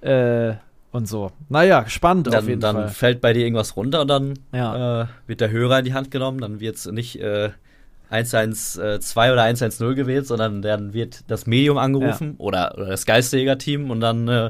[0.00, 0.54] Äh,
[0.94, 1.32] und so.
[1.48, 2.84] Naja, spannend dann, auf jeden dann Fall.
[2.84, 5.02] Dann fällt bei dir irgendwas runter und dann ja.
[5.02, 6.40] äh, wird der Hörer in die Hand genommen.
[6.40, 7.50] Dann wird es nicht äh,
[8.10, 12.44] 112 oder 110 gewählt, sondern dann wird das Medium angerufen ja.
[12.44, 14.48] oder, oder, das Geistjäger-Team und dann, äh,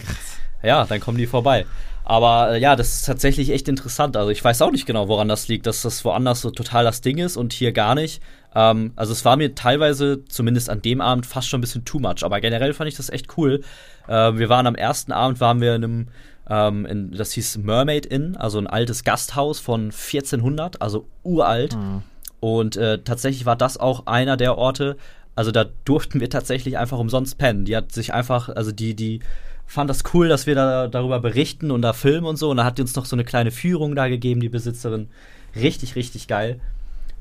[0.62, 1.64] ja, dann kommen die vorbei.
[2.04, 4.14] Aber äh, ja, das ist tatsächlich echt interessant.
[4.14, 7.00] Also ich weiß auch nicht genau, woran das liegt, dass das woanders so total das
[7.00, 8.20] Ding ist und hier gar nicht.
[8.54, 12.00] Ähm, also es war mir teilweise, zumindest an dem Abend, fast schon ein bisschen too
[12.00, 12.22] much.
[12.22, 13.62] Aber generell fand ich das echt cool.
[14.06, 16.08] Äh, wir waren am ersten Abend, waren wir in einem
[16.48, 21.76] ähm, in, das hieß Mermaid Inn, also ein altes Gasthaus von 1400, also uralt.
[21.76, 22.02] Mhm.
[22.40, 24.96] Und äh, tatsächlich war das auch einer der Orte,
[25.34, 27.64] Also da durften wir tatsächlich einfach umsonst pennen.
[27.64, 29.20] Die hat sich einfach, also die, die
[29.66, 32.50] fand das cool, dass wir da darüber berichten und da filmen und so.
[32.50, 35.08] Und da hat die uns noch so eine kleine Führung da gegeben, die Besitzerin.
[35.56, 36.60] Richtig, richtig geil.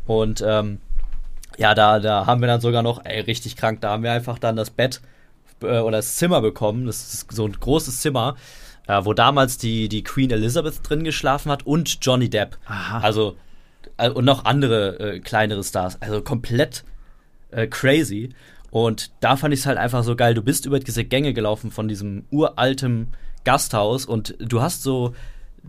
[0.06, 0.80] Und ähm,
[1.58, 4.40] ja, da, da haben wir dann sogar noch, ey, richtig krank, da haben wir einfach
[4.40, 5.02] dann das Bett
[5.62, 6.86] äh, oder das Zimmer bekommen.
[6.86, 8.36] Das ist so ein großes Zimmer,
[8.88, 12.58] äh, wo damals die, die Queen Elizabeth drin geschlafen hat und Johnny Depp.
[12.66, 13.00] Aha.
[13.00, 13.38] Also,
[13.98, 16.02] äh, und noch andere äh, kleinere Stars.
[16.02, 16.84] Also komplett
[17.52, 18.30] äh, crazy.
[18.72, 20.34] Und da fand ich es halt einfach so geil.
[20.34, 23.10] Du bist über diese Gänge gelaufen von diesem uralten
[23.44, 25.14] Gasthaus und du hast so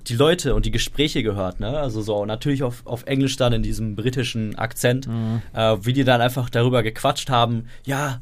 [0.08, 1.78] die Leute und die Gespräche gehört, ne?
[1.78, 5.08] Also so natürlich auf, auf Englisch dann in diesem britischen Akzent,
[5.52, 8.20] äh, wie die dann einfach darüber gequatscht haben, ja,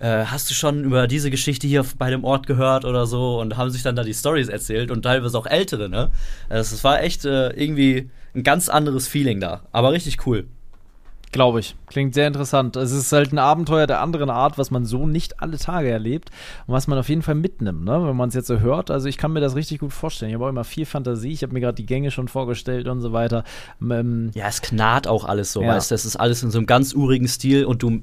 [0.00, 3.56] äh, hast du schon über diese Geschichte hier bei dem Ort gehört oder so und
[3.56, 6.10] haben sich dann da die Stories erzählt und teilweise auch ältere, ne?
[6.48, 10.46] Es war echt äh, irgendwie ein ganz anderes Feeling da, aber richtig cool.
[11.30, 11.76] Glaube ich.
[11.88, 12.76] Klingt sehr interessant.
[12.76, 16.30] Es ist halt ein Abenteuer der anderen Art, was man so nicht alle Tage erlebt
[16.66, 18.06] und was man auf jeden Fall mitnimmt, ne?
[18.06, 18.90] wenn man es jetzt so hört.
[18.90, 20.30] Also ich kann mir das richtig gut vorstellen.
[20.30, 21.32] Ich habe auch immer viel Fantasie.
[21.32, 23.44] Ich habe mir gerade die Gänge schon vorgestellt und so weiter.
[23.82, 25.68] Ähm, Ja, es knarrt auch alles so, Ja.
[25.74, 28.00] weißt du, es ist alles in so einem ganz urigen Stil und du,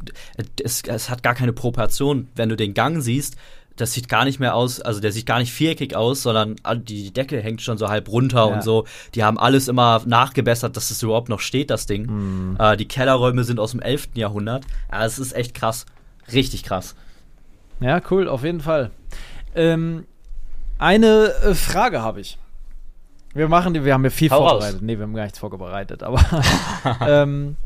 [0.64, 2.28] es, es hat gar keine Proportion.
[2.36, 3.38] Wenn du den Gang siehst,
[3.78, 7.12] das sieht gar nicht mehr aus, also der sieht gar nicht viereckig aus, sondern die
[7.12, 8.56] Decke hängt schon so halb runter Ja.
[8.56, 8.86] und so.
[9.16, 12.06] Die haben alles immer nachgebessert, dass es überhaupt noch steht, das Ding.
[12.06, 12.58] Mhm.
[12.60, 14.10] Äh, die Kellerräume sind aus dem 11.
[14.16, 14.64] Jahrhundert.
[14.92, 15.86] Ja, es ist echt krass.
[16.32, 16.96] Richtig krass.
[17.82, 18.92] Ja, cool, auf jeden Fall.
[19.56, 20.06] Ähm,
[20.80, 22.38] eine äh, Frage habe ich.
[23.34, 24.52] Wir machen, die- wir haben ja viel Hau raus.
[24.52, 24.82] vorbereitet.
[24.82, 26.24] Nee, wir haben gar nichts vorbereitet, aber
[27.02, 27.58] ähm,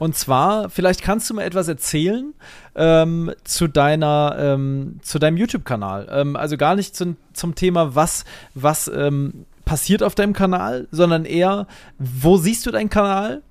[0.00, 2.32] und zwar, vielleicht kannst du mir etwas erzählen
[2.74, 6.08] ähm, zu deiner, ähm, zu deinem YouTube-Kanal.
[6.10, 8.24] Ähm, also gar nicht zum, zum Thema, was,
[8.54, 11.66] was ähm, passiert auf deinem Kanal, sondern eher,
[11.98, 13.42] wo siehst du deinen Kanal?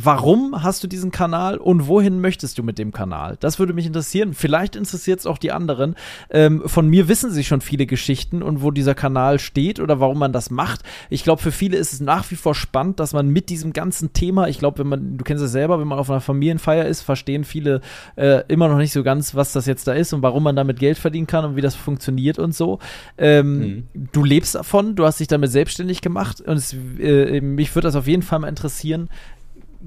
[0.00, 3.36] Warum hast du diesen Kanal und wohin möchtest du mit dem Kanal?
[3.40, 4.32] Das würde mich interessieren.
[4.32, 5.96] Vielleicht interessiert es auch die anderen.
[6.30, 10.18] Ähm, von mir wissen sie schon viele Geschichten und wo dieser Kanal steht oder warum
[10.20, 10.82] man das macht.
[11.10, 14.12] Ich glaube, für viele ist es nach wie vor spannend, dass man mit diesem ganzen
[14.12, 17.02] Thema, ich glaube, wenn man, du kennst es selber, wenn man auf einer Familienfeier ist,
[17.02, 17.80] verstehen viele
[18.14, 20.78] äh, immer noch nicht so ganz, was das jetzt da ist und warum man damit
[20.78, 22.78] Geld verdienen kann und wie das funktioniert und so.
[23.16, 27.88] Ähm, Du lebst davon, du hast dich damit selbstständig gemacht und es, äh, mich würde
[27.88, 29.08] das auf jeden Fall mal interessieren,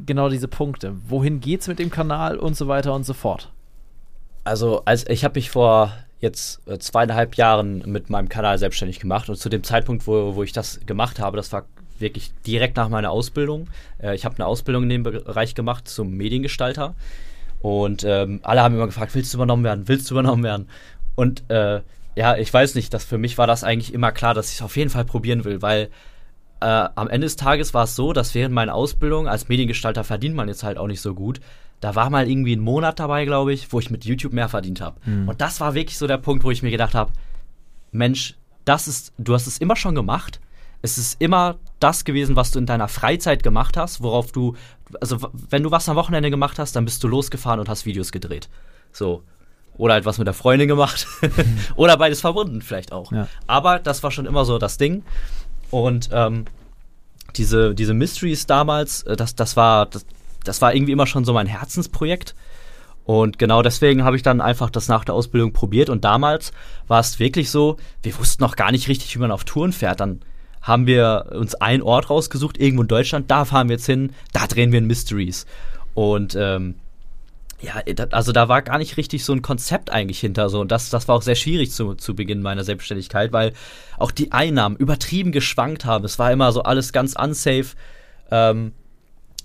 [0.05, 0.95] genau diese Punkte.
[1.07, 3.51] Wohin geht's mit dem Kanal und so weiter und so fort.
[4.43, 9.29] Also, als ich habe mich vor jetzt äh, zweieinhalb Jahren mit meinem Kanal selbstständig gemacht
[9.29, 11.65] und zu dem Zeitpunkt, wo, wo ich das gemacht habe, das war
[11.99, 13.67] wirklich direkt nach meiner Ausbildung.
[14.01, 16.95] Äh, ich habe eine Ausbildung in dem Bereich gemacht zum Mediengestalter
[17.61, 20.67] und ähm, alle haben immer gefragt, willst du übernommen werden, willst du übernommen werden?
[21.15, 21.81] Und äh,
[22.15, 24.61] ja, ich weiß nicht, dass für mich war das eigentlich immer klar, dass ich es
[24.61, 25.89] auf jeden Fall probieren will, weil
[26.61, 30.35] äh, am Ende des Tages war es so, dass während meiner Ausbildung als Mediengestalter verdient
[30.35, 31.41] man jetzt halt auch nicht so gut.
[31.79, 34.81] Da war mal irgendwie ein Monat dabei, glaube ich, wo ich mit YouTube mehr verdient
[34.81, 35.01] habe.
[35.27, 37.11] Und das war wirklich so der Punkt, wo ich mir gedacht habe,
[37.91, 38.35] Mensch,
[38.65, 40.39] das ist, du hast es immer schon gemacht.
[40.83, 44.55] Es ist immer das gewesen, was du in deiner Freizeit gemacht hast, worauf du,
[44.99, 45.17] also
[45.49, 48.49] wenn du was am Wochenende gemacht hast, dann bist du losgefahren und hast Videos gedreht.
[48.91, 49.23] So.
[49.77, 51.07] Oder halt was mit der Freundin gemacht.
[51.75, 53.11] Oder beides verbunden vielleicht auch.
[53.11, 53.27] Ja.
[53.47, 55.03] Aber das war schon immer so das Ding.
[55.71, 56.45] Und ähm,
[57.35, 60.05] diese, diese Mysteries damals, äh, das, das, war, das,
[60.43, 62.35] das war irgendwie immer schon so mein Herzensprojekt.
[63.03, 65.89] Und genau deswegen habe ich dann einfach das nach der Ausbildung probiert.
[65.89, 66.51] Und damals
[66.87, 69.99] war es wirklich so, wir wussten noch gar nicht richtig, wie man auf Touren fährt.
[69.99, 70.21] Dann
[70.61, 74.45] haben wir uns einen Ort rausgesucht, irgendwo in Deutschland, da fahren wir jetzt hin, da
[74.45, 75.47] drehen wir in Mysteries.
[75.95, 76.75] Und ähm,
[77.61, 80.59] ja, da- also da war gar nicht richtig so ein Konzept eigentlich hinter so.
[80.59, 83.53] Und das, das war auch sehr schwierig zu, zu Beginn meiner Selbstständigkeit, weil
[83.97, 86.05] auch die Einnahmen übertrieben geschwankt haben.
[86.05, 87.75] Es war immer so alles ganz unsafe.
[88.31, 88.73] Ähm,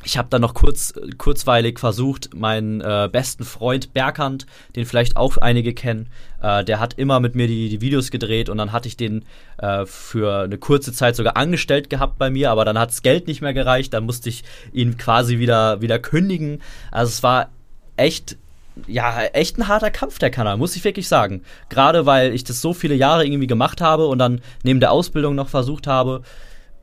[0.04, 4.46] ich habe dann noch kurz, kurzweilig versucht, meinen äh, besten Freund Berkant,
[4.76, 6.08] den vielleicht auch einige kennen,
[6.42, 9.24] äh, der hat immer mit mir die, die Videos gedreht und dann hatte ich den
[9.58, 13.26] äh, für eine kurze Zeit sogar angestellt gehabt bei mir, aber dann hat das Geld
[13.26, 16.62] nicht mehr gereicht, dann musste ich ihn quasi wieder, wieder kündigen.
[16.92, 17.48] Also es war
[17.96, 18.36] echt,
[18.86, 21.42] ja, echt ein harter Kampf, der Kanal, muss ich wirklich sagen.
[21.68, 25.34] Gerade weil ich das so viele Jahre irgendwie gemacht habe und dann neben der Ausbildung
[25.34, 26.22] noch versucht habe,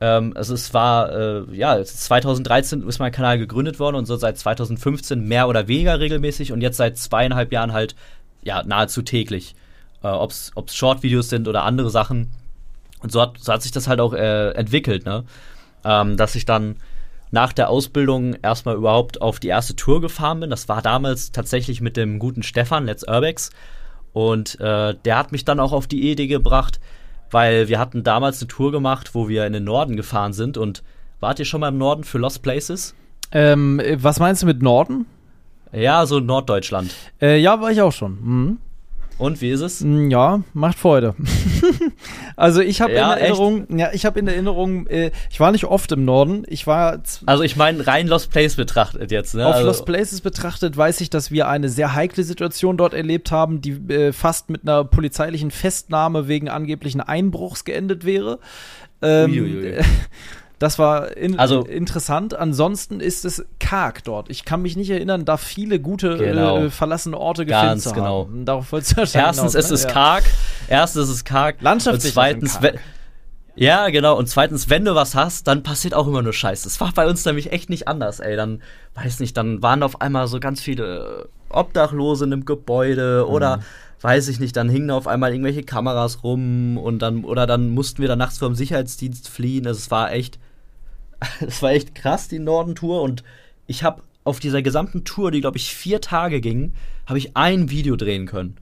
[0.00, 4.38] ähm, also es war, äh, ja, 2013 ist mein Kanal gegründet worden und so seit
[4.38, 7.94] 2015 mehr oder weniger regelmäßig und jetzt seit zweieinhalb Jahren halt,
[8.42, 9.54] ja, nahezu täglich.
[10.02, 12.32] Äh, Ob es Short-Videos sind oder andere Sachen.
[13.00, 15.24] Und so hat, so hat sich das halt auch äh, entwickelt, ne?
[15.84, 16.76] Ähm, dass ich dann
[17.34, 20.50] nach der Ausbildung erstmal überhaupt auf die erste Tour gefahren bin.
[20.50, 23.50] Das war damals tatsächlich mit dem guten Stefan, Let's Urbex.
[24.12, 26.78] Und äh, der hat mich dann auch auf die Idee gebracht,
[27.30, 30.56] weil wir hatten damals eine Tour gemacht, wo wir in den Norden gefahren sind.
[30.56, 30.84] Und
[31.18, 32.94] wart ihr schon mal im Norden für Lost Places?
[33.32, 35.06] Ähm, was meinst du mit Norden?
[35.72, 36.94] Ja, so Norddeutschland.
[37.20, 38.18] Äh, ja, war ich auch schon.
[38.22, 38.58] Mhm.
[39.16, 39.80] Und wie ist es?
[39.80, 41.14] Mm, Ja, macht Freude.
[42.36, 45.64] also ich habe Ja, in Erinnerung, ja, ich habe in Erinnerung, äh, ich war nicht
[45.64, 46.44] oft im Norden.
[46.48, 49.46] Ich war Also ich meine rein Lost Place betrachtet jetzt, ne?
[49.46, 53.30] auf also, Lost Places betrachtet, weiß ich, dass wir eine sehr heikle Situation dort erlebt
[53.30, 58.40] haben, die äh, fast mit einer polizeilichen Festnahme wegen angeblichen Einbruchs geendet wäre.
[59.00, 59.74] Ähm.
[60.64, 62.32] Das war in, Also- interessant.
[62.34, 64.30] Ansonsten ist es karg dort.
[64.30, 66.58] Ich kann mich nicht erinnern, da viele gute Genau.
[66.58, 68.24] äh, verlassene Orte Ganz zu genau.
[68.24, 68.46] haben.
[68.46, 69.74] Darauf wolltest du wahrscheinlich Erstens hinaus, ist ne?
[69.74, 69.90] es Ja.
[69.90, 70.24] karg.
[70.68, 71.56] Erstens ist es karg.
[71.60, 72.80] Landschaftlich Und zweitens, es karg.
[73.56, 74.16] ja, genau.
[74.16, 76.64] Und zweitens, wenn du was hast, dann passiert auch immer nur Scheiße.
[76.64, 78.34] Das war bei uns nämlich echt nicht anders, ey.
[78.34, 78.62] Dann,
[78.94, 83.60] weiß nicht, dann waren auf einmal so ganz viele Obdachlose in einem Gebäude oder,
[84.00, 88.00] weiß ich nicht, dann hingen auf einmal irgendwelche Kameras rum und dann, oder dann mussten
[88.00, 89.66] wir dann nachts vom Sicherheitsdienst fliehen.
[89.66, 90.38] Also es war echt,
[91.40, 93.02] es war echt krass, die Norden-Tour.
[93.02, 93.24] Und
[93.66, 96.72] ich habe auf dieser gesamten Tour, die, glaube ich, vier Tage ging,
[97.06, 98.56] habe ich ein Video drehen können.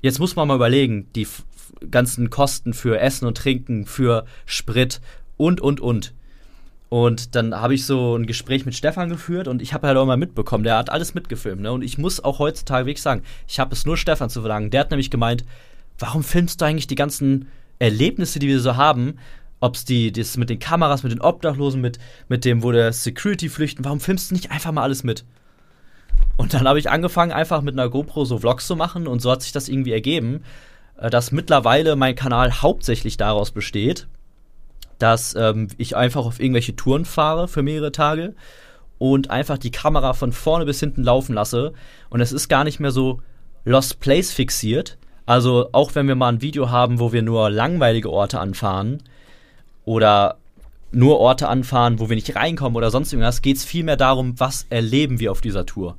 [0.00, 1.26] Jetzt muss man mal überlegen, die
[1.90, 5.00] ganzen Kosten für Essen und Trinken, für Sprit
[5.36, 6.12] und, und, und.
[6.88, 10.04] Und dann habe ich so ein Gespräch mit Stefan geführt und ich habe halt auch
[10.04, 11.62] mal mitbekommen, der hat alles mitgefilmt.
[11.62, 11.72] Ne?
[11.72, 14.70] Und ich muss auch heutzutage wirklich sagen, ich habe es nur Stefan zu verlangen.
[14.70, 15.44] Der hat nämlich gemeint,
[15.98, 19.14] warum filmst du eigentlich die ganzen Erlebnisse, die wir so haben?
[19.62, 22.92] Ob es die, das mit den Kameras, mit den Obdachlosen, mit, mit dem, wo der
[22.92, 25.24] Security flüchten, warum filmst du nicht einfach mal alles mit?
[26.36, 29.30] Und dann habe ich angefangen, einfach mit einer GoPro so Vlogs zu machen und so
[29.30, 30.42] hat sich das irgendwie ergeben,
[30.98, 34.08] äh, dass mittlerweile mein Kanal hauptsächlich daraus besteht,
[34.98, 38.34] dass ähm, ich einfach auf irgendwelche Touren fahre für mehrere Tage
[38.98, 41.72] und einfach die Kamera von vorne bis hinten laufen lasse.
[42.10, 43.20] Und es ist gar nicht mehr so
[43.64, 44.98] Lost Place fixiert.
[45.24, 49.04] Also auch wenn wir mal ein Video haben, wo wir nur langweilige Orte anfahren
[49.84, 50.36] oder
[50.92, 54.66] nur Orte anfahren, wo wir nicht reinkommen oder sonst irgendwas, geht es vielmehr darum, was
[54.68, 55.96] erleben wir auf dieser Tour.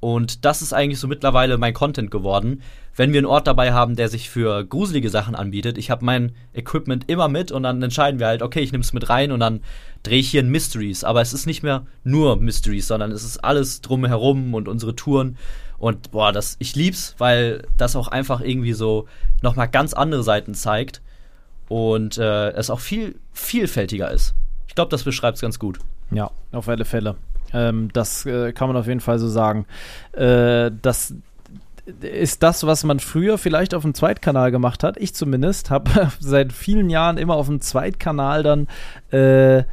[0.00, 2.62] Und das ist eigentlich so mittlerweile mein Content geworden.
[2.96, 6.32] Wenn wir einen Ort dabei haben, der sich für gruselige Sachen anbietet, ich habe mein
[6.54, 9.38] Equipment immer mit und dann entscheiden wir halt, okay, ich nehme es mit rein und
[9.38, 9.60] dann
[10.02, 11.04] drehe ich hier ein Mysteries.
[11.04, 15.36] Aber es ist nicht mehr nur Mysteries, sondern es ist alles drumherum und unsere Touren.
[15.78, 19.06] Und boah, das, ich lieb's, weil das auch einfach irgendwie so
[19.40, 21.00] nochmal ganz andere Seiten zeigt
[21.68, 24.34] und äh, es auch viel vielfältiger ist.
[24.68, 25.78] Ich glaube, das beschreibt es ganz gut.
[26.10, 27.16] Ja, auf alle Fälle.
[27.52, 29.66] Ähm, das äh, kann man auf jeden Fall so sagen.
[30.12, 31.14] Äh, das
[32.00, 34.96] ist das, was man früher vielleicht auf dem Zweitkanal gemacht hat.
[34.98, 38.68] Ich zumindest habe seit vielen Jahren immer auf dem Zweitkanal dann
[39.10, 39.64] äh,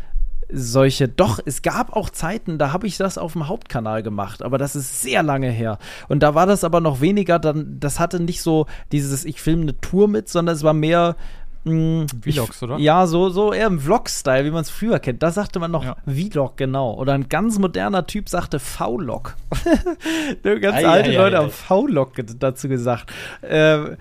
[0.51, 4.57] solche, doch, es gab auch Zeiten, da habe ich das auf dem Hauptkanal gemacht, aber
[4.57, 5.77] das ist sehr lange her.
[6.07, 9.61] Und da war das aber noch weniger, dann, das hatte nicht so dieses, ich filme
[9.61, 11.15] eine Tour mit, sondern es war mehr
[11.63, 12.77] mh, Vlogs, ich, oder?
[12.77, 15.23] Ja, so, so eher im Vlog-Style, wie man es früher kennt.
[15.23, 15.95] Da sagte man noch Ja.
[16.05, 16.93] Vlog, genau.
[16.95, 19.35] Oder ein ganz moderner Typ sagte V-Log.
[20.43, 23.11] ganz Ei, alte ei, Leute ei, haben V-Log dazu gesagt.
[23.43, 23.97] Ähm,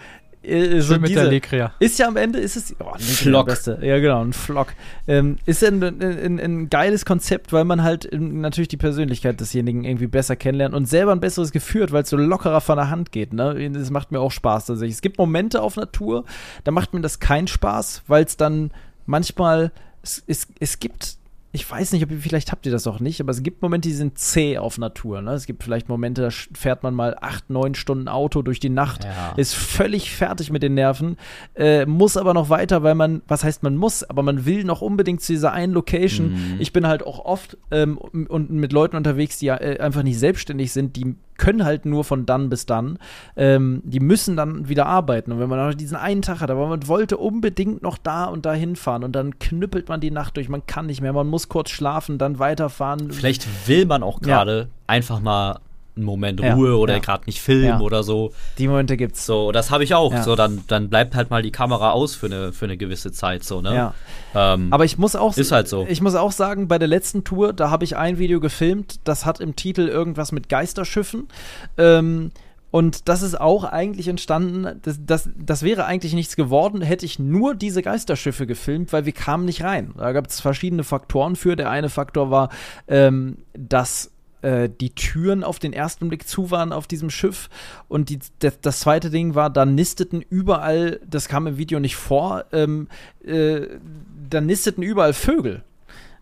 [0.48, 1.72] äh, so mit diese, der Lekria.
[1.78, 2.74] ist ja am Ende, ist es.
[2.80, 3.46] Oh, Flock.
[3.46, 3.78] Beste.
[3.82, 4.68] Ja, genau, ein Flock.
[5.06, 9.40] Ähm, ist ein, ein, ein, ein geiles Konzept, weil man halt ähm, natürlich die Persönlichkeit
[9.40, 12.76] desjenigen irgendwie besser kennenlernt und selber ein besseres Gefühl hat, weil es so lockerer von
[12.76, 13.32] der Hand geht.
[13.32, 13.70] Ne?
[13.70, 14.94] Das macht mir auch Spaß tatsächlich.
[14.94, 16.24] Es gibt Momente auf Natur,
[16.64, 18.70] da macht mir das keinen Spaß, weil es dann
[19.06, 19.72] manchmal.
[20.00, 21.17] Es, es, es gibt
[21.50, 23.88] ich weiß nicht, ob ihr, vielleicht habt ihr das auch nicht, aber es gibt Momente,
[23.88, 25.22] die sind zäh auf Natur.
[25.22, 25.32] Ne?
[25.32, 29.04] Es gibt vielleicht Momente, da fährt man mal acht, neun Stunden Auto durch die Nacht,
[29.04, 29.32] Ja.
[29.36, 31.16] ist völlig fertig mit den Nerven,
[31.54, 34.82] äh, muss aber noch weiter, weil man, was heißt man muss, aber man will noch
[34.82, 36.32] unbedingt zu dieser einen Location.
[36.32, 36.56] Mhm.
[36.58, 40.18] Ich bin halt auch oft ähm, und mit Leuten unterwegs, die ja äh, einfach nicht
[40.18, 42.98] selbstständig sind, die können halt nur von dann bis dann.
[43.36, 45.32] Ähm, die müssen dann wieder arbeiten.
[45.32, 48.44] Und wenn man noch diesen einen Tag hat, aber man wollte unbedingt noch da und
[48.44, 51.48] da hinfahren und dann knüppelt man die Nacht durch, man kann nicht mehr, man muss
[51.48, 53.10] kurz schlafen, dann weiterfahren.
[53.12, 55.60] Vielleicht will man auch gerade einfach mal
[55.98, 56.98] einen Moment Ja, Ruhe oder ja.
[57.00, 57.80] gerade nicht filmen Ja.
[57.80, 58.32] oder so.
[58.56, 59.26] Die Momente gibt's.
[59.26, 60.16] So, das habe ich auch.
[60.22, 63.44] So, dann, dann bleibt halt mal die Kamera aus für eine, für eine gewisse Zeit,
[63.44, 63.92] so, ne?
[64.34, 65.86] Ähm, Aber ich muss auch Ist halt so.
[65.88, 69.26] Ich muss auch sagen, bei der letzten Tour, da habe ich ein Video gefilmt, das
[69.26, 71.28] hat im Titel irgendwas mit Geisterschiffen.
[71.76, 72.30] Ähm,
[72.70, 77.18] und das ist auch eigentlich entstanden, das, das, das wäre eigentlich nichts geworden, hätte ich
[77.18, 79.94] nur diese Geisterschiffe gefilmt, weil wir kamen nicht rein.
[79.96, 81.56] Da gab es verschiedene Faktoren für.
[81.56, 82.50] Der eine Faktor war,
[82.86, 84.10] ähm, dass
[84.42, 87.48] äh, die Türen auf den ersten Blick zu waren auf diesem Schiff.
[87.88, 91.96] Und die, das, das zweite Ding war, da nisteten überall, das kam im Video nicht
[91.96, 92.88] vor, ähm,
[93.24, 93.66] äh,
[94.28, 95.62] da nisteten überall Vögel.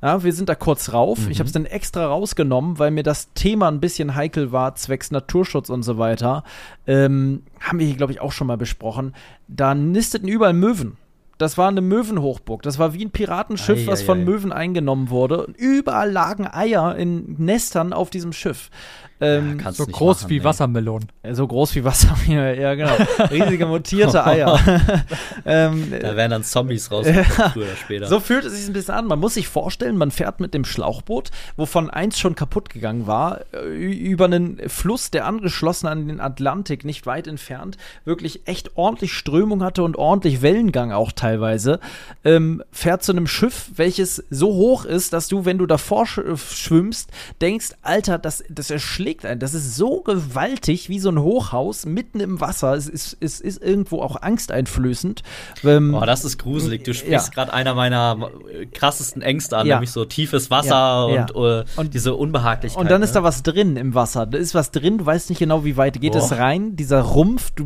[0.02, 1.28] Ja, wir sind da kurz rauf.
[1.30, 5.10] Ich habe es dann extra rausgenommen, weil mir das Thema ein bisschen heikel war, zwecks
[5.10, 6.44] Naturschutz und so weiter.
[6.86, 9.14] Ähm, haben wir hier, glaube ich, auch schon mal besprochen.
[9.48, 10.98] Da nisteten überall Möwen.
[11.38, 12.62] Das war eine Möwenhochburg.
[12.62, 14.24] Das war wie ein Piratenschiff, Ei, was von.
[14.24, 15.46] Möwen eingenommen wurde.
[15.46, 18.70] Und überall lagen Eier in Nestern auf diesem Schiff.
[19.20, 20.44] Ähm, kannst So groß machen, wie nee.
[20.44, 21.08] Wassermelonen.
[21.32, 22.14] so groß wie Wasser.
[22.26, 22.92] Ja, ja, genau.
[23.30, 24.58] Riesige mutierte Eier.
[25.46, 28.06] ähm, Da werden dann Zombies rausgekommen, früher oder später.
[28.08, 29.06] so fühlt es sich ein bisschen an.
[29.06, 33.40] Man muss sich vorstellen, man fährt mit dem Schlauchboot, wovon eins schon kaputt gegangen war,
[33.54, 39.12] äh, über einen Fluss, der angeschlossen an den Atlantik, nicht weit entfernt, wirklich echt ordentlich
[39.14, 41.80] Strömung hatte und ordentlich Wellengang auch teilweise,
[42.24, 46.18] ähm, fährt zu einem Schiff, welches so hoch ist, dass du, wenn du davor sch
[46.18, 47.10] äh, schwimmst,
[47.40, 49.38] denkst, Alter, das, das erschlägt einen.
[49.40, 52.74] Das ist so gewaltig wie so ein Hochhaus mitten im Wasser.
[52.74, 55.22] Es ist, es ist irgendwo auch angsteinflößend.
[55.64, 56.84] Ähm, Boah, das ist gruselig.
[56.84, 56.96] Du Ja.
[56.96, 59.76] sprichst gerade einer meiner äh, krassesten Ängste an, Ja.
[59.76, 60.68] nämlich so tiefes Wasser
[61.08, 61.26] Ja, ja.
[61.32, 62.80] und, Äh, Und- diese Unbehaglichkeit.
[62.80, 63.14] Und dann ist ne?
[63.14, 64.26] da was drin im Wasser.
[64.26, 66.18] Da ist was drin, du weißt nicht genau, wie weit geht Boah.
[66.22, 66.74] es rein.
[66.76, 67.64] Dieser Rumpf, du,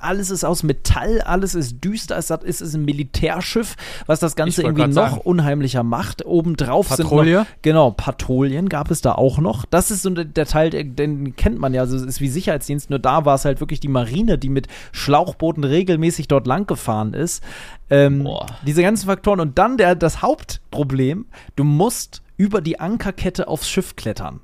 [0.00, 3.76] alles ist aus Metall, alles ist düster, es es ist ein Militärschiff,
[4.06, 5.20] was das Ganze irgendwie noch sagen.
[5.24, 6.24] unheimlicher macht.
[6.24, 7.38] Obendrauf Patrouille?
[7.38, 9.64] sind noch, genau, Patrouillen gab es da auch noch.
[9.64, 12.28] Das ist so der, der Teil, der, den kennt man ja, also es ist wie
[12.28, 16.66] Sicherheitsdienst, nur da war es halt wirklich die Marine, die mit Schlauchbooten regelmäßig dort lang
[16.66, 17.42] gefahren ist.
[17.90, 18.28] Ähm,
[18.66, 23.96] diese ganzen Faktoren und dann der, das Hauptproblem, du musst über die Ankerkette aufs Schiff
[23.96, 24.40] klettern.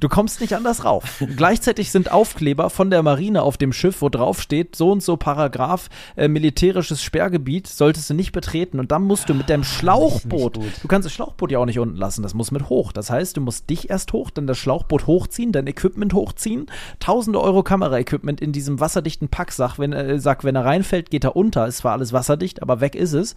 [0.00, 1.22] Du kommst nicht anders rauf.
[1.36, 5.16] Gleichzeitig sind Aufkleber von der Marine auf dem Schiff, wo drauf steht, so und so
[5.16, 8.80] Paragraph, äh, militärisches Sperrgebiet, solltest du nicht betreten.
[8.80, 11.96] Und dann musst du mit deinem Schlauchboot, du kannst das Schlauchboot ja auch nicht unten
[11.96, 12.92] lassen, das muss mit hoch.
[12.92, 16.66] Das heißt, du musst dich erst hoch, dann das Schlauchboot hochziehen, dein Equipment hochziehen,
[16.98, 21.36] tausende Euro Kameraequipment in diesem wasserdichten Packsack, wenn, äh, Sack, wenn er reinfällt, geht er
[21.36, 21.66] unter.
[21.66, 23.34] Es war alles wasserdicht, aber weg ist es.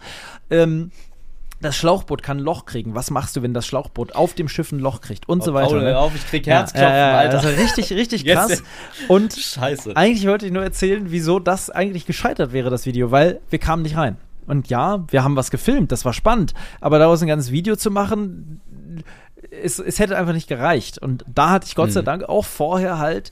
[0.50, 0.90] Ähm,
[1.64, 2.94] das Schlauchboot kann ein Loch kriegen.
[2.94, 5.54] Was machst du, wenn das Schlauchboot auf dem Schiff ein Loch kriegt und so Oh,
[5.54, 5.68] weiter?
[5.68, 5.86] Paul, ne?
[5.86, 7.38] hör auf, ich krieg Herzklopfen, ja, ja, Alter.
[7.38, 8.62] Also richtig, richtig krass.
[9.08, 9.96] Und Scheiße.
[9.96, 13.82] eigentlich wollte ich nur erzählen, wieso das eigentlich gescheitert wäre, das Video, weil wir kamen
[13.82, 14.16] nicht rein.
[14.46, 17.90] Und ja, wir haben was gefilmt, das war spannend, aber daraus ein ganzes Video zu
[17.90, 18.60] machen,
[19.62, 20.98] es, es hätte einfach nicht gereicht.
[20.98, 22.04] Und da hatte ich Gott sei Hm.
[22.06, 23.30] Dank auch vorher halt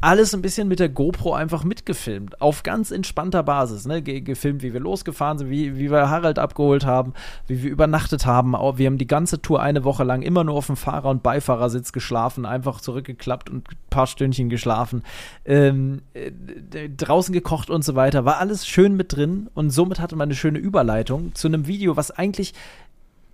[0.00, 2.40] alles ein bisschen mit der GoPro einfach mitgefilmt.
[2.40, 3.86] Auf ganz entspannter Basis.
[3.86, 4.02] Ne?
[4.02, 7.12] Ge gefilmt, wie wir losgefahren sind, wie, wie wir Harald abgeholt haben,
[7.46, 8.52] wie wir übernachtet haben.
[8.52, 11.92] Wir haben die ganze Tour eine Woche lang immer nur auf dem Fahrer- und Beifahrersitz
[11.92, 15.02] geschlafen, einfach zurückgeklappt und ein paar Stündchen geschlafen.
[15.44, 16.30] Ähm, äh,
[16.88, 18.24] draußen gekocht und so weiter.
[18.24, 21.96] War alles schön mit drin und somit hatte man eine schöne Überleitung zu einem Video,
[21.96, 22.54] was eigentlich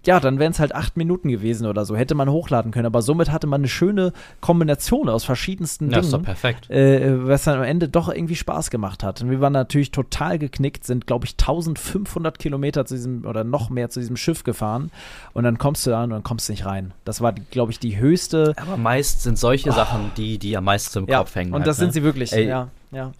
[0.07, 2.87] ja, dann wären es halt acht Minuten gewesen oder so, hätte man hochladen können.
[2.87, 6.71] Aber somit hatte man eine schöne Kombination aus verschiedensten Ja, ist doch Dingen, perfekt.
[6.71, 9.23] äh, was dann am Ende doch irgendwie Spaß gemacht hat.
[9.23, 13.71] Und wir waren natürlich total geknickt, sind, glaube ich, 1500 Kilometer zu diesem oder noch
[13.71, 14.91] mehr zu diesem Schiff gefahren.
[15.33, 16.93] Und dann kommst du da und dann kommst du nicht rein.
[17.05, 18.55] Das war, glaube ich, die höchste.
[18.57, 21.53] Aber meist sind solche Sachen, die, die am meisten im Ja, Kopf hängen.
[21.53, 21.85] und halt, das ne?
[21.85, 22.33] sind sie wirklich.
[22.33, 23.13] Ey, ja, ja.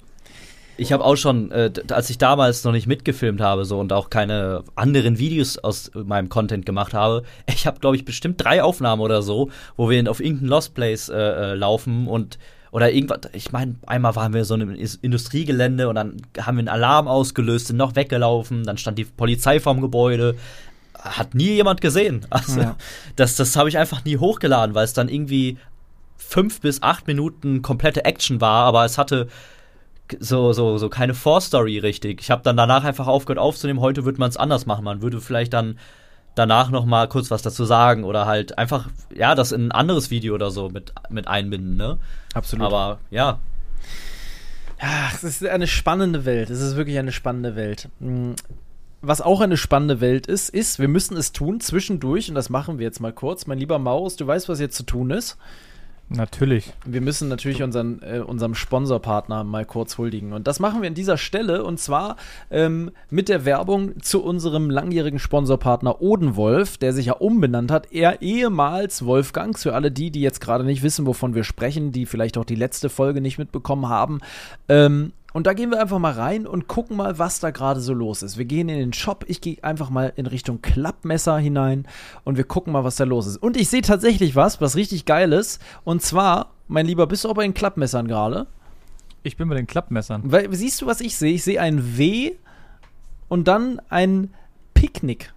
[0.79, 4.11] Ich habe auch schon, äh, als ich damals noch nicht mitgefilmt habe so und auch
[4.11, 9.01] keine anderen Videos aus meinem Content gemacht habe, ich habe glaube ich bestimmt drei Aufnahmen
[9.01, 12.39] oder so, wo wir auf irgendein Lost Place äh, äh, laufen und
[12.73, 13.21] oder irgendwas.
[13.33, 17.09] Ich meine, einmal waren wir so in einem Industriegelände und dann haben wir einen Alarm
[17.09, 20.37] ausgelöst, sind noch weggelaufen, dann stand die Polizei vorm Gebäude.
[20.99, 22.27] Hat nie jemand gesehen.
[22.31, 22.77] Also, Ja.
[23.15, 25.57] das, das habe ich einfach nie hochgeladen, weil es dann irgendwie
[26.19, 29.29] fünf bis acht Minuten komplette Action war, aber es hatte
[30.19, 32.21] so, so, so keine Vorstory richtig.
[32.21, 33.81] Ich habe dann danach einfach aufgehört aufzunehmen.
[33.81, 34.85] Heute würde man es anders machen.
[34.85, 35.79] Man würde vielleicht dann
[36.35, 40.11] danach noch mal kurz was dazu sagen oder halt einfach, ja, das in ein anderes
[40.11, 41.99] Video oder so mit, mit einbinden, ne?
[42.35, 42.67] Absolut.
[42.67, 43.39] Aber ja,
[44.79, 46.51] Ach, es ist eine spannende Welt.
[46.51, 47.89] Es ist wirklich eine spannende Welt.
[47.99, 48.33] Mm,
[49.01, 52.79] Was auch eine spannende Welt ist, ist, wir müssen es tun zwischendurch, und das machen
[52.79, 53.47] wir jetzt mal kurz.
[53.47, 55.39] Mein lieber Maus, du weißt, was jetzt zu tun ist.
[56.09, 56.73] Natürlich.
[56.85, 60.33] Wir müssen natürlich unseren, äh, unserem Sponsorpartner mal kurz huldigen.
[60.33, 62.17] Und das machen wir an dieser Stelle und zwar
[62.51, 67.93] ähm, mit der Werbung zu unserem langjährigen Sponsorpartner Odenwolf, der sich ja umbenannt hat.
[67.93, 72.07] Er ehemals Wolfgang, für alle die, die jetzt gerade nicht wissen, wovon wir sprechen, die
[72.07, 74.21] vielleicht auch die letzte Folge nicht mitbekommen haben.
[74.69, 77.93] Ähm, und da gehen wir einfach mal rein und gucken mal, was da gerade so
[77.93, 78.39] los ist.
[78.39, 81.87] Wir gehen in den Shop, ich gehe einfach mal in Richtung Klappmesser hinein
[82.25, 83.37] und wir gucken mal, was da los ist.
[83.37, 85.61] Und ich sehe tatsächlich was, was richtig geil ist.
[85.85, 88.47] Und zwar, mein Lieber, bist du auch bei den Klappmessern gerade?
[89.25, 90.23] Ich bin bei den Klappmessern.
[90.25, 91.35] Weil, siehst du, was ich sehe?
[91.35, 92.33] Ich sehe ein W
[93.29, 94.33] und dann ein
[94.73, 95.35] Picknick.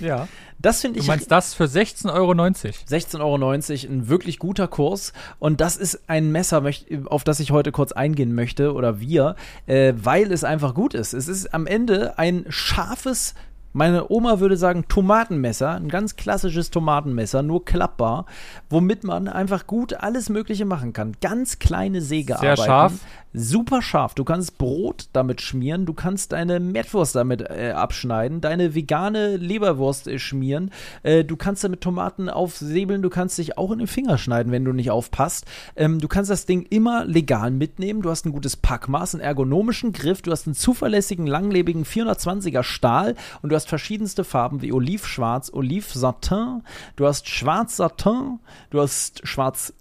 [0.00, 0.26] Ja.
[0.60, 2.32] Das finde Du ich meinst das für 16,90 Euro?
[2.32, 5.12] 16,90 Euro, ein wirklich guter Kurs.
[5.38, 6.64] Und das ist ein Messer,
[7.06, 9.36] auf das ich heute kurz eingehen möchte, oder wir,
[9.66, 11.12] äh, weil es einfach gut ist.
[11.12, 13.34] Es ist am Ende ein scharfes
[13.72, 18.26] Meine Oma würde sagen Tomatenmesser, ein ganz klassisches Tomatenmesser, nur klappbar,
[18.70, 21.12] womit man einfach gut alles Mögliche machen kann.
[21.20, 22.56] Ganz kleine Sägearbeiten.
[22.56, 22.92] Sehr scharf.
[23.34, 24.14] Super scharf.
[24.14, 30.08] Du kannst Brot damit schmieren, du kannst deine Mettwurst damit äh, abschneiden, deine vegane Leberwurst
[30.08, 30.70] äh, schmieren,
[31.02, 34.64] äh, du kannst damit Tomaten aufsäbeln, du kannst dich auch in den Finger schneiden, wenn
[34.64, 35.44] du nicht aufpasst.
[35.76, 39.92] Ähm, du kannst das Ding immer legal mitnehmen, du hast ein gutes Packmaß, einen ergonomischen
[39.92, 45.50] Griff, du hast einen zuverlässigen, langlebigen 420er Stahl und du hast verschiedenste Farben wie Olivschwarz,
[45.52, 46.62] Olivsatin,
[46.96, 48.38] du hast Schwarz Satin,
[48.70, 49.74] du hast Schwarz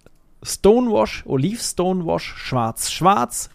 [0.44, 3.50] Stonewash, Olive Stonewash, Schwarz Schwarz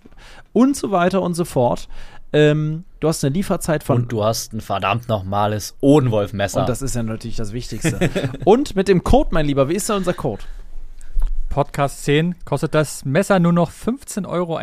[0.53, 1.89] und so weiter und so fort.
[2.33, 4.03] Ähm, du hast eine Lieferzeit von.
[4.03, 6.61] Und du hast ein verdammt normales Odenwolf-Messer.
[6.61, 8.11] Und das ist ja natürlich das Wichtigste.
[8.45, 10.43] und mit dem Code, mein Lieber, wie ist denn unser Code?
[11.51, 14.59] Podcast 10 kostet das Messer nur noch 15,21 Euro.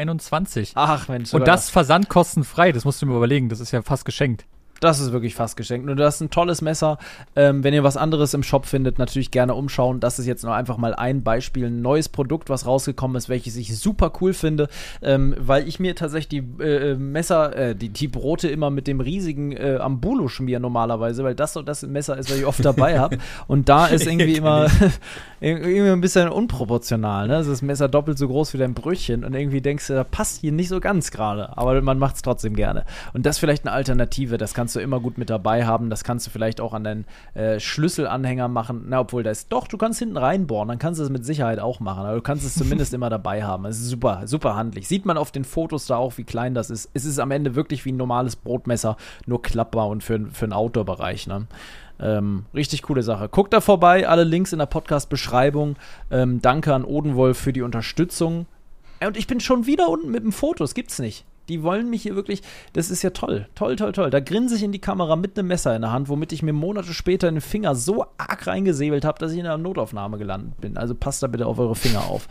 [0.73, 1.33] Ach Mensch.
[1.35, 4.45] Und das versandkostenfrei, das musst du mir überlegen, das ist ja fast geschenkt.
[4.79, 5.89] Das ist wirklich fast geschenkt.
[5.89, 6.97] Und du hast ein tolles Messer.
[7.35, 9.99] Ähm, wenn ihr was anderes im Shop findet, natürlich gerne umschauen.
[9.99, 13.55] Das ist jetzt nur einfach mal ein Beispiel, ein neues Produkt, was rausgekommen ist, welches
[13.55, 14.69] ich super cool finde,
[15.01, 19.01] ähm, weil ich mir tatsächlich die äh, Messer, äh, die, die Brote immer mit dem
[19.01, 22.99] riesigen äh, Ambulo schmiere normalerweise, weil das so das Messer ist, was ich oft dabei
[22.99, 23.17] habe.
[23.47, 24.67] Und da ist irgendwie immer,
[25.41, 27.27] irgendwie ein bisschen unproportional.
[27.27, 27.37] Ne?
[27.37, 30.41] Also das Messer doppelt so groß wie dein Brötchen und irgendwie denkst du, da passt
[30.41, 31.57] hier nicht so ganz gerade.
[31.57, 32.85] Aber man macht es trotzdem gerne.
[33.13, 34.37] Und das ist vielleicht eine Alternative.
[34.37, 35.89] Das kannst du immer gut mit dabei haben.
[35.89, 38.85] Das kannst du vielleicht auch an deinen äh, Schlüsselanhänger machen.
[38.87, 40.67] Na, obwohl da ist doch, du kannst hinten reinbohren.
[40.67, 42.05] Dann kannst du es mit Sicherheit auch machen.
[42.05, 43.65] Aber du kannst es zumindest immer dabei haben.
[43.65, 44.87] Es ist super, super handlich.
[44.87, 46.89] Sieht man auf den Fotos da auch, wie klein das ist.
[46.93, 50.53] Es ist am Ende wirklich wie ein normales Brotmesser, nur klappbar und für, für den
[50.53, 51.27] Outdoor-Bereich.
[51.27, 51.47] Ne?
[51.99, 53.29] Ähm, richtig coole Sache.
[53.29, 55.75] Guckt da vorbei, alle Links in der Podcast-Beschreibung.
[56.11, 58.45] Ähm, danke an Odenwolf für die Unterstützung.
[59.05, 61.25] Und ich bin schon wieder unten mit dem Foto, das gibt's nicht.
[61.49, 62.41] Die wollen mich hier wirklich,
[62.73, 64.09] das ist ja toll, toll, toll, toll.
[64.09, 66.53] Da grinse ich in die Kamera mit einem Messer in der Hand, womit ich mir
[66.53, 70.77] Monate später den Finger so arg reingesäbelt habe, dass ich in einer Notaufnahme gelandet bin.
[70.77, 72.27] Also passt da bitte auf eure Finger auf.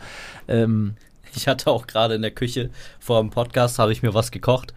[0.47, 0.95] Ähm,
[1.35, 4.73] ich hatte auch gerade in der Küche vor dem Podcast, habe ich mir was gekocht.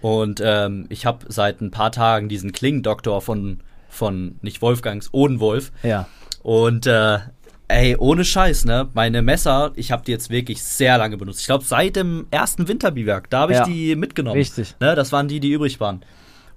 [0.00, 3.60] Und ähm, ich habe seit ein paar Tagen diesen Klingendoktor von
[3.94, 5.72] von nicht Wolfgangs, Odenwolf.
[5.82, 6.08] Ja.
[6.42, 7.20] Und äh,
[7.68, 8.88] ey, ohne Scheiß, ne?
[8.94, 11.40] Meine Messer, ich habe die jetzt wirklich sehr lange benutzt.
[11.40, 13.64] Ich glaube, seit dem ersten Winterbiwak, da habe ich Ja.
[13.64, 14.36] die mitgenommen.
[14.38, 14.74] Richtig.
[14.80, 14.94] Ne?
[14.94, 16.04] Das waren die, die übrig waren.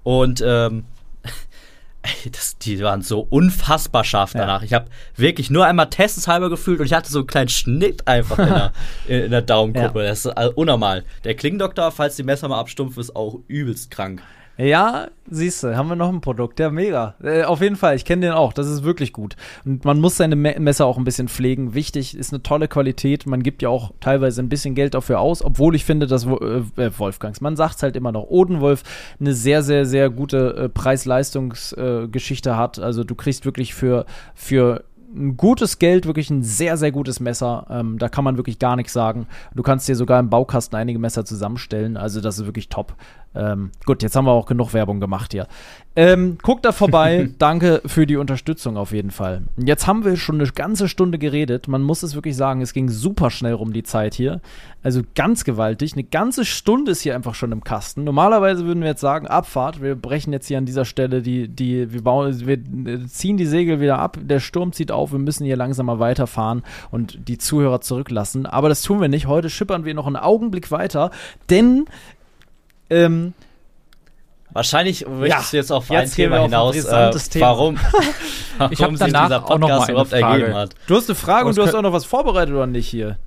[0.02, 0.84] Und ähm,
[2.02, 4.40] ey, das, die waren so unfassbar scharf Ja.
[4.40, 4.62] danach.
[4.62, 4.86] Ich habe
[5.16, 8.72] wirklich nur einmal testeshalber gefühlt und ich hatte so einen kleinen Schnitt einfach in der,
[9.24, 10.02] in, der Daumenkuppe.
[10.04, 11.04] Das ist unnormal.
[11.24, 14.22] Der Klingendoktor, falls die Messer mal abstumpfen, ist auch übelst krank.
[14.60, 16.58] Ja, siehst du, haben wir noch ein Produkt.
[16.58, 17.14] Ja, mega.
[17.22, 18.52] Äh, auf jeden Fall, ich kenne den auch.
[18.52, 19.36] Das ist wirklich gut.
[19.64, 21.74] Und man muss seine Me Messer auch ein bisschen pflegen.
[21.74, 23.24] Wichtig, ist eine tolle Qualität.
[23.24, 26.38] Man gibt ja auch teilweise ein bisschen Geld dafür aus, obwohl ich finde, dass Wo
[26.38, 28.82] äh, Wolfgangs, man sagt es halt immer noch, Odenwolf
[29.20, 32.80] eine sehr, sehr, sehr gute äh, Preis-Leistungs-Geschichte äh, hat.
[32.80, 34.82] Also du kriegst wirklich für, für
[35.14, 37.66] ein gutes Geld, wirklich ein sehr, sehr gutes Messer.
[37.70, 39.26] Ähm, da kann man wirklich gar nichts sagen.
[39.54, 41.96] Du kannst dir sogar im Baukasten einige Messer zusammenstellen.
[41.96, 42.94] Also das ist wirklich top.
[43.34, 45.46] Ähm, gut, jetzt haben wir auch genug Werbung gemacht hier.
[46.00, 47.28] Ähm, guckt da vorbei.
[47.38, 49.42] Danke für die Unterstützung auf jeden Fall.
[49.56, 51.66] Jetzt haben wir schon eine ganze Stunde geredet.
[51.66, 54.40] Man muss es wirklich sagen, es ging super schnell rum die Zeit hier.
[54.84, 55.94] Also ganz gewaltig.
[55.94, 58.04] Eine ganze Stunde ist hier einfach schon im Kasten.
[58.04, 59.82] Normalerweise würden wir jetzt sagen, Abfahrt.
[59.82, 63.46] Wir brechen jetzt hier an dieser Stelle die, die, wir bauen, wir äh, ziehen die
[63.46, 64.18] Segel wieder ab.
[64.22, 65.10] Der Sturm zieht auf.
[65.10, 68.46] Wir müssen hier langsam mal weiterfahren und die Zuhörer zurücklassen.
[68.46, 69.26] Aber das tun wir nicht.
[69.26, 71.10] Heute schippern wir noch einen Augenblick weiter,
[71.50, 71.86] denn
[72.88, 73.34] ähm,
[74.58, 77.46] Wahrscheinlich möchtest du jetzt auf ein jetzt gehen Thema ein hinaus, brisantes äh, Thema.
[77.46, 77.78] warum,
[78.58, 80.42] warum Ich hab sich danach dieser auch noch mal Podcast eine überhaupt Frage.
[80.42, 80.70] ergeben hat.
[80.88, 83.18] du hast eine Frage und du hast auch noch was vorbereitet oder nicht hier?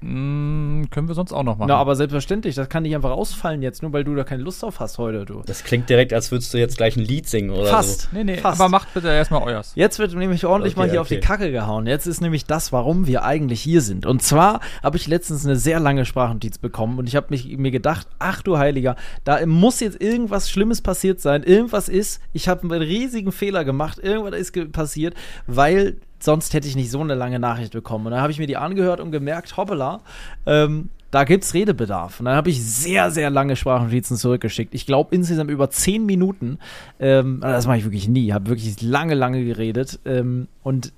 [0.00, 1.68] Mm, können wir sonst auch noch machen.
[1.68, 4.62] Na, aber selbstverständlich, das kann nicht einfach ausfallen jetzt, nur weil du da keine Lust
[4.62, 5.42] drauf hast heute, du.
[5.46, 8.02] Das klingt direkt, als würdest du jetzt gleich ein Lied singen oder Fast.
[8.02, 8.08] so.
[8.12, 8.60] nee, nee, Fast.
[8.60, 9.72] aber macht bitte erstmal euers.
[9.74, 11.16] Jetzt wird nämlich ordentlich Okay, mal hier auf okay.
[11.16, 11.86] die Kacke gehauen.
[11.86, 14.06] Jetzt ist nämlich das, warum wir eigentlich hier sind.
[14.06, 17.72] Und zwar habe ich letztens eine sehr lange Sprachnotiz bekommen und ich habe mich mir
[17.72, 18.94] gedacht, ach du Heiliger,
[19.24, 21.42] da muss jetzt irgendwas Schlimmes passiert sein.
[21.42, 25.14] Irgendwas ist, ich habe einen riesigen Fehler gemacht, irgendwas ist passiert,
[25.46, 28.06] weil sonst hätte ich nicht so eine lange Nachricht bekommen.
[28.06, 30.00] Und dann habe ich mir die angehört und gemerkt, hoppala,
[30.46, 32.20] ähm, da gibt's Redebedarf.
[32.20, 34.74] Und dann habe ich sehr, sehr lange Sprachnotizen zurückgeschickt.
[34.74, 36.58] Ich glaube insgesamt über zehn Minuten.
[37.00, 38.32] Ähm, das mache ich wirklich nie.
[38.32, 40.00] Habe wirklich lange, lange geredet.
[40.04, 40.92] Ähm, und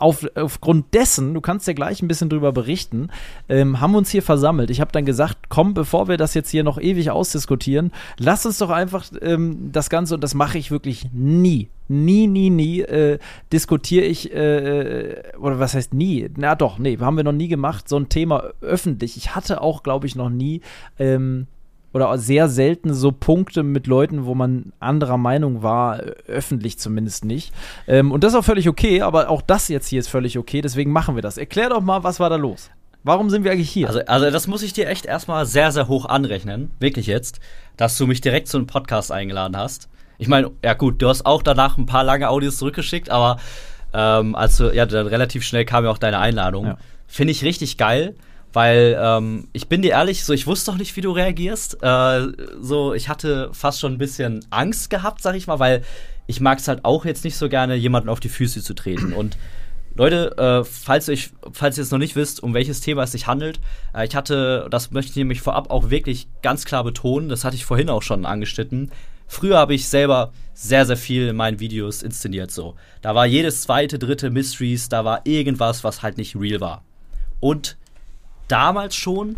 [0.00, 3.08] auf, aufgrund dessen, du kannst ja gleich ein bisschen drüber berichten,
[3.48, 4.70] ähm, haben wir uns hier versammelt.
[4.70, 8.58] Ich habe dann gesagt, komm, bevor wir das jetzt hier noch ewig ausdiskutieren, lass uns
[8.58, 13.18] doch einfach ähm, das Ganze, und das mache ich wirklich nie, nie, nie, nie, äh,
[13.52, 16.28] diskutiere ich, äh, oder was heißt nie?
[16.36, 19.16] Na doch, nee, haben wir noch nie gemacht, so ein Thema öffentlich.
[19.16, 20.60] Ich hatte auch, glaube ich, noch nie
[20.98, 21.46] ähm,
[21.92, 27.52] oder sehr selten so Punkte mit Leuten, wo man anderer Meinung war, öffentlich zumindest nicht.
[27.86, 30.60] Ähm, und das ist auch völlig okay, aber auch das jetzt hier ist völlig okay,
[30.60, 31.38] deswegen machen wir das.
[31.38, 32.70] Erklär doch mal, was war da los?
[33.02, 33.88] Warum sind wir eigentlich hier?
[33.88, 37.40] Also, also das muss ich dir echt erstmal sehr, sehr hoch anrechnen, wirklich jetzt,
[37.76, 39.88] dass du mich direkt zu einem Podcast eingeladen hast.
[40.18, 43.38] Ich meine, ja gut, du hast auch danach ein paar lange Audios zurückgeschickt, aber
[43.94, 46.66] ähm, also ja, dann relativ schnell kam ja auch deine Einladung.
[46.66, 46.78] Ja.
[47.06, 48.14] Finde ich richtig geil,
[48.52, 51.82] weil ähm, ich bin dir ehrlich, so ich wusste doch nicht, wie du reagierst.
[51.82, 52.28] Äh,
[52.60, 55.82] so ich hatte fast schon ein bisschen Angst gehabt, sag ich mal, weil
[56.26, 59.12] ich mag es halt auch jetzt nicht so gerne, jemanden auf die Füße zu treten
[59.12, 59.36] und
[59.96, 63.26] Leute, äh, falls, ich, falls ihr es noch nicht wisst, um welches Thema es sich
[63.26, 63.60] handelt,
[63.94, 67.56] äh, ich hatte, das möchte ich nämlich vorab auch wirklich ganz klar betonen, das hatte
[67.56, 68.92] ich vorhin auch schon angeschnitten.
[69.26, 72.76] Früher habe ich selber sehr, sehr viel in meinen Videos inszeniert so.
[73.02, 76.84] Da war jedes zweite, dritte Mysteries, da war irgendwas, was halt nicht real war.
[77.40, 77.76] Und
[78.50, 79.36] damals schon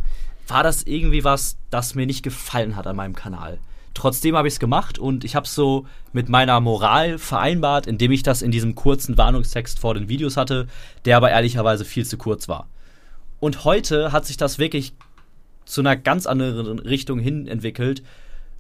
[0.48, 3.58] war das irgendwie was, das mir nicht gefallen hat an meinem Kanal.
[3.94, 8.10] Trotzdem habe ich es gemacht und ich habe es so mit meiner Moral vereinbart, indem
[8.12, 10.66] ich das in diesem kurzen Warnungstext vor den Videos hatte,
[11.04, 12.68] der aber ehrlicherweise viel zu kurz war.
[13.38, 14.94] Und heute hat sich das wirklich
[15.64, 18.02] zu einer ganz anderen Richtung hin entwickelt,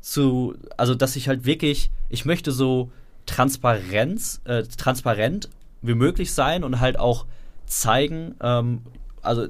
[0.00, 2.90] zu, also dass ich halt wirklich, ich möchte so
[3.26, 5.48] Transparenz, äh, transparent
[5.80, 7.26] wie möglich sein und halt auch
[7.66, 8.82] zeigen, ähm,
[9.22, 9.46] also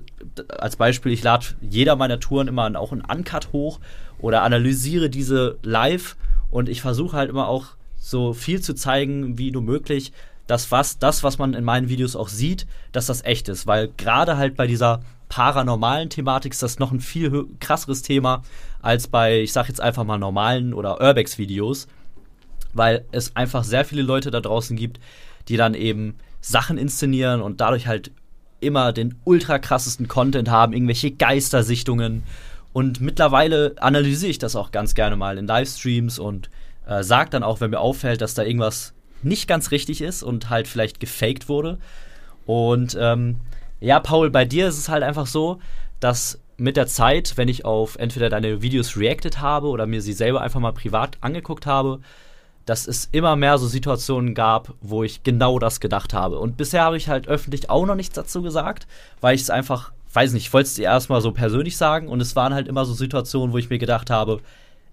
[0.49, 3.81] als Beispiel, ich lade jeder meiner Touren immer auch einen Uncut hoch
[4.19, 6.17] oder analysiere diese live
[6.51, 7.67] und ich versuche halt immer auch
[7.97, 10.13] so viel zu zeigen, wie nur möglich,
[10.47, 13.67] dass was, das, was man in meinen Videos auch sieht, dass das echt ist.
[13.67, 18.43] Weil gerade halt bei dieser paranormalen Thematik ist das noch ein viel krasseres Thema
[18.83, 21.87] als bei, ich sag jetzt einfach mal normalen oder Urbex-Videos,
[22.75, 25.01] weil es einfach sehr viele Leute da draußen gibt,
[25.49, 28.11] die dann eben Sachen inszenieren und dadurch halt
[28.63, 32.23] immer den ultra krassesten Content haben, irgendwelche Geistersichtungen.
[32.73, 36.49] Und mittlerweile analysiere ich das auch ganz gerne mal in Livestreams und
[36.87, 40.51] äh, sage dann auch, wenn mir auffällt, dass da irgendwas nicht ganz richtig ist und
[40.51, 41.79] halt vielleicht gefaked wurde.
[42.47, 43.37] Und ähm,
[43.81, 45.61] ja, Paul, bei dir ist es halt einfach so,
[46.01, 50.13] dass mit der Zeit, wenn ich auf entweder deine Videos reacted habe oder mir sie
[50.13, 52.01] selber einfach mal privat angeguckt habe,
[52.67, 56.39] dass es immer mehr so Situationen gab, wo ich genau das gedacht habe.
[56.39, 58.87] Und bisher habe ich halt öffentlich auch noch nichts dazu gesagt,
[59.21, 62.21] weil ich es einfach, weiß nicht, ich wollte es dir erstmal so persönlich sagen und
[62.21, 64.41] es waren halt immer so Situationen, wo ich mir gedacht habe,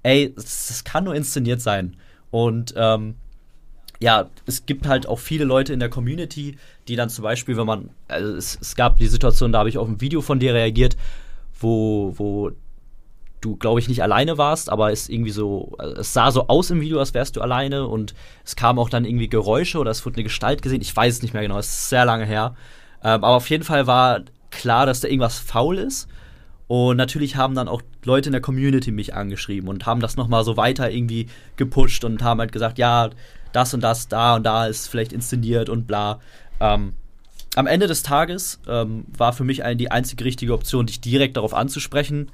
[0.03, 1.95] ey, das, kann nur inszeniert sein.
[2.31, 3.15] Und ähm,
[3.99, 6.57] ja, es gibt halt auch viele Leute in der Community,
[6.87, 9.77] die dann zum Beispiel, wenn man, also es, es gab die Situation, da habe ich
[9.77, 10.95] auf ein Video von dir reagiert,
[11.59, 12.51] wo, wo
[13.41, 16.81] du, glaube ich, nicht alleine warst, aber es irgendwie so, es sah so aus im
[16.81, 18.13] Video, als wärst du alleine und
[18.43, 20.81] es kamen auch dann irgendwie Geräusche oder es wurde eine Gestalt gesehen.
[20.81, 22.55] Ich weiß es nicht mehr genau, es ist sehr lange her.
[23.03, 24.21] Ähm, aber auf jeden Fall war
[24.51, 26.07] klar, dass da irgendwas faul ist.
[26.67, 30.43] Und natürlich haben dann auch Leute in der Community mich angeschrieben und haben das nochmal
[30.43, 33.09] so weiter irgendwie gepusht und haben halt gesagt, ja,
[33.53, 36.19] das und das, da und da ist vielleicht inszeniert und bla.
[36.59, 36.93] Ähm,
[37.55, 41.55] am Ende des Tages ähm, war für mich die einzige richtige Option, dich direkt darauf
[41.55, 42.31] anzusprechen,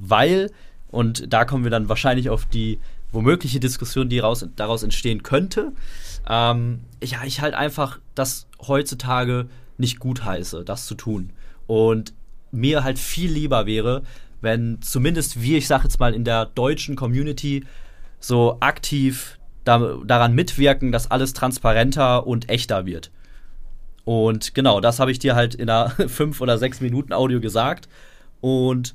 [0.00, 0.50] weil,
[0.88, 2.78] und da kommen wir dann wahrscheinlich auf die
[3.12, 5.72] womögliche Diskussion, die raus, daraus entstehen könnte,
[6.28, 11.30] ähm, ja, ich halt einfach das heutzutage nicht gut heiße, das zu tun.
[11.66, 12.14] Und
[12.50, 14.02] mir halt viel lieber wäre,
[14.40, 17.64] wenn zumindest wir, ich sag jetzt mal, in der deutschen Community
[18.20, 23.10] so aktiv da, daran mitwirken, dass alles transparenter und echter wird.
[24.04, 27.88] Und genau, das habe ich dir halt in einer 5 oder 6 Minuten Audio gesagt.
[28.40, 28.94] Und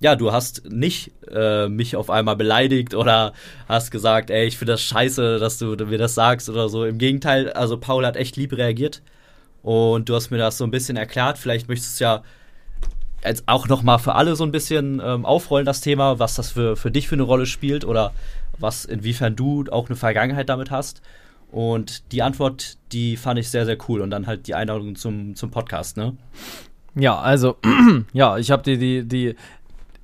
[0.00, 3.32] ja, du hast nicht äh, mich auf einmal beleidigt oder
[3.68, 6.84] hast gesagt, ey, ich finde das scheiße, dass du mir das sagst oder so.
[6.84, 9.02] Im Gegenteil, also Paul hat echt lieb reagiert
[9.62, 11.38] und du hast mir das so ein bisschen erklärt.
[11.38, 12.22] Vielleicht möchtest du ja
[13.24, 16.52] jetzt auch noch mal für alle so ein bisschen ähm, aufrollen, das Thema, was das
[16.52, 18.12] für, für dich für eine Rolle spielt oder
[18.58, 21.02] was, inwiefern du auch eine Vergangenheit damit hast.
[21.50, 24.00] Und die Antwort, die fand ich sehr, sehr cool.
[24.02, 26.16] Und dann halt die Einladung zum, zum Podcast, ne?
[26.94, 27.56] Ja, also,
[28.12, 29.36] ja, ich habe dir die, die,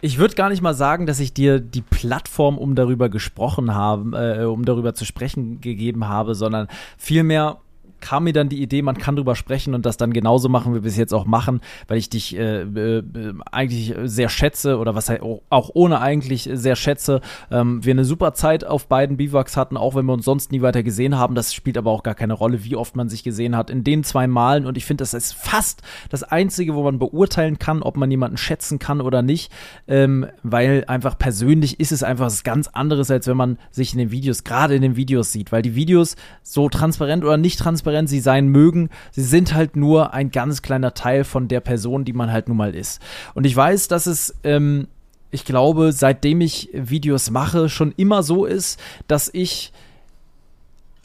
[0.05, 4.13] ich würde gar nicht mal sagen, dass ich dir die Plattform, um darüber gesprochen haben,
[4.13, 7.57] äh, um darüber zu sprechen gegeben habe, sondern vielmehr
[8.05, 10.83] kam mir dann die Idee, man kann drüber sprechen und das dann genauso machen, wie
[10.83, 13.03] wir es jetzt auch machen, weil ich dich äh, äh,
[13.51, 15.11] eigentlich sehr schätze oder was
[15.49, 17.23] auch ohne eigentlich sehr schätze.
[17.51, 20.61] Ähm, wir eine super Zeit auf beiden Biwaks hatten, auch wenn wir uns sonst nie
[20.61, 21.35] weiter gesehen haben.
[21.35, 24.05] Das spielt aber auch gar keine Rolle, wie oft man sich gesehen hat in den
[24.05, 25.81] zwei Malen und ich finde, das ist fast
[26.11, 29.51] das Einzige, wo man beurteilen kann, ob man jemanden schätzen kann oder nicht,
[29.89, 33.99] ähm, weil einfach persönlich ist es einfach was ganz anderes, als wenn man sich in
[33.99, 37.94] den Videos, gerade in den Videos sieht, weil die Videos so transparent oder nicht transparent
[37.95, 42.05] transparent sie sein mögen, sie sind halt nur ein ganz kleiner Teil von der Person,
[42.05, 43.01] die man halt nun mal ist.
[43.35, 44.89] Und ich weiß, dass es ähm,
[45.31, 48.79] ich glaube, seitdem ich Videos mache, schon immer so ist,
[49.09, 49.73] dass ich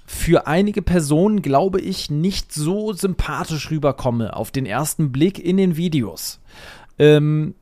[0.05, 5.77] für einige Personen, glaube ich, nicht so sympathisch rüberkomme auf den ersten Blick in den
[5.77, 6.39] Videos.
[6.99, 7.55] Ähm,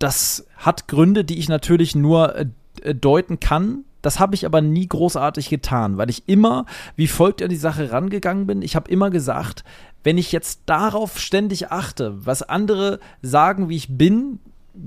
[0.00, 3.84] das hat Gründe, die ich natürlich nur äh, deuten kann.
[4.02, 7.90] Das habe ich aber nie großartig getan, weil ich immer wie folgt an die Sache
[7.90, 8.62] rangegangen bin.
[8.62, 9.64] Ich habe immer gesagt,
[10.04, 14.38] wenn ich jetzt darauf ständig achte, was andere sagen, wie ich bin,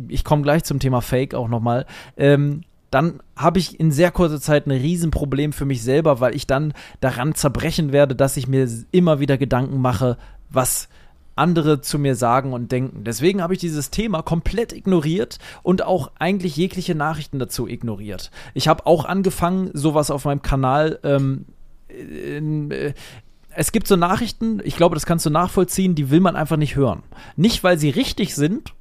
[0.08, 1.86] ich komme gleich zum Thema Fake auch nochmal,
[2.16, 6.46] ähm, dann habe ich in sehr kurzer Zeit ein Riesenproblem für mich selber, weil ich
[6.46, 10.18] dann daran zerbrechen werde, dass ich mir immer wieder Gedanken mache,
[10.50, 10.90] was
[11.42, 13.04] andere zu mir sagen und denken.
[13.04, 18.30] Deswegen habe ich dieses Thema komplett ignoriert und auch eigentlich jegliche Nachrichten dazu ignoriert.
[18.54, 21.46] Ich habe auch angefangen, sowas auf meinem Kanal ähm,
[21.90, 22.94] in, äh,
[23.54, 26.76] es gibt so Nachrichten, ich glaube, das kannst du nachvollziehen, die will man einfach nicht
[26.76, 27.04] hören.
[27.36, 28.74] Nicht, weil sie richtig sind,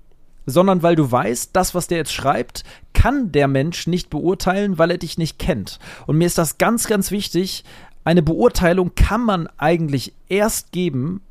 [0.47, 4.91] sondern weil du weißt, das, was der jetzt schreibt, kann der Mensch nicht beurteilen, weil
[4.91, 5.79] er dich nicht kennt.
[6.07, 7.65] Und mir ist das ganz, ganz wichtig.
[8.05, 11.23] Eine Beurteilung kann man eigentlich erst geben,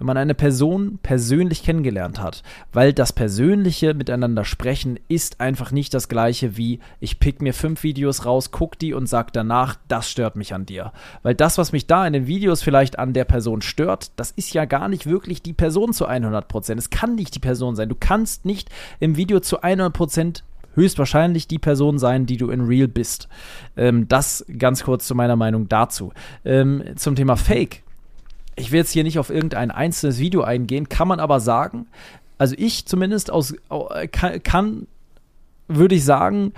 [0.00, 2.42] wenn man eine Person persönlich kennengelernt hat.
[2.72, 7.82] Weil das persönliche Miteinander sprechen ist einfach nicht das gleiche wie ich pick mir fünf
[7.82, 10.92] Videos raus, guck die und sag danach, das stört mich an dir.
[11.22, 14.54] Weil das, was mich da in den Videos vielleicht an der Person stört, das ist
[14.54, 16.80] ja gar nicht wirklich die Person zu 100 Prozent.
[16.80, 17.90] Es kann nicht die Person sein.
[17.90, 18.70] Du kannst nicht
[19.00, 20.44] im Video zu 100 Prozent
[20.76, 23.28] höchstwahrscheinlich die Person sein, die du in Real bist.
[23.76, 26.12] Ähm, das ganz kurz zu meiner Meinung dazu.
[26.44, 27.82] Ähm, zum Thema Fake
[28.56, 31.86] ich will jetzt hier nicht auf irgendein einzelnes Video eingehen, kann man aber sagen,
[32.38, 33.54] also ich zumindest aus
[34.12, 34.86] kann, kann
[35.68, 36.52] würde ich sagen,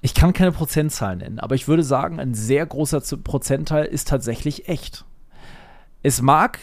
[0.00, 4.68] ich kann keine Prozentzahl nennen, aber ich würde sagen, ein sehr großer Prozentteil ist tatsächlich
[4.68, 5.04] echt.
[6.02, 6.58] Es mag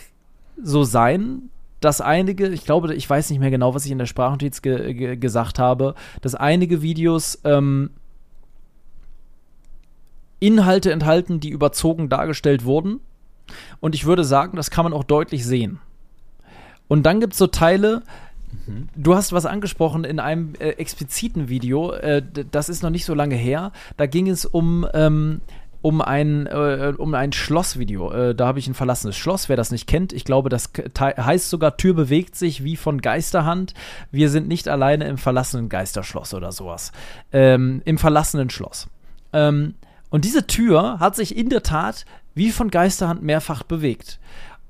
[0.62, 4.06] so sein, dass einige, ich glaube, ich weiß nicht mehr genau, was ich in der
[4.06, 7.90] Sprachnotiz ge ge gesagt habe, dass einige Videos ähm,
[10.40, 13.00] Inhalte enthalten, die überzogen dargestellt wurden
[13.80, 15.80] und ich würde sagen, das kann man auch deutlich sehen.
[16.88, 18.04] Und dann gibt es so Teile,
[18.68, 18.90] mhm.
[18.96, 22.22] Du hast was angesprochen in einem äh, expliziten Video, äh,
[22.52, 23.72] das ist noch nicht so lange her.
[23.98, 25.42] Da ging es um, ähm,
[25.82, 28.12] um, ein, äh, um ein Schlossvideo.
[28.12, 29.50] Äh, da habe ich ein verlassenes Schloss.
[29.50, 30.70] Wer das nicht kennt, ich glaube, das
[31.00, 33.74] heißt sogar, Tür bewegt sich wie von Geisterhand.
[34.12, 36.92] Wir sind nicht alleine im verlassenen Geisterschloss oder sowas.
[37.32, 38.88] Ähm, Im verlassenen Schloss.
[39.34, 39.76] Ähm,
[40.10, 44.20] und diese Tür hat sich in der Tat wie von Geisterhand mehrfach bewegt.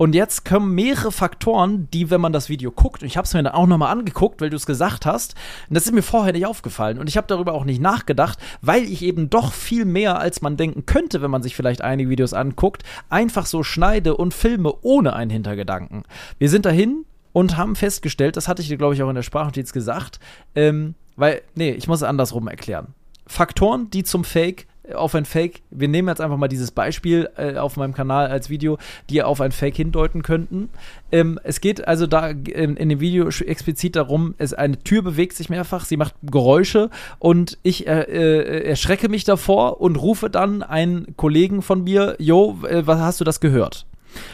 [0.01, 3.36] Und jetzt kommen mehrere Faktoren, die, wenn man das Video guckt, und ich habe es
[3.36, 5.36] mir dann auch nochmal angeguckt, weil du es gesagt hast,
[5.70, 6.97] und das ist mir vorher nicht aufgefallen.
[6.97, 10.57] Und ich habe darüber auch nicht nachgedacht, weil ich eben doch viel mehr, als man
[10.57, 15.14] denken könnte, wenn man sich vielleicht einige Videos anguckt, einfach so schneide und filme ohne
[15.14, 16.01] einen Hintergedanken.
[16.39, 19.22] Wir sind dahin und haben festgestellt, das hatte ich dir, glaube ich, auch in der
[19.22, 20.20] Sprachnotiz gesagt,
[20.55, 22.95] ähm, weil, nee, ich muss es andersrum erklären.
[23.28, 27.58] Faktoren, die zum Fake auf ein Fake, wir nehmen jetzt einfach mal dieses Beispiel äh,
[27.58, 28.78] auf meinem Kanal als Video,
[29.10, 30.70] die auf ein Fake hindeuten könnten.
[31.12, 35.34] Ähm, es geht also da in, in, dem Video explizit darum, es, eine Tür bewegt
[35.34, 36.89] sich mehrfach, sie macht Geräusche
[37.20, 42.60] und ich äh, äh, erschrecke mich davor und rufe dann einen Kollegen von mir, Jo,
[42.68, 43.86] äh, was hast du das gehört?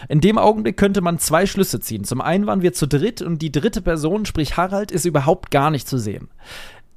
[0.10, 2.04] In dem Augenblick könnte man zwei Schlüsse ziehen.
[2.04, 5.72] Zum einen waren wir zu dritt und die dritte Person, sprich Harald, ist überhaupt gar
[5.72, 6.30] nicht zu sehen.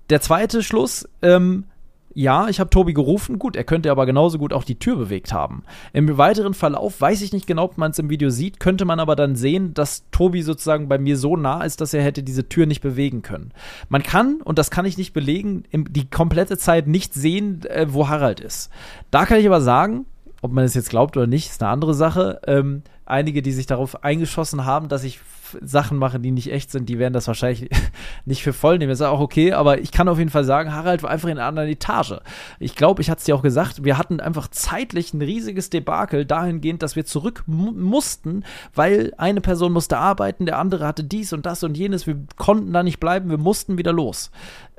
[0.08, 1.64] Der zweite Schluss, ähm,
[2.12, 5.32] ja, ich habe Tobi gerufen, gut, er könnte aber genauso gut auch die Tür bewegt
[5.32, 5.62] haben.
[5.92, 8.98] Im weiteren Verlauf weiß ich nicht genau, ob man es im Video sieht, könnte man
[8.98, 12.48] aber dann sehen, dass Tobi sozusagen bei mir so nah ist, dass er hätte diese
[12.48, 13.52] Tür nicht bewegen können.
[13.88, 18.08] Man kann, und das kann ich nicht belegen, die komplette Zeit nicht sehen, äh, wo
[18.08, 18.70] Harald ist.
[19.10, 20.06] Da kann ich aber sagen,
[20.42, 22.40] ob man es jetzt glaubt oder nicht, ist eine andere Sache.
[22.46, 25.20] Ähm, einige, die sich darauf eingeschossen haben, dass ich
[25.60, 27.68] Sachen mache, die nicht echt sind, die werden das wahrscheinlich
[28.24, 28.90] nicht für voll nehmen.
[28.90, 31.38] Das ist auch okay, aber ich kann auf jeden Fall sagen, Harald war einfach in
[31.38, 32.20] einer anderen Etage.
[32.58, 36.24] Ich glaube, ich hatte es dir auch gesagt, wir hatten einfach zeitlich ein riesiges Debakel
[36.24, 38.44] dahingehend, dass wir zurück mussten,
[38.74, 42.06] weil eine Person musste arbeiten, der andere hatte dies und das und jenes.
[42.06, 44.30] Wir konnten da nicht bleiben, wir mussten wieder los.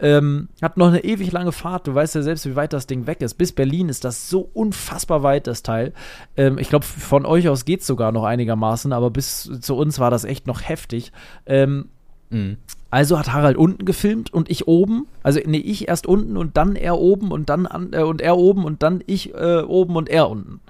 [0.02, 1.86] Ähm, hat noch eine ewig lange Fahrt.
[1.86, 3.36] Du weißt ja selbst, wie weit das Ding weg ist.
[3.36, 5.94] Bis Berlin ist das so unfassbar weit, das Teil.
[6.36, 10.00] Ähm, ich glaube, von euch aus geht es sogar noch einigermaßen, aber bis zu uns
[10.00, 11.12] war das echt noch heftig.
[11.46, 11.90] Ähm,
[12.32, 12.58] mhm.
[12.90, 15.06] Also hat Harald unten gefilmt und ich oben.
[15.22, 18.38] Also nee, ich erst unten und dann er oben und dann an, äh, und er
[18.38, 20.62] oben und dann ich äh, oben und er unten.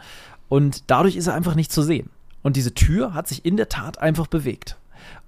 [0.49, 2.09] Und dadurch ist er einfach nicht zu sehen.
[2.43, 4.77] Und diese Tür hat sich in der Tat einfach bewegt.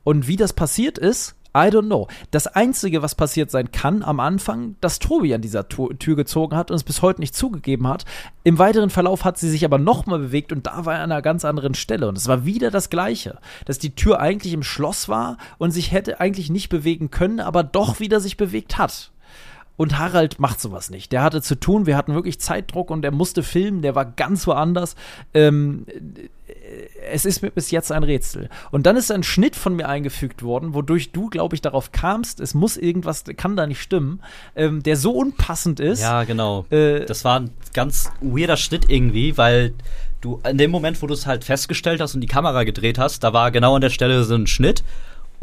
[0.03, 2.07] Und wie das passiert ist, I don't know.
[2.31, 6.71] Das Einzige, was passiert sein kann am Anfang, dass Tobi an dieser Tür gezogen hat
[6.71, 8.05] und es bis heute nicht zugegeben hat.
[8.43, 11.21] Im weiteren Verlauf hat sie sich aber nochmal bewegt und da war er an einer
[11.21, 12.07] ganz anderen Stelle.
[12.07, 15.91] Und es war wieder das Gleiche, dass die Tür eigentlich im Schloss war und sich
[15.91, 19.12] hätte eigentlich nicht bewegen können, aber doch wieder sich bewegt hat.
[19.75, 21.11] Und Harald macht sowas nicht.
[21.11, 24.45] Der hatte zu tun, wir hatten wirklich Zeitdruck und er musste filmen, der war ganz
[24.45, 24.95] woanders.
[25.33, 25.85] Ähm,
[27.11, 28.49] es ist mir bis jetzt ein Rätsel.
[28.71, 32.39] Und dann ist ein Schnitt von mir eingefügt worden, wodurch du, glaube ich, darauf kamst,
[32.39, 34.21] es muss irgendwas, kann da nicht stimmen,
[34.55, 36.01] ähm, der so unpassend ist.
[36.01, 36.65] Ja, genau.
[36.69, 39.73] Äh, das war ein ganz weirder Schnitt irgendwie, weil
[40.21, 43.23] du in dem Moment, wo du es halt festgestellt hast und die Kamera gedreht hast,
[43.23, 44.83] da war genau an der Stelle so ein Schnitt.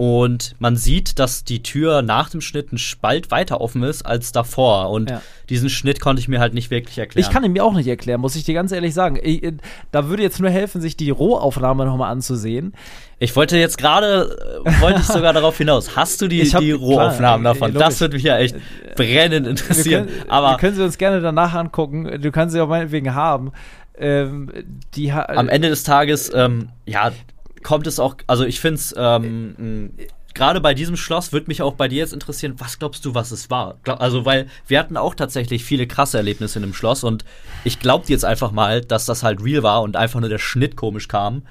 [0.01, 4.33] Und man sieht, dass die Tür nach dem Schnitt ein Spalt weiter offen ist als
[4.33, 4.89] davor.
[4.89, 5.21] Und Ja.
[5.51, 7.27] diesen Schnitt konnte ich mir halt nicht wirklich erklären.
[7.29, 9.19] Ich kann ihn mir auch nicht erklären, muss ich dir ganz ehrlich sagen.
[9.23, 9.53] Ich, äh,
[9.93, 12.73] da würde jetzt nur helfen, sich die Rohaufnahme nochmal anzusehen.
[13.19, 15.95] Ich wollte jetzt gerade, äh, wollte ich sogar darauf hinaus.
[15.97, 17.73] Hast du die, hab- die Rohaufnahmen klar, davon?
[17.75, 17.87] logisch.
[17.87, 18.57] das würde mich ja echt
[18.97, 20.07] brennend Wir interessieren.
[20.07, 22.23] können, Aber wir können sie uns gerne danach angucken.
[22.23, 23.53] Du kannst sie auch meinetwegen haben.
[23.99, 24.51] Ähm,
[24.95, 27.13] die ha- am Ende des Tages, ähm, ja,
[27.63, 29.93] kommt es auch, also ich finde es, ähm,
[30.35, 33.31] gerade bei diesem Schloss würde mich auch bei dir jetzt interessieren, was glaubst du, was
[33.33, 33.79] es war?
[33.85, 37.25] Also, weil wir hatten auch tatsächlich viele krasse Erlebnisse in dem Schloss und
[37.65, 40.39] ich glaub dir jetzt einfach mal, dass das halt real war und einfach nur der
[40.39, 41.43] Schnitt komisch kam.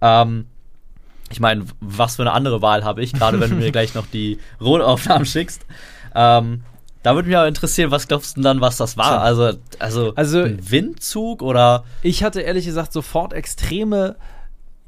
[0.00, 0.46] Ähm,
[1.30, 4.06] ich meine, was für eine andere Wahl habe ich, gerade wenn du mir gleich noch
[4.06, 5.64] die Rohaufnahmen schickst.
[6.14, 6.62] Ähm,
[7.02, 9.20] da würde mich aber interessieren, was glaubst du denn dann, was das war?
[9.20, 14.16] Also, also, Also- ein Windzug oder Ich hatte ehrlich gesagt sofort extreme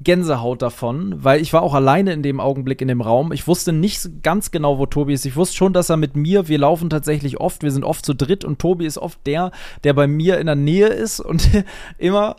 [0.01, 3.33] Gänsehaut davon, weil ich war auch alleine in dem Augenblick in dem Raum.
[3.33, 5.25] Ich wusste nicht ganz genau, wo Tobi ist.
[5.25, 8.15] Ich wusste schon, dass er mit mir, wir laufen tatsächlich oft, wir sind oft zu
[8.15, 9.53] dritt und Tobi ist oft der,
[9.85, 11.49] der bei mir in der Nähe ist und
[11.99, 12.37] immer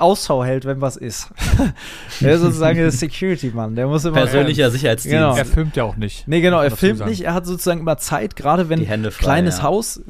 [0.00, 1.28] Ausschau hält, wenn was ist.
[2.20, 3.74] er ist sozusagen der Security-Mann.
[3.74, 4.16] Der muss immer.
[4.16, 5.16] persönlicher Sicherheitsdienst?
[5.16, 5.36] Genau.
[5.36, 6.26] Er filmt ja auch nicht.
[6.28, 9.22] Nee, genau, er filmt nicht, er hat sozusagen immer Zeit, gerade wenn Die Hände frei,
[9.22, 9.64] kleines ja.
[9.64, 10.00] Haus,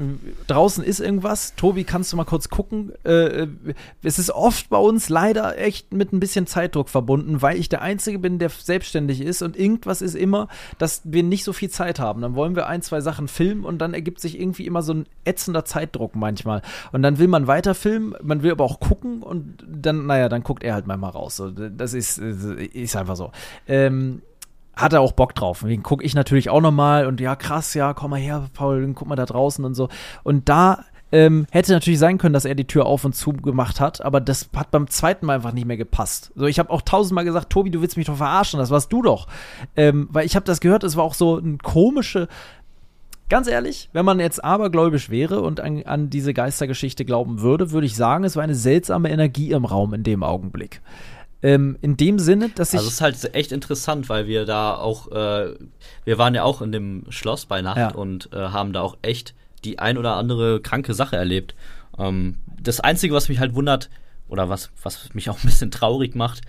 [0.47, 1.55] draußen ist irgendwas.
[1.56, 2.93] Tobi, kannst du mal kurz gucken?
[3.05, 3.47] Äh,
[4.02, 7.82] es ist oft bei uns leider echt mit ein bisschen Zeitdruck verbunden, weil ich der
[7.82, 10.48] Einzige bin, der selbstständig ist und irgendwas ist immer,
[10.78, 12.23] dass wir nicht so viel Zeit haben.
[12.23, 15.06] Dann wollen wir ein, zwei Sachen filmen und dann ergibt sich irgendwie immer so ein
[15.24, 16.62] ätzender Zeitdruck manchmal.
[16.93, 20.43] Und dann will man weiter filmen, man will aber auch gucken und dann, naja, dann
[20.43, 21.43] guckt er halt manchmal raus.
[21.73, 23.31] Das ist, ist einfach so.
[23.67, 24.23] Ähm,
[24.75, 25.65] hat er auch Bock drauf.
[25.67, 29.09] Den gucke ich natürlich auch nochmal und ja, krass, ja, komm mal her, Paul, guck
[29.09, 29.89] mal da draußen und so.
[30.23, 33.81] Und da ähm, hätte natürlich sein können, dass er die Tür auf und zu gemacht
[33.81, 36.33] hat, aber das hat beim zweiten Mal einfach nicht mehr gepasst.
[36.35, 39.03] So, ich habe auch tausendmal gesagt, Tobi, du willst mich doch verarschen, das warst du
[39.03, 39.27] doch.
[39.75, 42.29] Ähm, weil ich habe das gehört, es war auch so ein komische,
[43.29, 47.87] Ganz ehrlich, wenn man jetzt abergläubisch wäre und an, an diese Geistergeschichte glauben würde, würde
[47.87, 50.81] ich sagen, es war eine seltsame Energie im Raum in dem Augenblick.
[51.41, 52.79] Ähm, in dem Sinne, dass ich.
[52.79, 55.55] Also es ist halt echt interessant, weil wir da auch, äh,
[56.05, 57.91] wir waren ja auch in dem Schloss bei Nacht Ja.
[57.95, 59.35] und äh, haben da auch echt
[59.65, 61.55] die ein oder andere kranke Sache erlebt.
[61.97, 63.89] Ähm, das Einzige, was mich halt wundert,
[64.29, 66.43] oder was, was mich auch ein bisschen traurig macht,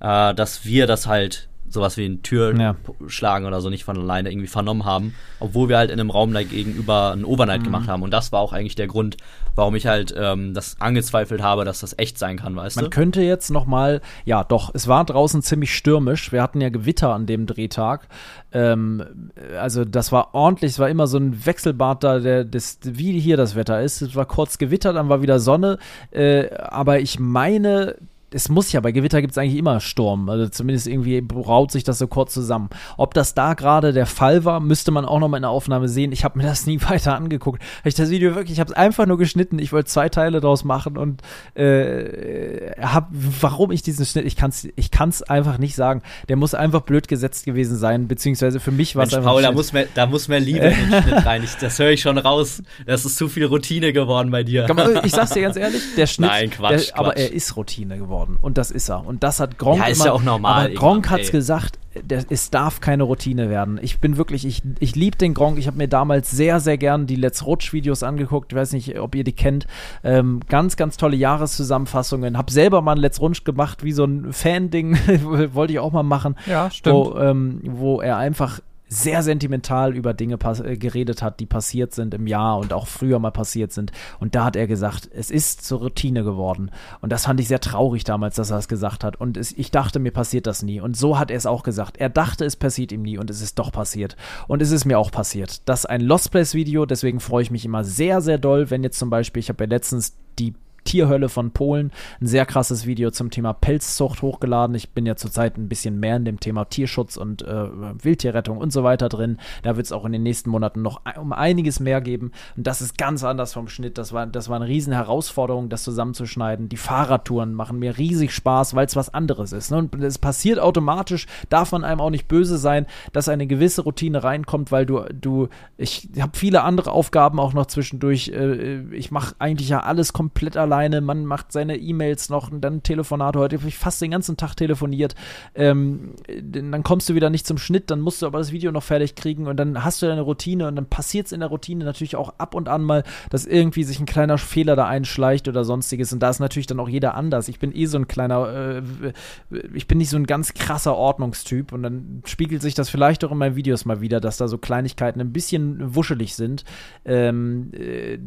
[0.00, 2.20] äh, dass wir das halt sowas wie ein
[2.58, 2.74] Ja.
[2.98, 6.32] Türschlagen oder so nicht von alleine irgendwie vernommen haben, obwohl wir halt in einem Raum
[6.32, 7.64] da gegenüber einen Overnight Mhm.
[7.64, 8.02] gemacht haben.
[8.02, 9.16] Und das war auch eigentlich der Grund,
[9.54, 12.90] warum ich halt ähm, das angezweifelt habe, dass das echt sein kann, weißt Man du?
[12.90, 16.30] könnte jetzt noch mal, ja doch, es war draußen ziemlich stürmisch.
[16.32, 18.06] Wir hatten ja Gewitter an dem Drehtag.
[18.52, 23.18] Ähm, also das war ordentlich, es war immer so ein Wechselbad da, der, das, wie
[23.18, 24.02] hier das Wetter ist.
[24.02, 25.78] Es war kurz Gewitter, dann war wieder Sonne.
[26.10, 27.96] Äh, aber ich meine,
[28.32, 30.28] es muss ja, bei Gewitter gibt es eigentlich immer Sturm.
[30.28, 32.68] Also zumindest irgendwie braut sich das so kurz zusammen.
[32.96, 35.88] Ob das da gerade der Fall war, müsste man auch noch mal in der Aufnahme
[35.88, 36.10] sehen.
[36.12, 37.62] Ich habe mir das nie weiter angeguckt.
[37.78, 39.58] Hab ich das Video wirklich, ich habe es einfach nur geschnitten.
[39.60, 41.22] Ich wollte zwei Teile draus machen und
[41.54, 46.02] äh, hab, warum ich diesen Schnitt, ich kann es ich kann's einfach nicht sagen.
[46.28, 49.30] Der muss einfach blöd gesetzt gewesen sein, beziehungsweise für mich war es einfach.
[49.30, 51.42] Paul, da muss, mehr, da muss mehr Liebe in den Schnitt rein.
[51.44, 52.62] Ich, das höre ich schon raus.
[52.86, 54.66] Das ist zu viel Routine geworden bei dir.
[54.74, 57.20] Man- Ich sag's dir ganz ehrlich, der Schnitt, Nein, Quatsch, der, aber Quatsch.
[57.22, 59.06] er ist Routine geworden und das ist er.
[59.06, 61.32] Und das hat Gronk Ja, ist immer, ja auch normal Aber Gronk hat's ey.
[61.32, 63.78] gesagt, der, es darf keine Routine werden.
[63.82, 65.58] Ich bin wirklich, ich, ich liebe den Gronk.
[65.58, 68.52] Ich habe mir damals sehr, sehr gern die Let's Rutsch-Videos angeguckt.
[68.52, 69.66] Ich weiß nicht, ob ihr die kennt.
[70.04, 72.36] Ähm, ganz, ganz tolle Jahreszusammenfassungen.
[72.36, 74.98] Hab selber mal ein Let's Rutsch gemacht, wie so ein Fan-Ding.
[75.52, 76.36] Wollte ich auch mal machen.
[76.46, 76.96] Ja, stimmt.
[76.96, 82.14] Wo, ähm, wo er einfach sehr sentimental über Dinge äh, geredet hat, die passiert sind
[82.14, 83.92] im Jahr und auch früher mal passiert sind.
[84.20, 86.70] Und da hat er gesagt, es ist zur Routine geworden.
[87.00, 89.16] Und das fand ich sehr traurig damals, dass er es gesagt hat.
[89.16, 90.80] Und es, ich dachte, mir passiert das nie.
[90.80, 91.96] Und so hat er es auch gesagt.
[91.96, 94.16] Er dachte, es passiert ihm nie und es ist doch passiert.
[94.46, 95.68] Und es ist mir auch passiert.
[95.68, 98.84] Das ist ein Lost Place Video, deswegen freue ich mich immer sehr, sehr doll, wenn
[98.84, 100.54] jetzt zum Beispiel, ich habe ja letztens die
[100.86, 101.92] Tierhölle von Polen.
[102.20, 104.74] Ein sehr krasses Video zum Thema Pelzzucht hochgeladen.
[104.74, 107.68] Ich bin ja zurzeit ein bisschen mehr in dem Thema Tierschutz und äh,
[108.02, 109.36] Wildtierrettung und so weiter drin.
[109.62, 112.32] Da wird es auch in den nächsten Monaten noch um einiges mehr geben.
[112.56, 113.98] Und das ist ganz anders vom Schnitt.
[113.98, 116.68] Das war, das war eine riesen Herausforderung, das zusammenzuschneiden.
[116.68, 119.70] Die Fahrradtouren machen mir riesig Spaß, weil es was anderes ist.
[119.70, 119.78] Ne?
[119.78, 124.22] Und es passiert automatisch, darf man einem auch nicht böse sein, dass eine gewisse Routine
[124.22, 128.28] reinkommt, weil du, du, ich habe viele andere Aufgaben auch noch zwischendurch.
[128.28, 131.00] Äh, ich mache eigentlich ja alles komplett alleine.
[131.00, 133.38] Man macht seine E-Mails noch und dann Telefonate.
[133.38, 135.14] Heute habe ich fast den ganzen Tag telefoniert.
[135.54, 138.82] Ähm, dann kommst du wieder nicht zum Schnitt, dann musst du aber das Video noch
[138.82, 141.84] fertig kriegen und dann hast du deine Routine und dann passiert es in der Routine
[141.84, 145.64] natürlich auch ab und an mal, dass irgendwie sich ein kleiner Fehler da einschleicht oder
[145.64, 146.12] sonstiges.
[146.12, 147.48] Und da ist natürlich dann auch jeder anders.
[147.48, 151.72] Ich bin eh so ein kleiner, äh, ich bin nicht so ein ganz krasser Ordnungstyp
[151.72, 154.58] und dann spiegelt sich das vielleicht auch in meinen Videos mal wieder, dass da so
[154.58, 156.64] Kleinigkeiten ein bisschen wuschelig sind.
[157.04, 158.18] Ähm, äh,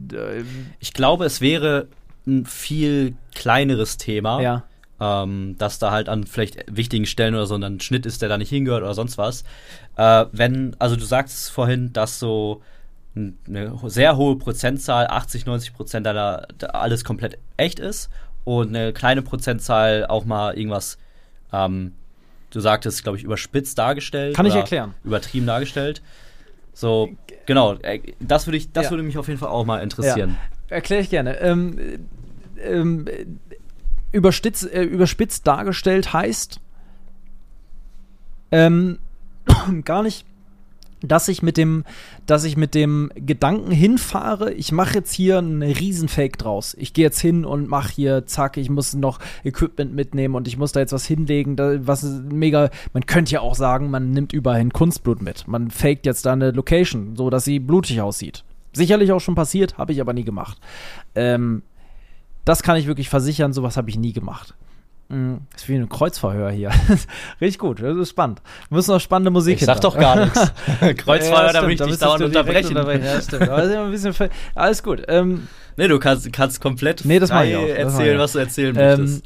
[0.80, 1.88] ich glaube, es wäre
[2.30, 4.42] ein viel kleineres Thema.
[4.42, 4.64] Ja.
[5.02, 8.38] Ähm, dass da halt an vielleicht wichtigen Stellen oder so ein Schnitt ist, der da
[8.38, 9.46] nicht hingehört oder sonst was.
[9.96, 12.62] Äh, wenn, also du sagst vorhin, dass so
[13.16, 18.10] eine sehr hohe Prozentzahl, 80, 90 Prozent da alles komplett echt ist
[18.44, 20.98] und eine kleine Prozentzahl auch mal irgendwas,
[21.54, 21.94] ähm,
[22.52, 24.36] du sagtest, glaube ich, überspitzt dargestellt.
[24.36, 24.96] Kann ich erklären.
[25.04, 26.02] Übertrieben dargestellt.
[26.74, 27.10] So,
[27.46, 28.92] genau, äh, das würde ich, das ja.
[28.92, 30.38] würde mich auf jeden Fall auch mal interessieren.
[30.70, 30.76] Ja.
[30.76, 31.40] Erkläre ich gerne.
[31.40, 32.08] Ähm,
[32.64, 33.06] ähm,
[34.12, 36.60] überspitzt, äh, überspitzt dargestellt heißt
[38.52, 39.00] ähm,
[39.86, 40.26] gar nicht
[41.02, 41.84] dass ich mit dem,
[42.26, 46.76] dass ich mit dem Gedanken hinfahre, ich mache jetzt hier einen Riesenfake draus.
[46.78, 50.58] Ich gehe jetzt hin und mache hier, zack, ich muss noch Equipment mitnehmen und ich
[50.58, 51.58] muss da jetzt was hinlegen,
[51.88, 55.48] was mega, man könnte ja auch sagen, man nimmt überall Kunstblut mit.
[55.48, 58.44] Man faked jetzt da eine Location, so dass sie blutig aussieht.
[58.74, 60.60] Sicherlich auch schon passiert, habe ich aber nie gemacht.
[61.16, 61.64] Ähm,
[62.46, 64.56] das kann ich wirklich versichern, sowas habe ich nie gemacht.
[65.10, 65.40] Mhm.
[65.52, 66.70] Das ist wie ein Kreuzverhör hier.
[67.42, 68.42] Richtig gut, das ist spannend.
[68.70, 70.40] Wir müssen noch spannende Musik Ich sag doch gar nichts.
[70.98, 72.70] Kreuzverhör, ja, da will ich dich dauernd unterbrechen.
[72.70, 73.06] unterbrechen.
[73.06, 73.50] Ja, stimmt.
[73.50, 74.14] Aber ein bisschen
[74.54, 75.04] alles gut.
[75.08, 75.48] Ähm,
[75.78, 79.24] nee, du kannst, kannst komplett nee, das frei erzählen, was du erzählen ähm, möchtest.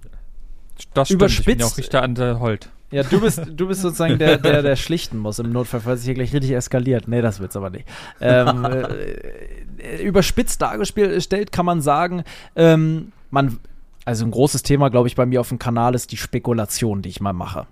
[0.94, 1.48] Das stimmt, überspitzt.
[1.48, 2.70] Ich bin auch Richter an der Holt.
[2.94, 6.06] Ja, du bist, du bist sozusagen der, der, der schlichten muss im Notfall, falls es
[6.06, 7.08] hier gleich richtig eskaliert.
[7.08, 7.88] Nee, das wird's aber nicht.
[8.22, 9.63] Ähm, äh,
[10.02, 12.24] überspitzt dargestellt kann man sagen,
[12.56, 13.60] ähm, man
[14.06, 17.10] also ein großes Thema, glaube ich, bei mir auf dem Kanal ist die Spekulation, die
[17.10, 17.68] ich mal mache.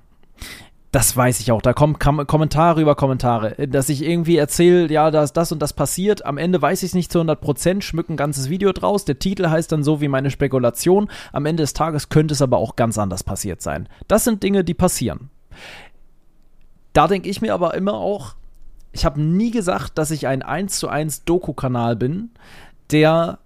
[0.92, 1.62] Das weiß ich auch.
[1.62, 3.68] Da kommen Kom Kommentare über Kommentare.
[3.68, 6.26] Dass ich irgendwie erzähle, ja, dass das und das passiert.
[6.26, 9.06] Am Ende weiß ich es nicht zu 100 Prozent, schmück ein ganzes Video draus.
[9.06, 11.10] Der Titel heißt dann so wie meine Spekulation.
[11.32, 13.88] Am Ende des Tages könnte es aber auch ganz anders passiert sein.
[14.10, 15.30] Das sind Dinge, die passieren.
[16.92, 18.36] Da denke ich mir aber immer auch,
[18.92, 22.30] ich habe nie gesagt, dass ich ein 1 zu 1 Doku-Kanal bin,
[22.92, 23.40] der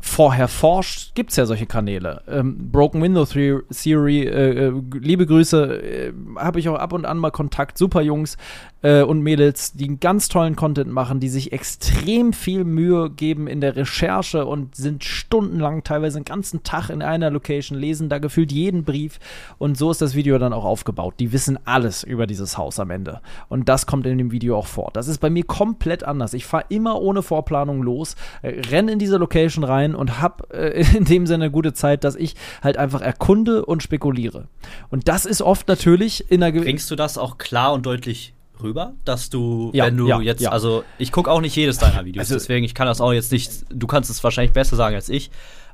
[0.00, 2.22] vorher forscht, gibt es ja solche Kanäle.
[2.26, 7.18] Ähm, Broken Window Theory, äh, äh, liebe Grüße, äh, habe ich auch ab und an
[7.18, 7.78] mal Kontakt.
[7.78, 8.36] Super Jungs,
[8.82, 13.46] äh, und Mädels, die einen ganz tollen Content machen, die sich extrem viel Mühe geben
[13.46, 18.18] in der Recherche und sind stundenlang, teilweise den ganzen Tag in einer Location, lesen da
[18.18, 19.18] gefühlt jeden Brief
[19.58, 21.14] und so ist das Video dann auch aufgebaut.
[21.18, 24.66] Die wissen alles über dieses Haus am Ende und das kommt in dem Video auch
[24.66, 24.90] vor.
[24.92, 26.34] Das ist bei mir komplett anders.
[26.34, 30.84] Ich fahre immer ohne Vorplanung los, äh, renne in diese Location rein und habe äh,
[30.96, 34.48] in dem Sinne eine gute Zeit, dass ich halt einfach erkunde und spekuliere.
[34.90, 38.94] Und das ist oft natürlich in einer Bringst du das auch klar und deutlich rüber,
[39.04, 40.50] dass du, ja, wenn du ja, jetzt, ja.
[40.50, 43.32] also ich gucke auch nicht jedes deiner Videos, also, deswegen ich kann das auch jetzt
[43.32, 45.30] nicht, du kannst es wahrscheinlich besser sagen als ich,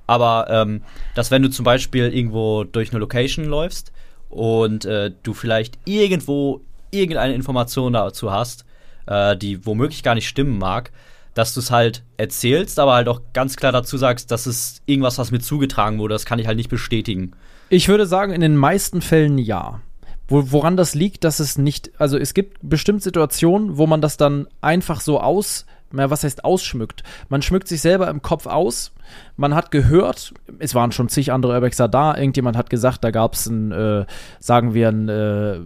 [0.07, 0.83] aber ähm,
[1.15, 3.93] dass wenn du zum Beispiel irgendwo durch eine Location läufst
[4.29, 8.65] und äh, du vielleicht irgendwo irgendeine Information dazu hast,
[9.07, 10.91] äh, die womöglich gar nicht stimmen mag,
[11.35, 15.19] dass du es halt erzählst, aber halt auch ganz klar dazu sagst, das ist irgendwas,
[15.19, 17.33] was mir zugetragen wurde, das kann ich halt nicht bestätigen.
[17.69, 19.81] Ich würde sagen, in den meisten Fällen ja.
[20.29, 24.19] Wo, woran das liegt, dass es nicht, also es gibt bestimmt Situationen, wo man das
[24.19, 27.03] dann einfach so aus, na, was heißt ausschmückt?
[27.31, 28.93] Man schmückt sich selber im Kopf aus.
[29.39, 33.33] Man hat gehört, es waren schon zig andere Urbexer da, irgendjemand hat gesagt, da gab
[33.33, 34.05] es ein, äh,
[34.39, 35.61] sagen wir, ein, äh,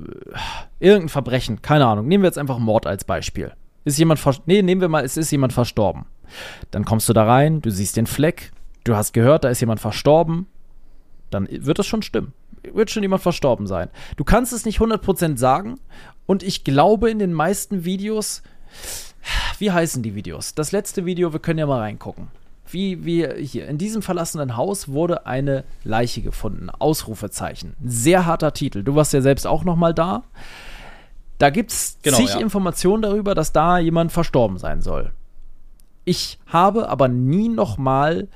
[0.79, 2.07] irgendein Verbrechen, keine Ahnung.
[2.07, 3.53] Nehmen wir jetzt einfach Mord als Beispiel.
[3.85, 6.07] Ist jemand, nee, nehmen wir mal, es ist jemand verstorben.
[6.71, 8.53] Dann kommst du da rein, du siehst den Fleck,
[8.85, 10.47] du hast gehört, da ist jemand verstorben,
[11.31, 12.33] dann wird das schon stimmen
[12.73, 13.89] wird schon jemand verstorben sein.
[14.17, 15.81] Du kannst es nicht 100% sagen
[16.27, 18.43] und ich glaube in den meisten Videos,
[19.59, 20.55] wie heißen die Videos?
[20.55, 22.29] Das letzte Video, wir können ja mal reingucken.
[22.67, 26.71] Wie, wie hier, in diesem verlassenen Haus wurde eine Leiche gefunden.
[26.71, 27.75] Ausrufezeichen.
[27.85, 28.83] Sehr harter Titel.
[28.83, 30.25] Du warst ja selbst auch noch mal da.
[31.39, 32.41] Da gibt es genau, zig ja.
[32.41, 35.13] Informationen darüber, dass da jemand verstorben sein soll.
[36.05, 38.29] Ich habe aber nie noch mal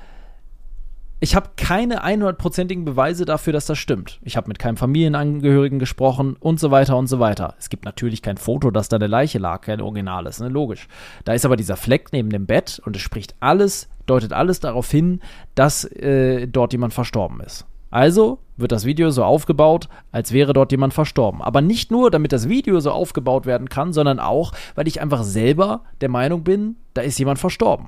[1.19, 4.19] ich habe keine 100%igen Beweise dafür, dass das stimmt.
[4.23, 7.55] Ich habe mit keinem Familienangehörigen gesprochen und so weiter und so weiter.
[7.57, 10.49] Es gibt natürlich kein Foto, dass da eine Leiche lag, kein Originales, ne?
[10.49, 10.87] logisch.
[11.25, 14.91] Da ist aber dieser Fleck neben dem Bett und es spricht alles, deutet alles darauf
[14.91, 15.21] hin,
[15.55, 17.65] dass äh, dort jemand verstorben ist.
[17.89, 21.41] Also wird das Video so aufgebaut, als wäre dort jemand verstorben.
[21.41, 25.23] Aber nicht nur, damit das Video so aufgebaut werden kann, sondern auch, weil ich einfach
[25.23, 27.87] selber der Meinung bin, da ist jemand verstorben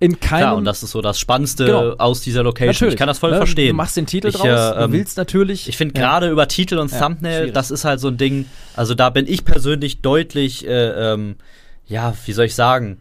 [0.00, 0.40] in keinem.
[0.40, 1.94] Klar, und das ist so das Spannendste genau.
[1.98, 2.68] aus dieser Location.
[2.68, 2.94] Natürlich.
[2.94, 3.38] Ich kann das voll ne?
[3.38, 3.70] verstehen.
[3.70, 5.68] Du machst den Titel ich, draus, äh, du willst natürlich.
[5.68, 6.06] Ich finde ja.
[6.06, 7.54] gerade über Titel und ja, Thumbnail, schwierig.
[7.54, 8.46] das ist halt so ein Ding.
[8.76, 11.36] Also da bin ich persönlich deutlich, äh, ähm,
[11.86, 12.98] ja, wie soll ich sagen,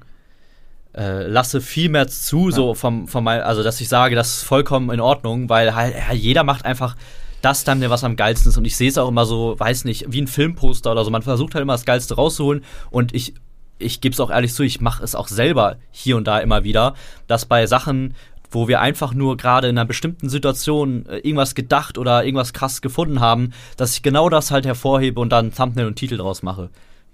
[0.95, 2.55] äh, lasse viel mehr zu, ja.
[2.55, 6.13] so vom, vom, also dass ich sage, das ist vollkommen in Ordnung, weil halt ja,
[6.13, 6.95] jeder macht einfach
[7.43, 8.57] das Thumbnail, was am geilsten ist.
[8.57, 11.11] Und ich sehe es auch immer so, weiß nicht, wie ein Filmposter oder so.
[11.11, 12.63] Man versucht halt immer das Geilste rauszuholen.
[12.89, 13.35] Und ich
[13.79, 16.63] ich gebe es auch ehrlich zu, ich mache es auch selber hier und da immer
[16.63, 16.95] wieder,
[17.27, 18.15] dass bei Sachen,
[18.49, 22.81] wo wir einfach nur gerade in einer bestimmten Situation äh, irgendwas gedacht oder irgendwas krass
[22.81, 26.69] gefunden haben, dass ich genau das halt hervorhebe und dann Thumbnail und Titel draus mache.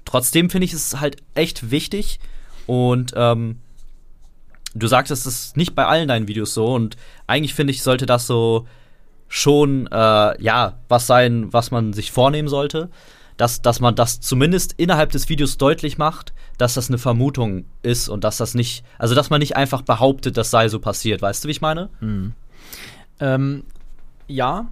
[0.06, 2.20] Trotzdem finde ich es halt echt wichtig
[2.68, 3.60] und ähm,
[4.76, 8.06] du sagst, es ist nicht bei allen deinen Videos so und eigentlich finde ich, sollte
[8.06, 8.68] das so
[9.28, 12.90] schon äh, ja was sein, was man sich vornehmen sollte
[13.38, 18.10] dass, dass man das zumindest innerhalb des Videos deutlich macht, dass das eine Vermutung ist
[18.10, 21.22] und dass das nicht, also dass man nicht einfach behauptet, das sei so passiert.
[21.22, 21.90] Weißt du, wie ich meine?
[22.00, 22.34] Mhm.
[23.20, 23.64] Ähm,
[24.28, 24.70] ja.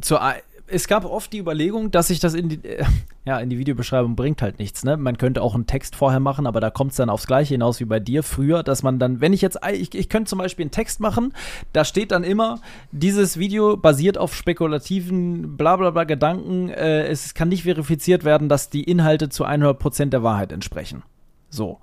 [0.00, 0.20] Zur,
[0.70, 2.84] es gab oft die Überlegung, dass sich das in die, äh,
[3.24, 4.84] ja, in die Videobeschreibung bringt halt nichts.
[4.84, 4.96] Ne?
[4.96, 7.80] Man könnte auch einen Text vorher machen, aber da kommt es dann aufs Gleiche hinaus
[7.80, 10.64] wie bei dir früher, dass man dann, wenn ich jetzt, ich, ich könnte zum Beispiel
[10.64, 11.32] einen Text machen,
[11.72, 12.60] da steht dann immer,
[12.92, 18.48] dieses Video basiert auf spekulativen blablabla bla bla Gedanken, äh, es kann nicht verifiziert werden,
[18.48, 21.02] dass die Inhalte zu 100% der Wahrheit entsprechen.
[21.50, 21.78] So.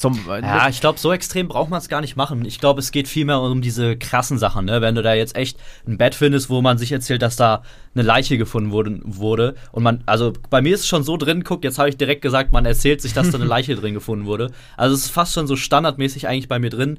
[0.00, 2.46] Zum, ja, ich glaube, so extrem braucht man es gar nicht machen.
[2.46, 4.64] Ich glaube, es geht vielmehr um diese krassen Sachen.
[4.64, 4.80] Ne?
[4.80, 7.62] Wenn du da jetzt echt ein Bett findest, wo man sich erzählt, dass da
[7.94, 11.44] eine Leiche gefunden wurde, wurde und man, also bei mir ist es schon so drin,
[11.44, 14.24] guck, jetzt habe ich direkt gesagt, man erzählt sich, dass da eine Leiche drin gefunden
[14.24, 14.52] wurde.
[14.78, 16.98] Also es ist fast schon so standardmäßig eigentlich bei mir drin,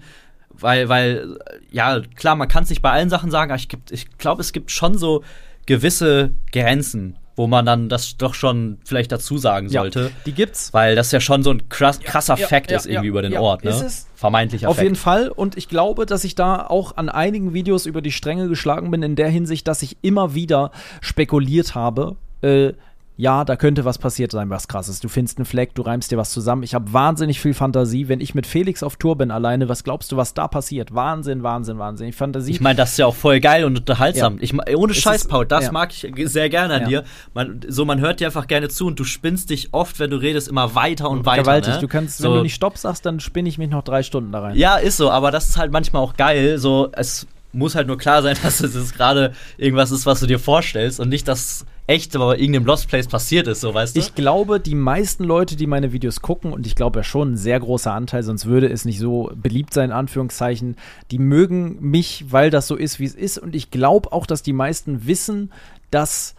[0.49, 1.40] weil, weil,
[1.72, 4.53] ja, klar, man kann es nicht bei allen Sachen sagen, aber ich, ich glaube, es
[4.53, 5.23] gibt schon so
[5.65, 10.01] gewisse Grenzen, wo man dann das doch schon vielleicht dazu sagen sollte.
[10.01, 10.73] Ja, die gibt's.
[10.73, 13.37] Weil das ja schon so ein krass, krasser ja, Fact ja, ist irgendwie über den
[13.37, 13.89] Ort, ne?
[14.15, 14.83] Vermeintlicher Auf Fact.
[14.83, 15.29] jeden Fall.
[15.29, 19.01] Und ich glaube, dass ich da auch an einigen Videos über die Stränge geschlagen bin,
[19.01, 20.71] in der Hinsicht, dass ich immer wieder
[21.01, 22.73] spekuliert habe, äh,
[23.22, 24.99] ja, da könnte was passiert sein, was krasses.
[24.99, 26.64] Du findest einen Fleck, du reimst dir was zusammen.
[26.64, 28.07] Ich habe wahnsinnig viel Fantasie.
[28.07, 30.95] Wenn ich mit Felix auf Tour bin alleine, was glaubst du, was da passiert?
[30.95, 32.07] Wahnsinn, Wahnsinn, Wahnsinn.
[32.07, 32.49] Ich Fantasie.
[32.49, 34.38] Ich meine, das ist ja auch voll geil und unterhaltsam.
[34.38, 34.41] Ja.
[34.41, 35.72] Ich, ohne Scheiß, Paul, das ja.
[35.72, 36.88] mag ich sehr gerne an ja.
[36.88, 37.03] dir.
[37.35, 40.18] Man, so, man hört dir einfach gerne zu und du spinnst dich oft, wenn du
[40.18, 41.43] redest, immer weiter und weiter.
[41.43, 41.76] Gewaltig.
[41.76, 41.80] Ne?
[41.80, 42.23] Du kannst, so.
[42.23, 44.57] wenn du nicht Stopp sagst, dann spinne ich mich noch drei Stunden da rein.
[44.57, 46.57] Ja, ist so, aber das ist halt manchmal auch geil.
[46.57, 50.40] So, es muss halt nur klar sein, dass es gerade irgendwas ist, was du dir
[50.40, 53.99] vorstellst und nicht, dass echt aber irgendeinem Lost Place passiert ist, so weißt du?
[53.99, 57.38] Ich glaube, die meisten Leute, die meine Videos gucken, und ich glaube ja schon ein
[57.38, 60.78] sehr großer Anteil, sonst würde es nicht so beliebt sein, in Anführungszeichen,
[61.11, 63.38] die mögen mich, weil das so ist, wie es ist.
[63.38, 65.52] Und ich glaube auch, dass die meisten wissen,
[65.90, 66.36] dass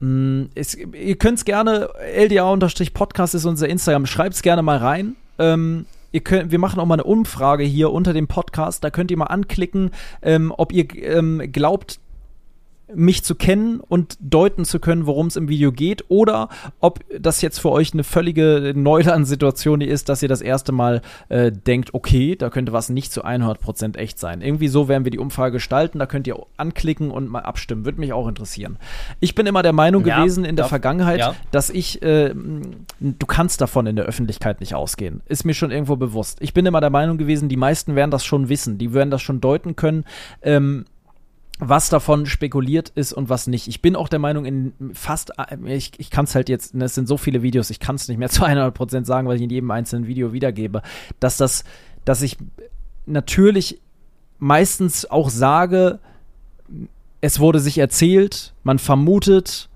[0.00, 4.78] mh, hm, es, ihr könnt es gerne, LDA-Podcast ist unser Instagram, schreibt es gerne mal
[4.78, 5.14] rein.
[5.38, 5.86] Ähm,
[6.16, 8.82] Ihr könnt, wir machen auch mal eine Umfrage hier unter dem Podcast.
[8.82, 9.90] Da könnt ihr mal anklicken,
[10.22, 12.00] ähm, ob ihr ähm, glaubt,
[12.94, 16.48] mich zu kennen und deuten zu können, worum es im Video geht, oder
[16.80, 21.50] ob das jetzt für euch eine völlige Neuland-Situation ist, dass ihr das erste Mal äh,
[21.50, 24.40] denkt, okay, da könnte was nicht zu 100% echt sein.
[24.40, 28.00] Irgendwie so werden wir die Umfrage gestalten, da könnt ihr anklicken und mal abstimmen, würde
[28.00, 28.78] mich auch interessieren.
[29.20, 31.34] Ich bin immer der Meinung ja, gewesen in der Vergangenheit, ja.
[31.50, 35.96] dass ich, äh, du kannst davon in der Öffentlichkeit nicht ausgehen, ist mir schon irgendwo
[35.96, 36.38] bewusst.
[36.40, 39.22] Ich bin immer der Meinung gewesen, die meisten werden das schon wissen, die werden das
[39.22, 40.04] schon deuten können,
[40.42, 40.84] ähm,
[41.58, 43.66] was davon spekuliert ist und was nicht.
[43.66, 45.32] Ich bin auch der Meinung, in fast,
[45.64, 48.08] ich, ich kann es halt jetzt, ne, es sind so viele Videos, ich kann es
[48.08, 50.82] nicht mehr zu 100% sagen, weil ich in jedem einzelnen Video wiedergebe,
[51.18, 51.64] dass das,
[52.04, 52.36] dass ich
[53.06, 53.80] natürlich
[54.38, 55.98] meistens auch sage,
[57.20, 59.70] es wurde sich erzählt, man vermutet,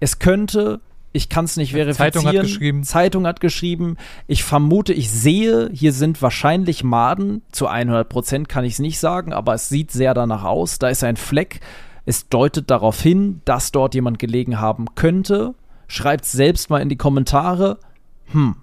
[0.00, 0.80] es könnte,
[1.18, 2.12] ich kann es nicht verifizieren.
[2.12, 2.84] Zeitung hat geschrieben.
[2.84, 3.96] Zeitung hat geschrieben.
[4.28, 7.42] Ich vermute, ich sehe, hier sind wahrscheinlich Maden.
[7.50, 10.78] Zu 100 Prozent kann ich es nicht sagen, aber es sieht sehr danach aus.
[10.78, 11.60] Da ist ein Fleck.
[12.06, 15.54] Es deutet darauf hin, dass dort jemand gelegen haben könnte.
[15.88, 17.78] Schreibt selbst mal in die Kommentare.
[18.26, 18.54] Hm,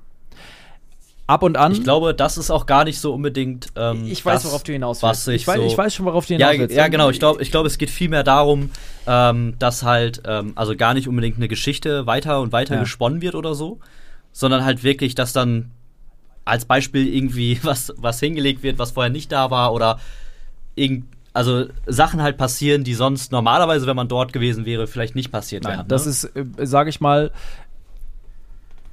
[1.27, 1.71] ab und an.
[1.71, 3.67] Ich glaube, das ist auch gar nicht so unbedingt.
[3.75, 5.27] Ähm, ich weiß, das, worauf du hinaus willst.
[5.27, 6.75] Ich, weiß, so ich weiß schon, worauf du hinaus ja, willst.
[6.75, 7.09] Ja, genau.
[7.09, 8.69] Ich glaube, ich glaub, es geht vielmehr darum,
[9.07, 12.81] ähm, dass halt, ähm, also gar nicht unbedingt eine Geschichte weiter und weiter ja.
[12.81, 13.79] gesponnen wird oder so,
[14.31, 15.71] sondern halt wirklich, dass dann
[16.45, 19.99] als Beispiel irgendwie was, was hingelegt wird, was vorher nicht da war oder
[20.75, 25.31] irgend, also Sachen halt passieren, die sonst normalerweise, wenn man dort gewesen wäre, vielleicht nicht
[25.31, 25.87] passiert Nein, wären.
[25.87, 26.11] das ne?
[26.11, 27.31] ist, äh, sage ich mal,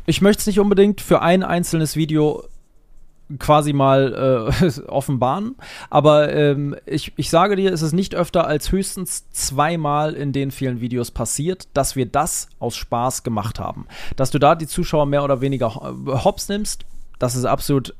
[0.06, 2.44] ich möchte es nicht unbedingt für ein einzelnes Video
[3.38, 5.56] quasi mal äh, offenbaren,
[5.90, 10.50] aber ähm, ich, ich sage dir, es ist nicht öfter als höchstens zweimal in den
[10.50, 13.86] vielen Videos passiert, dass wir das aus Spaß gemacht haben.
[14.16, 16.84] Dass du da die Zuschauer mehr oder weniger äh, hops nimmst,
[17.18, 17.94] das ist absolut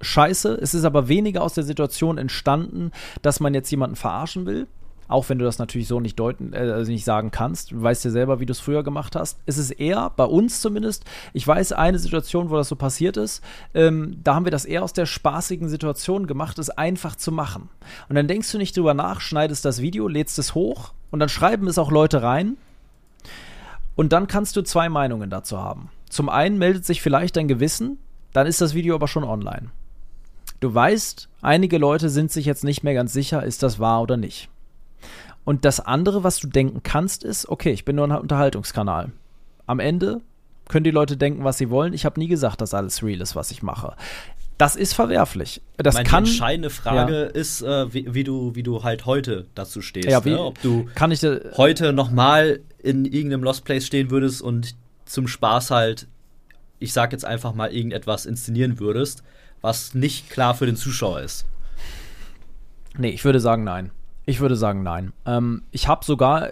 [0.00, 0.58] scheiße.
[0.60, 2.90] Es ist aber weniger aus der Situation entstanden,
[3.22, 4.66] dass man jetzt jemanden verarschen will.
[5.08, 7.72] Auch wenn du das natürlich so nicht deuten, äh, also nicht sagen kannst.
[7.72, 9.38] Du weißt ja selber, wie du es früher gemacht hast.
[9.46, 13.42] Es ist eher, bei uns zumindest, ich weiß eine Situation, wo das so passiert ist,
[13.74, 17.68] ähm, da haben wir das eher aus der spaßigen Situation gemacht, es einfach zu machen.
[18.08, 21.28] Und dann denkst du nicht drüber nach, schneidest das Video, lädst es hoch und dann
[21.28, 22.56] schreiben es auch Leute rein.
[23.94, 25.90] Und dann kannst du zwei Meinungen dazu haben.
[26.10, 27.98] Zum einen meldet sich vielleicht dein Gewissen,
[28.32, 29.70] dann ist das Video aber schon online.
[30.60, 34.16] Du weißt, einige Leute sind sich jetzt nicht mehr ganz sicher, ist das wahr oder
[34.16, 34.48] nicht.
[35.44, 39.12] Und das andere, was du denken kannst, ist, okay, ich bin nur ein Unterhaltungskanal.
[39.66, 40.20] Am Ende
[40.68, 41.92] können die Leute denken, was sie wollen.
[41.92, 43.94] Ich habe nie gesagt, dass alles real ist, was ich mache.
[44.58, 45.60] Das ist verwerflich.
[45.76, 46.24] Das Meine, kann.
[46.24, 50.08] die entscheidende Frage ist, äh, wie, wie, du, wie du halt heute dazu stehst.
[50.08, 50.40] Ja, wie- ne?
[50.40, 54.74] Ob du kann ich da, heute nochmal in irgendeinem Lost Place stehen würdest und
[55.04, 56.08] zum Spaß halt,
[56.78, 59.22] ich sag jetzt einfach mal, irgendetwas inszenieren würdest,
[59.60, 61.44] was nicht klar für den Zuschauer ist.
[62.98, 63.90] Nee, ich würde sagen nein.
[64.26, 65.12] Ich würde sagen nein.
[65.24, 66.50] Ähm, ich habe sogar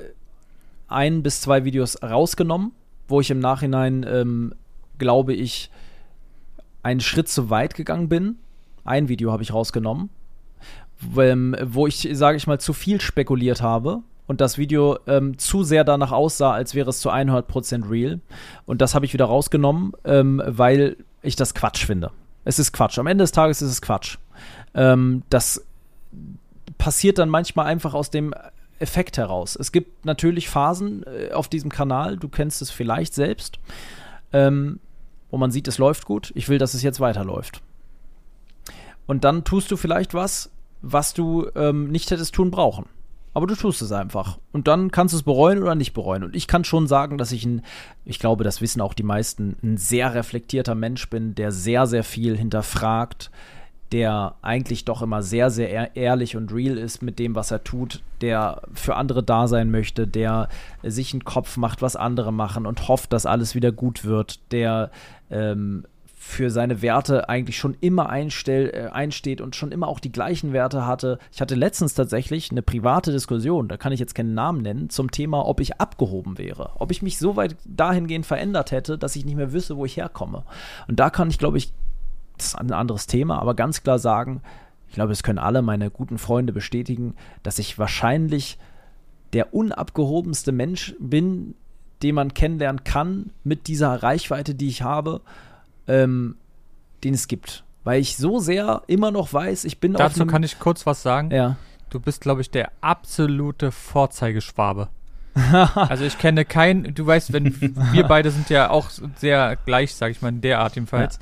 [0.87, 2.71] ein bis zwei Videos rausgenommen,
[3.09, 4.55] wo ich im Nachhinein, ähm,
[4.97, 5.71] glaube ich,
[6.85, 8.37] einen Schritt zu weit gegangen bin.
[8.85, 10.11] Ein Video habe ich rausgenommen,
[11.01, 15.37] wo, ähm, wo ich, sage ich mal, zu viel spekuliert habe und das Video ähm,
[15.39, 18.21] zu sehr danach aussah, als wäre es zu 100% real.
[18.67, 22.13] Und das habe ich wieder rausgenommen, ähm, weil ich das Quatsch finde.
[22.45, 22.99] Es ist Quatsch.
[22.99, 24.19] Am Ende des Tages ist es Quatsch.
[24.75, 25.65] Ähm, das
[26.85, 28.35] passiert dann manchmal einfach aus dem
[28.79, 29.57] Effekt heraus.
[29.57, 33.59] Es gibt natürlich Phasen äh, auf diesem Kanal, du kennst es vielleicht selbst,
[34.35, 34.81] ähm,
[35.31, 36.31] wo man sieht, es läuft gut.
[36.35, 37.63] Ich will, dass es jetzt weiterläuft.
[39.07, 40.51] Und dann tust du vielleicht was,
[40.83, 42.85] was du ähm, nicht hättest tun brauchen.
[43.33, 44.39] Aber du tust es einfach.
[44.53, 46.23] Und dann kannst du es bereuen oder nicht bereuen.
[46.23, 47.63] Und ich kann schon sagen, dass ich ein,
[48.05, 52.05] ich glaube, das wissen auch die meisten, ein sehr reflektierter Mensch bin, der sehr, sehr
[52.05, 53.31] viel hinterfragt,
[53.95, 57.63] der eigentlich doch immer sehr, sehr ehr- ehrlich und real ist mit dem, was er
[57.63, 60.49] tut, der für andere da sein möchte, der
[60.83, 64.91] sich einen Kopf macht, was andere machen und hofft, dass alles wieder gut wird, der
[65.31, 65.85] ähm,
[66.17, 70.53] für seine Werte eigentlich schon immer einstell, äh, einsteht und schon immer auch die gleichen
[70.53, 71.21] Werte hatte.
[71.33, 75.13] Ich hatte letztens tatsächlich eine private Diskussion, da kann ich jetzt keinen Namen nennen, zum
[75.13, 76.71] Thema, ob ich abgehoben wäre.
[76.81, 79.99] Ob ich mich so weit dahingehend verändert hätte, dass ich nicht mehr wüsste, wo ich
[79.99, 80.43] herkomme.
[80.89, 81.73] Und da kann ich, glaube ich,
[82.37, 84.43] das ist ein anderes Thema, aber ganz klar sagen,
[84.89, 88.59] ich glaube, es können alle meine guten Freunde bestätigen, dass ich wahrscheinlich
[89.33, 91.55] der unabgehobenste Mensch bin,
[92.03, 95.21] den man kennenlernen kann mit dieser Reichweite, die ich habe,
[95.89, 96.37] ähm,
[97.03, 97.65] den es gibt.
[97.83, 101.03] Weil ich so sehr immer noch weiß, ich bin Dazu einem- kann ich kurz was
[101.03, 101.31] sagen.
[101.31, 101.57] ja.
[101.91, 104.89] Du bist, glaube ich, der absolute Vorzeigeschwabe.
[105.75, 107.55] also ich kenne keinen, du weißt, wenn
[107.93, 111.21] wir beide sind ja auch sehr gleich, sage ich mal, in der Art jedenfalls.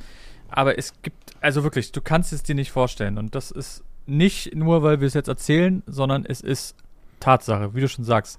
[0.53, 3.19] Aber es gibt, also wirklich, du kannst es dir nicht vorstellen.
[3.19, 6.77] Und das ist nicht nur, weil wir es jetzt erzählen, sondern es ist
[7.20, 8.39] Tatsache, wie du schon sagst.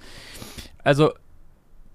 [0.83, 1.13] Also,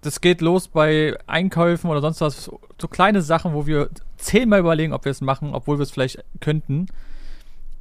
[0.01, 2.51] das geht los bei Einkäufen oder sonst was.
[2.81, 6.25] So kleine Sachen, wo wir zehnmal überlegen, ob wir es machen, obwohl wir es vielleicht
[6.41, 6.87] könnten.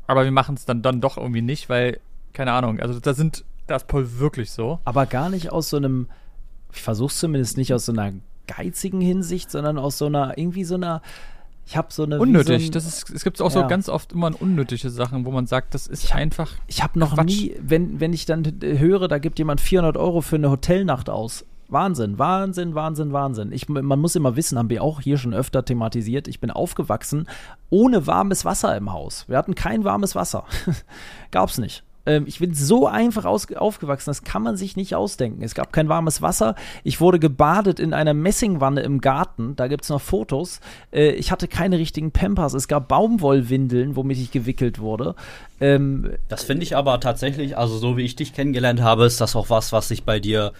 [0.08, 2.00] Aber wir machen es dann, dann doch irgendwie nicht, weil,
[2.34, 4.80] keine Ahnung, also da sind, da ist Paul wirklich so.
[4.86, 6.08] aber gar nicht aus so einem,
[6.72, 8.14] ich versuche es zumindest nicht aus so einer
[8.48, 11.02] geizigen Hinsicht, sondern aus so einer, irgendwie so einer,
[11.68, 12.18] ich habe so eine.
[12.20, 12.62] Unnötig.
[12.64, 13.68] So ein, das ist, es gibt auch so Ja.
[13.68, 16.52] ganz oft immer unnötige Sachen, wo man sagt, das ist Ich einfach.
[16.68, 17.26] Ich habe noch Quatsch.
[17.26, 21.46] nie, wenn, wenn ich dann höre, da gibt jemand 400 Euro für eine Hotelnacht aus.
[21.70, 23.52] Wahnsinn, Wahnsinn, Wahnsinn, Wahnsinn.
[23.52, 26.30] Ich, man muss immer wissen, haben wir auch hier schon öfter thematisiert.
[26.30, 27.28] Ich bin aufgewachsen
[27.70, 29.26] ohne warmes Wasser im Haus.
[29.28, 30.46] Wir hatten kein warmes Wasser.
[31.32, 31.84] Gab's nicht.
[32.08, 35.44] Ähm, ich bin so einfach aus, aufgewachsen, das kann man sich nicht ausdenken.
[35.44, 36.56] Es gab kein warmes Wasser.
[36.84, 39.56] Ich wurde gebadet in einer Messingwanne im Garten.
[39.56, 40.62] Da gibt's noch Fotos.
[40.92, 42.54] Äh, ich hatte keine richtigen Pampers.
[42.54, 45.16] Es gab Baumwollwindeln, womit ich gewickelt wurde.
[45.60, 49.36] Ähm, Das finde ich aber tatsächlich, also so wie ich dich kennengelernt habe, ist das
[49.36, 50.54] auch was, was sich bei dir,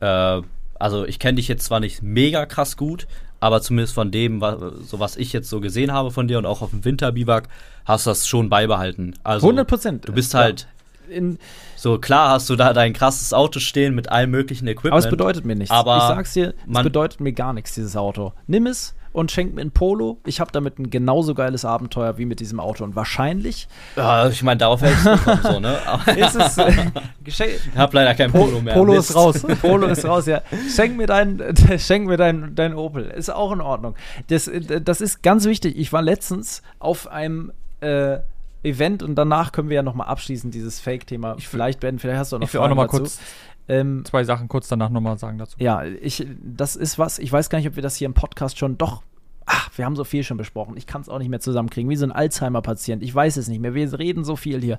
[0.00, 0.42] äh,
[0.78, 3.06] also ich kenne dich jetzt zwar nicht mega krass gut,
[3.38, 6.44] aber zumindest von dem, was, so was ich jetzt so gesehen habe von dir und
[6.46, 7.48] auch auf dem Winterbiwak,
[7.86, 9.14] hast du das schon beibehalten.
[9.24, 10.08] Also 100 Prozent.
[10.08, 10.66] Du bist halt
[11.10, 11.38] in,
[11.76, 14.92] so klar, hast du da dein krasses Auto stehen mit allem möglichen Equipment.
[14.92, 15.70] aber es bedeutet mir nichts.
[15.70, 18.32] Aber ich sag's dir, es bedeutet mir gar nichts, dieses Auto.
[18.46, 20.18] Nimm es, und schenkt mir ein Polo.
[20.24, 22.84] Ich habe damit ein genauso geiles Abenteuer wie mit diesem Auto.
[22.84, 23.68] Und wahrscheinlich.
[23.96, 25.78] Ja, ich meine, darauf hätte ich gekommen, so, ne?
[26.16, 26.58] Ist es.
[26.58, 26.72] Äh,
[27.24, 27.40] ich
[27.76, 28.74] habe leider kein Polo mehr.
[28.74, 29.42] Polo ist raus.
[29.60, 30.42] Polo ist raus, ja.
[30.74, 31.42] Schenk mir dein,
[31.78, 33.06] schenk mir dein, dein Opel.
[33.06, 33.94] Ist auch in Ordnung.
[34.28, 34.50] Das,
[34.82, 35.76] das ist ganz wichtig.
[35.76, 37.52] Ich war letztens auf einem.
[37.80, 38.18] Äh,
[38.62, 41.36] Event und danach können wir ja nochmal abschließen, dieses Fake-Thema.
[41.38, 43.20] Vielleicht, Ben, vielleicht hast du auch noch Ich will Fragen auch nochmal kurz
[43.68, 45.56] ähm, zwei Sachen kurz danach nochmal sagen dazu.
[45.60, 48.58] Ja, ich, das ist was, ich weiß gar nicht, ob wir das hier im Podcast
[48.58, 49.02] schon doch
[49.50, 50.76] ach, wir haben so viel schon besprochen.
[50.76, 51.90] Ich kann es auch nicht mehr zusammenkriegen.
[51.90, 53.02] Wie so ein Alzheimer-Patient.
[53.02, 53.74] Ich weiß es nicht mehr.
[53.74, 54.78] Wir reden so viel hier.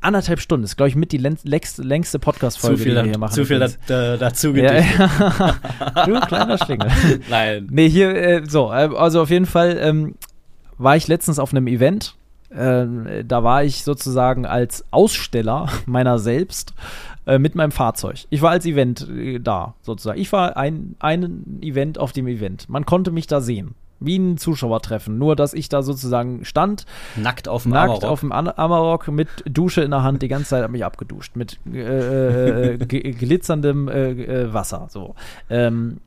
[0.00, 3.34] Anderthalb Stunden ist, glaube ich, mit die längste, längste Podcast-Folge, die wir hier machen.
[3.34, 5.56] Zu viel da, dazu ja, ja.
[6.06, 6.90] Du kleiner Schlingel.
[7.28, 7.68] Nein.
[7.70, 10.14] Nee, hier, äh, so, äh, also auf jeden Fall ähm,
[10.78, 12.16] war ich letztens auf einem Event
[12.50, 16.74] äh, da war ich sozusagen als Aussteller meiner selbst
[17.26, 18.26] äh, mit meinem Fahrzeug.
[18.30, 20.20] Ich war als Event äh, da, sozusagen.
[20.20, 22.68] Ich war ein, ein Event auf dem Event.
[22.68, 23.74] Man konnte mich da sehen.
[23.98, 25.16] Wie ein Zuschauertreffen.
[25.16, 26.84] Nur, dass ich da sozusagen stand.
[27.16, 28.04] Nackt auf dem Nackt Amarok.
[28.04, 30.20] auf dem Amarok mit Dusche in der Hand.
[30.20, 31.34] Die ganze Zeit habe mich abgeduscht.
[31.34, 32.76] Mit äh, äh
[33.12, 34.88] glitzerndem Wasser.
[34.90, 35.14] So.
[35.48, 36.00] Ähm,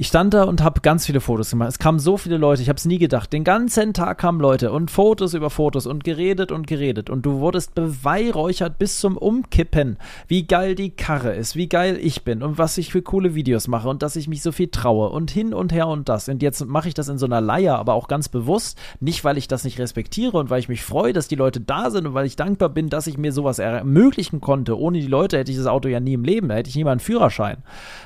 [0.00, 1.70] ich stand da und habe ganz viele Fotos gemacht.
[1.70, 3.32] Es kamen so viele Leute, ich habe es nie gedacht.
[3.32, 7.10] Den ganzen Tag kamen Leute und Fotos über Fotos und geredet und geredet.
[7.10, 9.96] Und du wurdest beweihräuchert bis zum Umkippen,
[10.28, 13.66] wie geil die Karre ist, wie geil ich bin und was ich für coole Videos
[13.66, 16.28] mache und dass ich mich so viel traue und hin und her und das.
[16.28, 18.78] Und jetzt mache ich das in so einer Leier, aber auch ganz bewusst.
[19.00, 21.90] Nicht, weil ich das nicht respektiere und weil ich mich freue, dass die Leute da
[21.90, 24.78] sind und weil ich dankbar bin, dass ich mir sowas ermöglichen konnte.
[24.78, 26.50] Ohne die Leute hätte ich das Auto ja nie im Leben.
[26.50, 27.64] Da hätte ich nie mal einen Führerschein.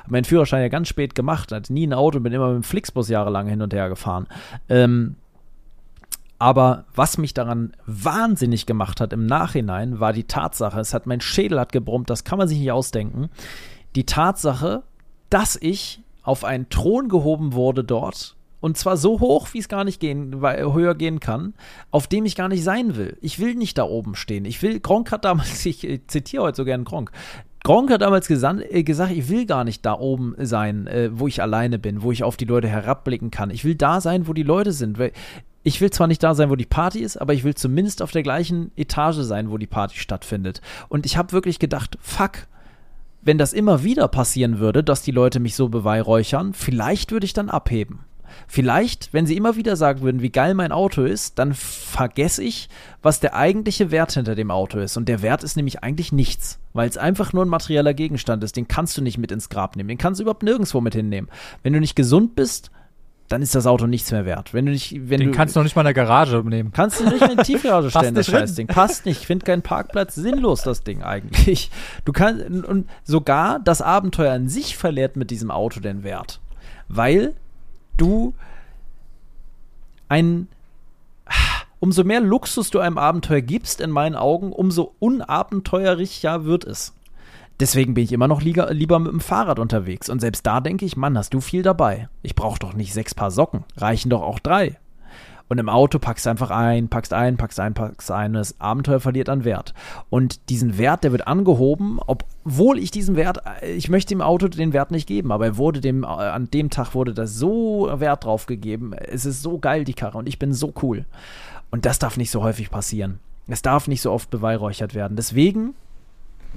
[0.09, 2.62] Meinen Führerschein ja ganz spät gemacht, hatte nie nie ein Auto, bin immer mit dem
[2.62, 4.26] Flixbus jahrelang hin und her gefahren.
[4.68, 5.16] Ähm,
[6.38, 11.20] aber was mich daran wahnsinnig gemacht hat im Nachhinein, war die Tatsache, es hat mein
[11.20, 13.30] Schädel hat gebrummt, das kann man sich nicht ausdenken.
[13.94, 14.82] Die Tatsache,
[15.30, 19.82] dass ich auf einen Thron gehoben wurde dort, und zwar so hoch, wie es gar
[19.82, 21.54] nicht gehen, höher gehen kann,
[21.90, 23.18] auf dem ich gar nicht sein will.
[23.20, 24.44] Ich will nicht da oben stehen.
[24.44, 27.10] Ich will, Gronk hat damals, ich zitiere heute so gern Gronk,
[27.64, 31.40] Gronk hat damals äh, gesagt, ich will gar nicht da oben sein, äh, wo ich
[31.40, 33.51] alleine bin, wo ich auf die Leute herabblicken kann.
[33.51, 34.98] Ich will da sein, wo die Leute sind.
[35.62, 38.10] Ich will zwar nicht da sein, wo die Party ist, aber ich will zumindest auf
[38.10, 40.60] der gleichen Etage sein, wo die Party stattfindet.
[40.89, 42.48] Und ich habe wirklich gedacht, fuck,
[43.22, 47.32] wenn das immer wieder passieren würde, dass die Leute mich so beweihräuchern, vielleicht würde ich
[47.32, 48.01] dann abheben.
[48.46, 52.68] Vielleicht, wenn sie immer wieder sagen würden, wie geil mein Auto ist, dann vergesse ich,
[53.02, 54.96] was der eigentliche Wert hinter dem Auto ist.
[54.96, 58.56] Und der Wert ist nämlich eigentlich nichts, weil es einfach nur ein materieller Gegenstand ist.
[58.56, 59.88] Den kannst du nicht mit ins Grab nehmen.
[59.88, 61.30] Den kannst du überhaupt nirgendwo mit hinnehmen.
[61.62, 62.70] Wenn du nicht gesund bist,
[63.32, 64.52] dann ist das Auto nichts mehr wert.
[64.52, 66.70] Wenn du nicht, wenn Den du, kannst du noch nicht mal in der Garage nehmen.
[66.72, 68.66] Kannst du nicht in die Tiefgarage stellen, das Scheißding.
[68.66, 69.22] Passt nicht.
[69.22, 71.70] Ich finde keinen Parkplatz sinnlos, das Ding eigentlich.
[72.04, 76.40] Du kannst, und sogar das Abenteuer an sich verliert mit diesem Auto den Wert.
[76.88, 77.34] Weil
[77.97, 78.35] du
[80.09, 80.48] ein
[81.82, 86.94] umso mehr Luxus du einem Abenteuer gibst, in meinen Augen, umso unabenteuerlicher wird es.
[87.59, 90.09] Deswegen bin ich immer noch lieber, lieber mit dem Fahrrad unterwegs.
[90.09, 92.09] Und selbst da denke ich, Mann, hast du viel dabei.
[92.23, 93.64] Ich brauche doch nicht sechs Paar Socken.
[93.77, 94.78] Reichen doch auch drei.
[95.52, 98.30] Und im Auto packst du einfach ein, packst ein, packst ein, packst ein.
[98.30, 99.74] Und das Abenteuer verliert an Wert.
[100.08, 104.72] Und diesen Wert, der wird angehoben, obwohl ich diesen Wert, ich möchte dem Auto den
[104.72, 108.46] Wert nicht geben, aber er wurde dem, an dem Tag wurde da so Wert drauf
[108.46, 108.94] gegeben.
[108.94, 111.04] Es ist so geil, die Karre, und ich bin so cool.
[111.70, 113.18] Und das darf nicht so häufig passieren.
[113.46, 115.18] Es darf nicht so oft beweihräuchert werden.
[115.18, 115.74] Deswegen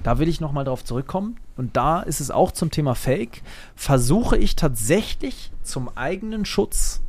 [0.02, 1.36] da will ich nochmal drauf zurückkommen.
[1.56, 3.42] Und da ist es auch zum Thema Fake.
[3.74, 7.02] Versuche ich tatsächlich zum eigenen Schutz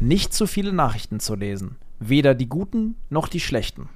[0.00, 1.76] nicht zu viele Nachrichten zu lesen.
[1.98, 3.88] Weder die guten noch die schlechten.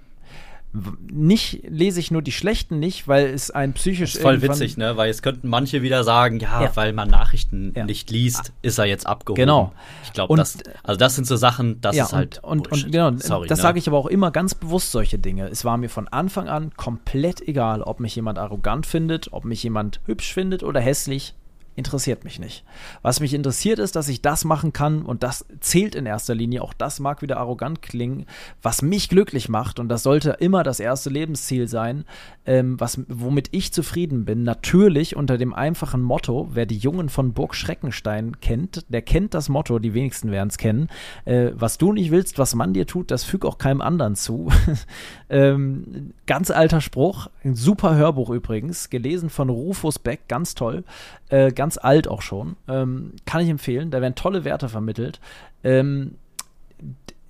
[1.10, 4.12] Nicht lese ich nur die schlechten nicht, weil es ein psychisch.
[4.12, 4.96] Das ist voll witzig, ne?
[4.96, 6.76] Weil es könnten manche wieder sagen, ja, ja.
[6.76, 7.84] weil man Nachrichten ja.
[7.84, 9.34] nicht liest, ist er jetzt abgehoben.
[9.34, 9.72] Genau.
[10.04, 12.38] Ich glaube, das, also das sind so Sachen, das ja, ist halt.
[12.44, 13.62] Und, und, und genau, Sorry, das ne?
[13.62, 15.48] sage ich aber auch immer ganz bewusst solche Dinge.
[15.48, 19.64] Es war mir von Anfang an komplett egal, ob mich jemand arrogant findet, ob mich
[19.64, 21.34] jemand hübsch findet oder hässlich
[21.80, 22.62] interessiert mich nicht.
[23.02, 26.62] Was mich interessiert ist, dass ich das machen kann und das zählt in erster Linie,
[26.62, 28.26] auch das mag wieder arrogant klingen,
[28.62, 32.04] was mich glücklich macht und das sollte immer das erste Lebensziel sein,
[32.44, 34.44] ähm, was, womit ich zufrieden bin.
[34.44, 39.48] Natürlich unter dem einfachen Motto, wer die Jungen von Burg Schreckenstein kennt, der kennt das
[39.48, 40.88] Motto, die wenigsten werden es kennen,
[41.24, 44.52] äh, was du nicht willst, was man dir tut, das füg auch keinem anderen zu.
[45.30, 50.84] ähm, ganz alter Spruch, ein super Hörbuch übrigens, gelesen von Rufus Beck, ganz toll.
[51.30, 52.56] Äh, ganz alt auch schon.
[52.68, 53.90] Ähm, kann ich empfehlen.
[53.90, 55.20] Da werden tolle Werte vermittelt.
[55.64, 56.16] Ähm,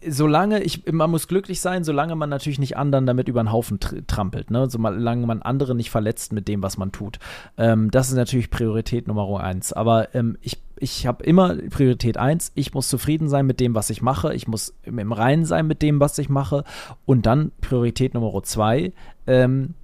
[0.06, 3.78] solange ich, man muss glücklich sein, solange man natürlich nicht anderen damit über den Haufen
[3.80, 4.68] tr trampelt, ne?
[4.70, 7.18] solange man andere nicht verletzt mit dem, was man tut.
[7.58, 9.72] Ähm, das ist natürlich Priorität Nummer eins.
[9.72, 12.52] Aber ähm, ich ich habe immer Priorität eins.
[12.54, 14.32] Ich muss zufrieden sein mit dem, was ich mache.
[14.32, 16.64] Ich muss im Reinen sein mit dem, was ich mache.
[17.04, 18.94] Und dann Priorität Nummer zwei.
[19.26, 19.74] Ähm,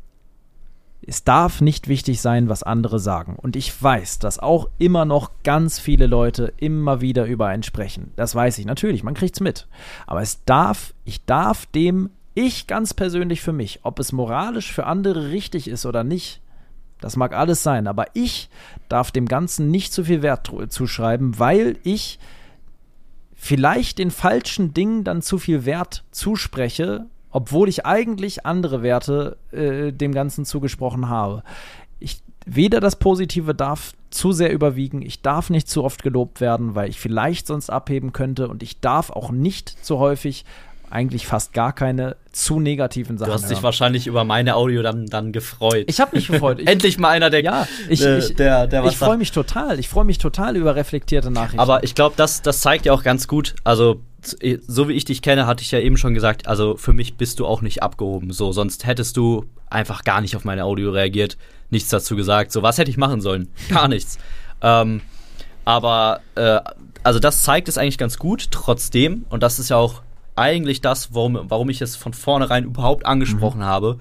[1.06, 3.36] es darf nicht wichtig sein, was andere sagen.
[3.36, 8.12] Und ich weiß, dass auch immer noch ganz viele Leute immer wieder über einen sprechen.
[8.16, 9.68] Das weiß ich natürlich, man kriegt es mit.
[10.06, 14.86] Aber es darf, ich darf dem, ich ganz persönlich für mich, ob es moralisch für
[14.86, 16.40] andere richtig ist oder nicht,
[17.00, 18.48] das mag alles sein, aber ich
[18.88, 22.18] darf dem Ganzen nicht zu viel Wert zuschreiben, weil ich
[23.34, 29.92] vielleicht den falschen Dingen dann zu viel Wert zuspreche, obwohl ich eigentlich andere Werte äh,
[29.92, 31.42] dem Ganzen zugesprochen habe.
[31.98, 36.74] Ich, weder das Positive darf zu sehr überwiegen, ich darf nicht zu oft gelobt werden,
[36.74, 40.46] weil ich vielleicht sonst abheben könnte und ich darf auch nicht zu häufig
[40.88, 43.28] eigentlich fast gar keine zu negativen Sachen.
[43.28, 43.50] Du hast hören.
[43.50, 45.84] dich wahrscheinlich über meine Audio dann, dann gefreut.
[45.88, 46.58] Ich habe mich gefreut.
[46.62, 49.78] Ich, Endlich mal einer, der, ja, ich, äh, ich, der, der ich freue mich total.
[49.78, 51.60] Ich freue mich total über reflektierte Nachrichten.
[51.60, 54.00] Aber ich glaube, das, das zeigt ja auch ganz gut, also
[54.66, 57.40] so wie ich dich kenne, hatte ich ja eben schon gesagt, also für mich bist
[57.40, 58.32] du auch nicht abgehoben.
[58.32, 61.36] So, sonst hättest du einfach gar nicht auf meine Audio reagiert,
[61.70, 62.52] nichts dazu gesagt.
[62.52, 63.48] So, was hätte ich machen sollen?
[63.68, 64.18] Gar nichts.
[64.62, 65.00] ähm,
[65.64, 66.60] aber, äh,
[67.02, 70.02] also das zeigt es eigentlich ganz gut, trotzdem, und das ist ja auch
[70.36, 73.64] eigentlich das, warum, warum ich es von vornherein überhaupt angesprochen mhm.
[73.64, 73.98] habe.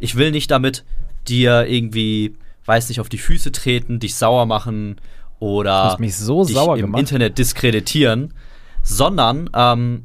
[0.00, 0.84] Ich will nicht damit
[1.28, 2.34] dir irgendwie,
[2.64, 4.96] weiß nicht, auf die Füße treten, dich sauer machen
[5.38, 7.00] oder mich so dich sauer im gemacht.
[7.00, 8.34] Internet diskreditieren,
[8.84, 10.04] sondern ähm,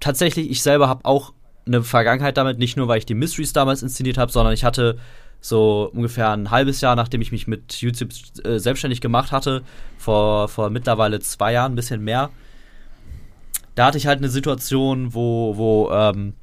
[0.00, 1.32] tatsächlich, ich selber habe auch
[1.66, 4.98] eine Vergangenheit damit, nicht nur, weil ich die Mysteries damals inszeniert habe, sondern ich hatte
[5.40, 8.10] so ungefähr ein halbes Jahr, nachdem ich mich mit YouTube
[8.44, 9.62] äh, selbstständig gemacht hatte,
[9.96, 12.30] vor, vor mittlerweile zwei Jahren, ein bisschen mehr,
[13.74, 16.34] da hatte ich halt eine Situation, wo, wo, ähm,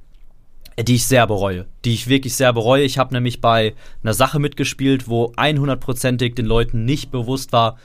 [0.79, 1.65] die ich sehr bereue.
[1.85, 2.83] Die ich wirklich sehr bereue.
[2.83, 7.77] Ich habe nämlich bei einer Sache mitgespielt, wo 100%ig den Leuten nicht bewusst war,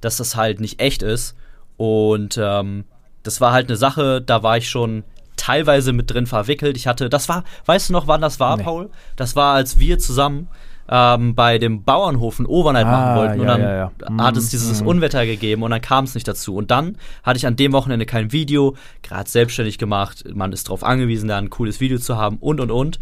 [0.00, 1.36] dass das halt nicht echt ist.
[1.76, 2.84] Und ähm,
[3.24, 5.02] das war halt eine Sache, da war ich schon
[5.36, 6.76] teilweise mit drin verwickelt.
[6.76, 8.62] Ich hatte, das war, weißt du noch, wann das war, nee.
[8.62, 8.90] Paul?
[9.16, 10.48] Das war, als wir zusammen
[10.88, 13.40] ähm, bei dem Bauernhof ein Overnight ah, machen wollten.
[13.40, 13.90] und dann ja, ja.
[14.18, 14.86] hat es dieses mm.
[14.86, 16.54] Unwetter gegeben und dann kam es nicht dazu.
[16.54, 20.24] Und dann hatte ich an dem Wochenende kein Video, gerade selbstständig gemacht.
[20.32, 22.98] Man ist darauf angewiesen, da ein cooles Video zu haben und und und.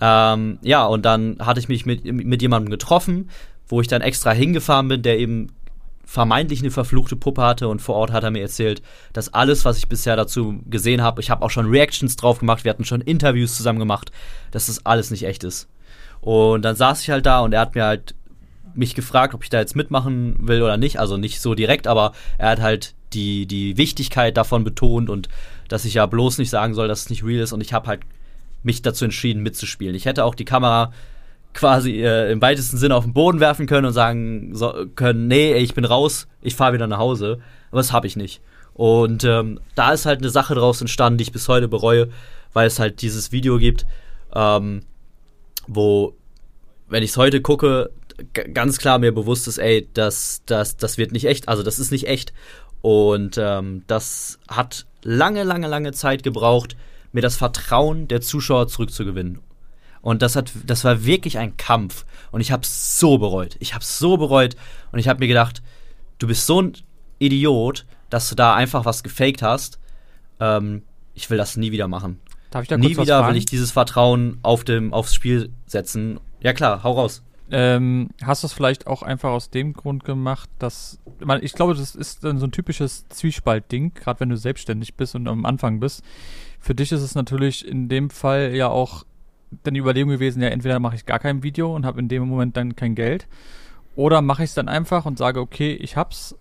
[0.00, 3.28] Ähm, ja, und dann hatte ich mich mit, mit jemandem getroffen,
[3.66, 5.48] wo ich dann extra hingefahren bin, der eben
[6.08, 8.80] vermeintlich eine verfluchte Puppe hatte und vor Ort hat er mir erzählt,
[9.12, 12.64] dass alles, was ich bisher dazu gesehen habe, ich habe auch schon Reactions drauf gemacht,
[12.64, 14.10] wir hatten schon Interviews zusammen gemacht,
[14.50, 15.68] dass das alles nicht echt ist.
[16.22, 18.14] Und dann saß ich halt da und er hat mir halt
[18.74, 20.98] mich gefragt, ob ich da jetzt mitmachen will oder nicht.
[20.98, 25.28] Also nicht so direkt, aber er hat halt die, die Wichtigkeit davon betont und
[25.68, 27.52] dass ich ja bloß nicht sagen soll, dass es nicht real ist.
[27.52, 28.00] Und ich habe halt
[28.62, 29.94] mich dazu entschieden, mitzuspielen.
[29.94, 30.90] Ich hätte auch die Kamera
[31.54, 35.54] quasi äh, im weitesten Sinne auf den Boden werfen können und sagen so, können, nee,
[35.54, 37.40] ich bin raus, ich fahre wieder nach Hause.
[37.70, 38.40] Aber das habe ich nicht.
[38.74, 42.10] Und ähm, da ist halt eine Sache draus entstanden, die ich bis heute bereue,
[42.52, 43.86] weil es halt dieses Video gibt,
[44.34, 44.82] ähm,
[45.66, 46.14] wo,
[46.88, 47.90] wenn ich es heute gucke,
[48.32, 51.90] ganz klar mir bewusst ist, ey, das, das, das wird nicht echt, also das ist
[51.90, 52.32] nicht echt.
[52.80, 56.76] Und ähm, das hat lange, lange, lange Zeit gebraucht,
[57.12, 59.40] mir das Vertrauen der Zuschauer zurückzugewinnen.
[60.08, 62.06] Und das hat, das war wirklich ein Kampf.
[62.30, 63.56] Und ich habe so bereut.
[63.60, 64.56] Ich habe so bereut.
[64.90, 65.60] Und ich habe mir gedacht,
[66.18, 66.72] du bist so ein
[67.18, 69.78] Idiot, dass du da einfach was gefaked hast.
[70.40, 70.80] Ähm,
[71.12, 72.20] ich will das nie wieder machen.
[72.50, 75.50] Darf ich da Nie kurz wieder was will ich dieses Vertrauen auf dem, aufs Spiel
[75.66, 76.20] setzen.
[76.40, 77.22] Ja klar, hau raus.
[77.50, 81.74] Ähm, hast du es vielleicht auch einfach aus dem Grund gemacht, dass man, ich glaube,
[81.74, 85.80] das ist dann so ein typisches Zwiespaltding, gerade wenn du selbstständig bist und am Anfang
[85.80, 86.02] bist.
[86.60, 89.04] Für dich ist es natürlich in dem Fall ja auch
[89.62, 92.28] dann die Überlegung gewesen, ja, entweder mache ich gar kein Video und habe in dem
[92.28, 93.26] Moment dann kein Geld,
[93.96, 96.36] oder mache ich es dann einfach und sage, okay, ich hab's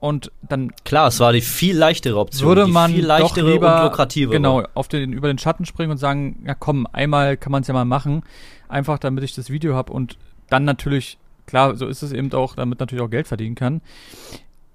[0.00, 3.76] und dann klar, es war die viel leichtere Option, würde man viel leichtere doch lieber,
[3.76, 4.32] und lukrative.
[4.32, 7.68] Genau, auf den über den Schatten springen und sagen, ja komm, einmal kann man es
[7.68, 8.22] ja mal machen,
[8.68, 10.18] einfach damit ich das Video habe und
[10.50, 13.80] dann natürlich klar, so ist es eben auch, damit natürlich auch Geld verdienen kann.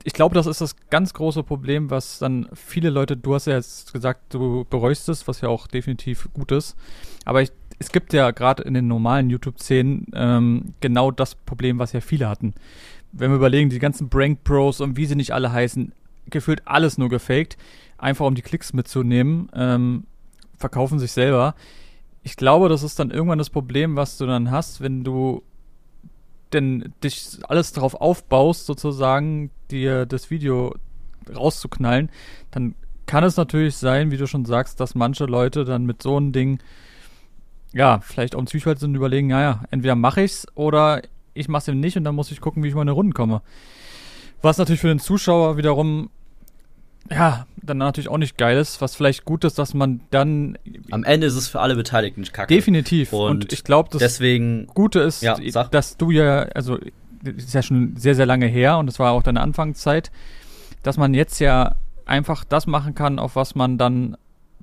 [0.04, 3.56] Ich glaube, das ist das ganz große Problem, was dann viele Leute, du hast ja
[3.56, 6.78] jetzt gesagt, du bereust es, was ja auch definitiv gut ist,
[7.26, 11.94] aber ich, es gibt ja gerade in den normalen YouTube-Szenen ähm, genau das Problem, was
[11.94, 12.54] ja viele hatten
[13.12, 15.92] wenn wir überlegen, die ganzen Prank Pros und wie sie nicht alle heißen,
[16.30, 17.58] gefühlt alles nur gefaked,
[17.98, 20.06] einfach um die Klicks mitzunehmen, ähm,
[20.58, 21.56] verkaufen sich selber.
[22.24, 25.44] Ich glaube, das ist dann irgendwann das Problem, was du dann hast, wenn du
[26.54, 30.76] denn dich alles darauf aufbaust, sozusagen dir das Video
[31.34, 32.10] rauszuknallen,
[32.52, 32.76] dann
[33.06, 36.32] kann es natürlich sein, wie du schon sagst, dass manche Leute dann mit so einem
[36.32, 36.60] Ding
[37.78, 41.02] ja, vielleicht auch im Zwiespalt sind und überlegen, naja, entweder mache ich's oder
[41.34, 42.96] ich mache es eben nicht und dann muss ich gucken, wie ich mal in eine
[42.96, 43.42] Runde komme.
[44.42, 46.10] Was natürlich für den Zuschauer wiederum,
[47.12, 48.82] ja, dann natürlich auch nicht geil ist.
[48.82, 50.58] Was vielleicht gut ist, dass man dann.
[50.92, 52.54] Am Ende ist es für alle Beteiligten kacke.
[52.54, 53.14] Definitiv.
[53.14, 56.78] Und, und ich glaube, das deswegen, Gute ist, ja, dass du ja, also,
[57.22, 60.12] das ist ja schon sehr, sehr lange her und das war auch deine Anfangszeit,
[60.84, 61.76] dass man jetzt ja
[62.06, 64.18] einfach das machen kann, auf was man dann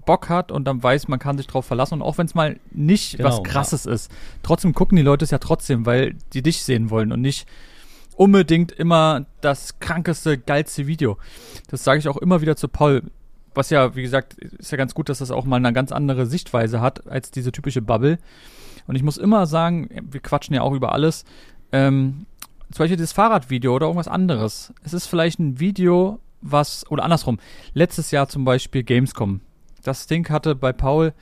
[0.05, 1.95] Bock hat und dann weiß, man kann sich drauf verlassen.
[1.95, 3.93] Und auch wenn es mal nicht genau, was Krasses ja.
[3.93, 4.11] ist,
[4.43, 7.47] trotzdem gucken die Leute es ja trotzdem, weil die dich sehen wollen und nicht
[8.17, 11.19] unbedingt immer das krankeste, geilste Video.
[11.69, 13.03] Das sage ich auch immer wieder zu Paul.
[13.55, 16.27] Was ja, wie gesagt, ist ja ganz gut, dass das auch mal eine ganz andere
[16.27, 18.19] Sichtweise hat als diese typische Bubble.
[18.87, 21.25] Und ich muss immer sagen, wir quatschen ja auch über alles.
[21.73, 22.27] Ähm,
[22.71, 24.73] zum Beispiel das Fahrradvideo oder irgendwas anderes.
[24.83, 27.39] Es ist vielleicht ein Video, was, oder andersrum,
[27.73, 29.41] letztes Jahr zum Beispiel Gamescom.
[29.85, 31.13] Das Ding hatte bei Paul,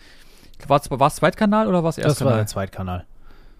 [0.66, 2.14] war es Zweitkanal oder war es Erstkanal?
[2.14, 3.06] Das war der Zweitkanal.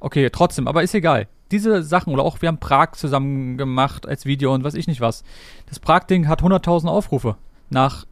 [0.01, 1.29] Okay, trotzdem, aber ist egal.
[1.51, 5.01] Diese Sachen, oder auch wir haben Prag zusammen gemacht als Video und weiß ich nicht
[5.01, 5.23] was.
[5.69, 7.37] Das Prag-Ding hat 100.000 Aufrufe
[7.69, 8.07] nach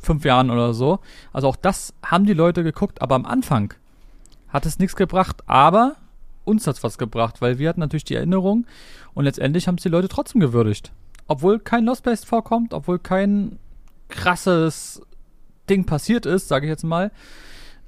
[0.00, 1.00] fünf Jahren oder so.
[1.32, 3.74] Also auch das haben die Leute geguckt, aber am Anfang
[4.48, 5.96] hat es nichts gebracht, aber
[6.44, 8.66] uns hat es was gebracht, weil wir hatten natürlich die Erinnerung
[9.14, 10.92] und letztendlich haben es die Leute trotzdem gewürdigt.
[11.26, 13.58] Obwohl kein Lost Place vorkommt, obwohl kein
[14.08, 15.02] krasses
[15.70, 17.10] Ding passiert ist, sage ich jetzt mal.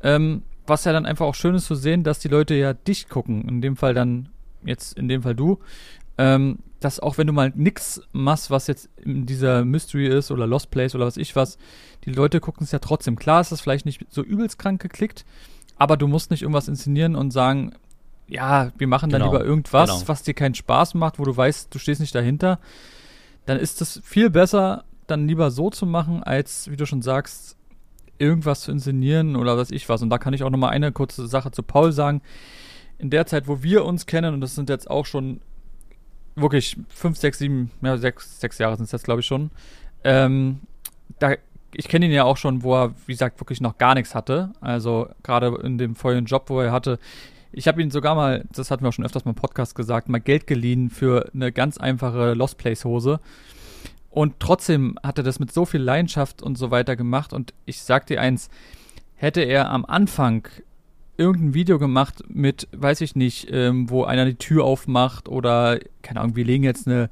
[0.02, 3.08] Ähm, was ja dann einfach auch schön ist zu sehen, dass die Leute ja dich
[3.08, 3.48] gucken.
[3.48, 4.28] In dem Fall dann,
[4.64, 5.58] jetzt in dem Fall du.
[6.18, 10.46] Ähm, dass auch wenn du mal nix machst, was jetzt in dieser Mystery ist oder
[10.46, 11.58] Lost Place oder was ich was,
[12.04, 13.16] die Leute gucken es ja trotzdem.
[13.16, 15.24] Klar ist das vielleicht nicht so übelst krank geklickt,
[15.78, 17.72] aber du musst nicht irgendwas inszenieren und sagen,
[18.26, 20.08] ja, wir machen dann genau, lieber irgendwas, genau.
[20.08, 22.58] was dir keinen Spaß macht, wo du weißt, du stehst nicht dahinter.
[23.46, 27.56] Dann ist es viel besser, dann lieber so zu machen, als, wie du schon sagst,
[28.18, 30.02] irgendwas zu inszenieren oder was ich was.
[30.02, 32.22] Und da kann ich auch nochmal eine kurze Sache zu Paul sagen.
[32.98, 35.40] In der Zeit, wo wir uns kennen, und das sind jetzt auch schon
[36.34, 39.50] wirklich fünf, sechs, sieben, ja, sechs, sechs Jahre sind es jetzt, glaube ich, schon.
[40.04, 40.60] Ähm,
[41.18, 41.34] da,
[41.74, 44.52] ich kenne ihn ja auch schon, wo er, wie gesagt, wirklich noch gar nichts hatte.
[44.60, 46.98] Also gerade in dem vollen Job, wo er hatte.
[47.52, 50.08] Ich habe ihn sogar mal, das hatten wir auch schon öfters mal im Podcast gesagt,
[50.08, 53.20] mal Geld geliehen für eine ganz einfache Lost Place Hose.
[54.12, 57.32] Und trotzdem hat er das mit so viel Leidenschaft und so weiter gemacht.
[57.32, 58.50] Und ich sag dir eins,
[59.14, 60.46] hätte er am Anfang
[61.16, 66.20] irgendein Video gemacht mit, weiß ich nicht, ähm, wo einer die Tür aufmacht oder, keine
[66.20, 67.08] Ahnung, wir legen jetzt eine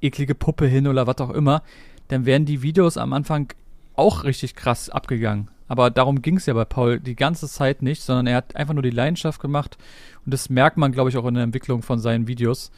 [0.00, 1.62] eklige Puppe hin oder was auch immer,
[2.08, 3.52] dann wären die Videos am Anfang
[3.94, 5.48] auch richtig krass abgegangen.
[5.68, 8.74] Aber darum ging es ja bei Paul die ganze Zeit nicht, sondern er hat einfach
[8.74, 9.78] nur die Leidenschaft gemacht.
[10.26, 12.72] Und das merkt man, glaube ich, auch in der Entwicklung von seinen Videos.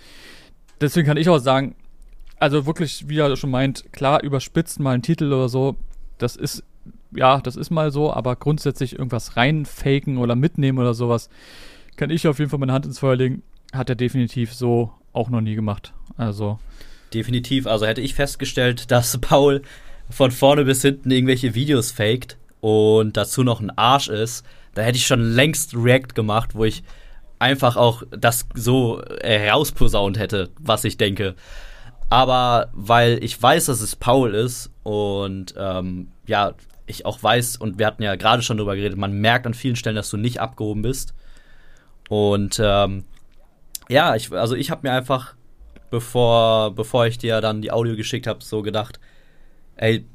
[0.81, 1.75] Deswegen kann ich auch sagen,
[2.45, 5.77] also wirklich, wie er schon meint, klar, überspitzt mal einen Titel oder so,
[6.19, 6.63] das ist,
[7.17, 11.31] ja, das ist mal so, aber grundsätzlich irgendwas reinfaken oder mitnehmen oder sowas,
[11.97, 13.43] kann ich auf jeden Fall meine Hand ins Feuer legen,
[13.73, 15.95] hat er definitiv so auch noch nie gemacht.
[16.19, 16.59] Also.
[17.15, 19.63] Definitiv, also hätte ich festgestellt, dass Paul
[20.11, 24.45] von vorne bis hinten irgendwelche Videos faked und dazu noch ein Arsch ist,
[24.75, 26.83] da hätte ich schon längst React gemacht, wo ich
[27.39, 31.37] einfach auch das so herausposaunt hätte, was ich denke.
[32.15, 36.55] Aber weil ich weiß, dass es Paul ist und ähm, ja,
[36.87, 39.75] ich auch weiß, und wir hatten ja gerade schon darüber geredet, man merkt an vielen
[39.75, 41.13] Stellen, dass du nicht abgehoben bist.
[42.09, 43.03] Und ähm,
[43.89, 45.35] ja, ich, also ich habe mir einfach,
[45.91, 49.01] bevor, bevor ich dir dann die Audio geschickt habe, so gedacht,
[49.75, 50.07] ey,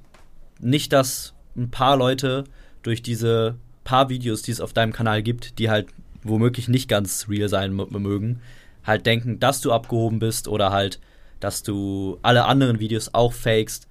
[0.62, 2.46] nicht, dass ein paar Leute
[2.82, 5.88] durch diese paar Videos, die es auf deinem Kanal gibt, die halt
[6.24, 8.40] womöglich nicht ganz real sein mögen,
[8.86, 11.02] halt denken, dass du abgehoben bist oder halt
[11.40, 13.88] dass du alle anderen Videos auch fakest,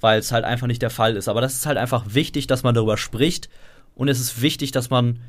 [0.00, 1.28] weil es halt einfach nicht der Fall ist.
[1.28, 3.48] Aber das ist halt einfach wichtig, dass man darüber spricht
[3.94, 5.20] und es ist wichtig, dass man,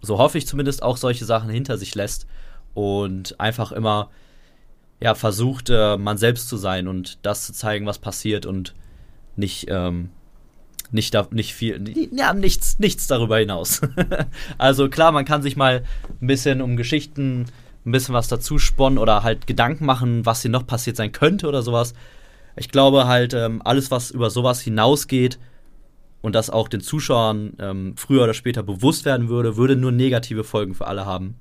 [0.00, 2.26] so hoffe ich zumindest, auch solche Sachen hinter sich lässt
[2.74, 4.10] und einfach immer
[5.00, 8.74] ja versucht, äh, man selbst zu sein und das zu zeigen, was passiert und
[9.36, 10.10] nicht ähm,
[10.90, 13.82] nicht, da, nicht viel, ja, nichts, nichts darüber hinaus.
[14.58, 15.84] also klar, man kann sich mal
[16.20, 17.46] ein bisschen um Geschichten
[17.88, 21.48] ein bisschen was dazu sponnen oder halt Gedanken machen, was hier noch passiert sein könnte
[21.48, 21.94] oder sowas.
[22.56, 25.38] Ich glaube halt, ähm, alles, was über sowas hinausgeht
[26.20, 30.44] und das auch den Zuschauern ähm, früher oder später bewusst werden würde, würde nur negative
[30.44, 31.36] Folgen für alle haben.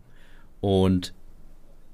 [0.61, 1.13] Und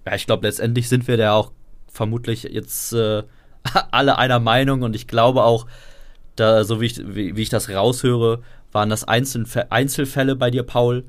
[0.06, 1.52] ja, ich glaube, letztendlich sind wir da auch
[1.88, 3.24] vermutlich jetzt äh,
[3.92, 5.66] alle einer Meinung und ich glaube auch,
[6.36, 11.06] da, so wie ich, wie, wie ich das raushöre, waren das Einzelfälle bei dir, Paul,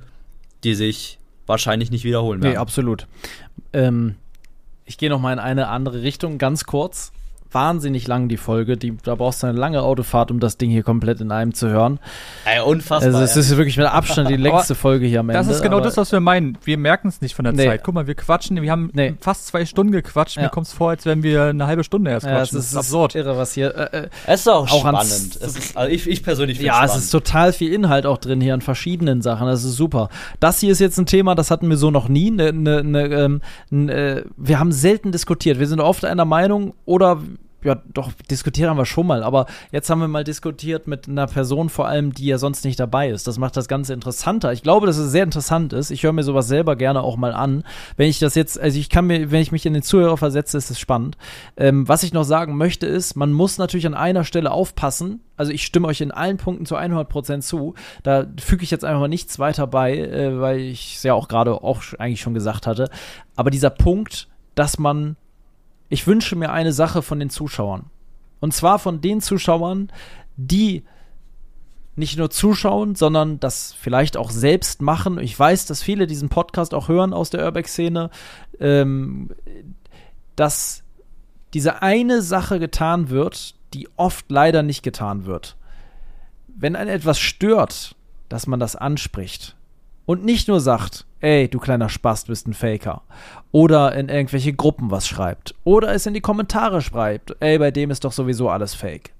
[0.64, 2.54] die sich wahrscheinlich nicht wiederholen werden.
[2.54, 3.06] Nee, absolut.
[3.72, 4.16] Ähm,
[4.84, 7.12] ich gehe noch mal in eine andere Richtung, ganz kurz.
[7.54, 8.76] Wahnsinnig lang, die Folge.
[8.76, 11.68] Die, da brauchst du eine lange Autofahrt, um das Ding hier komplett in einem zu
[11.68, 12.00] hören.
[12.44, 13.14] Ey, unfassbar.
[13.14, 13.40] Also es ja.
[13.40, 15.38] ist wirklich mit Abstand die längste Folge hier am Ende.
[15.46, 16.58] Das ist genau das, was wir meinen.
[16.64, 17.66] Wir merken es nicht von der Nee.
[17.66, 17.82] Zeit.
[17.84, 19.14] Guck mal, wir quatschen, wir haben Nee.
[19.20, 20.36] fast zwei Stunden gequatscht.
[20.36, 20.42] Ja.
[20.42, 22.58] Mir kommt es vor, als wenn wir eine halbe Stunde erst ja, quatschen.
[22.58, 23.14] es ist, absurd.
[23.14, 23.74] irre, was hier.
[23.74, 25.38] Äh, äh, Es ist auch, Auch ans- spannend.
[25.40, 27.26] Es ist, also ich, ich persönlich finde Ja, es es ist spannend.
[27.26, 29.46] total viel Inhalt auch drin hier an verschiedenen Sachen.
[29.46, 30.08] Das ist super.
[30.40, 32.30] Das hier ist jetzt ein Thema, das hatten wir so noch nie.
[32.30, 33.40] Ne, ne, ne,
[33.70, 35.58] ähm, äh, wir haben selten diskutiert.
[35.58, 37.18] Wir sind oft einer Meinung oder
[37.64, 41.26] ja, doch, diskutiert haben wir schon mal, aber jetzt haben wir mal diskutiert mit einer
[41.26, 43.26] Person vor allem, die ja sonst nicht dabei ist.
[43.26, 44.52] Das macht das Ganze interessanter.
[44.52, 45.90] Ich glaube, dass es sehr interessant ist.
[45.90, 47.64] Ich höre mir sowas selber gerne auch mal an.
[47.96, 50.58] Wenn ich das jetzt, also ich kann mir, wenn ich mich in den Zuhörer versetze,
[50.58, 51.16] ist es spannend.
[51.56, 55.20] Ähm, was ich noch sagen möchte ist, man muss natürlich an einer Stelle aufpassen.
[55.36, 57.74] Also ich stimme euch in allen Punkten zu 100% zu.
[58.02, 61.28] Da füge ich jetzt einfach mal nichts weiter bei, äh, weil ich es ja auch
[61.28, 62.90] gerade auch eigentlich schon gesagt hatte.
[63.36, 65.16] Aber dieser Punkt, dass man
[65.94, 67.86] ich wünsche mir eine Sache von den Zuschauern.
[68.40, 69.92] Und zwar von den Zuschauern,
[70.36, 70.82] die
[71.94, 75.20] nicht nur zuschauen, sondern das vielleicht auch selbst machen.
[75.20, 78.10] Ich weiß, dass viele diesen Podcast auch hören aus der Urbex-Szene,
[78.58, 79.30] ähm,
[80.34, 80.82] dass
[81.54, 85.56] diese eine Sache getan wird, die oft leider nicht getan wird.
[86.48, 87.94] Wenn einen etwas stört,
[88.28, 89.54] dass man das anspricht
[90.06, 93.02] und nicht nur sagt, ey, du kleiner Spast, bist ein Faker.
[93.52, 95.54] Oder in irgendwelche Gruppen was schreibt.
[95.64, 99.14] Oder es in die Kommentare schreibt, ey, bei dem ist doch sowieso alles Fake.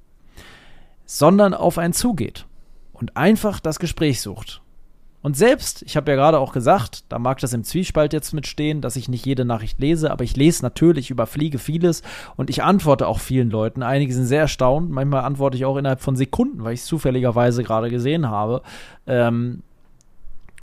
[1.06, 2.46] Sondern auf einen zugeht
[2.92, 4.60] und einfach das Gespräch sucht.
[5.24, 8.82] Und selbst, ich habe ja gerade auch gesagt, da mag das im Zwiespalt jetzt mitstehen,
[8.82, 12.02] dass ich nicht jede Nachricht lese, aber ich lese natürlich über Fliege vieles
[12.36, 13.82] und ich antworte auch vielen Leuten.
[13.82, 17.64] Einige sind sehr erstaunt, manchmal antworte ich auch innerhalb von Sekunden, weil ich es zufälligerweise
[17.64, 18.60] gerade gesehen habe.
[19.06, 19.62] Ähm,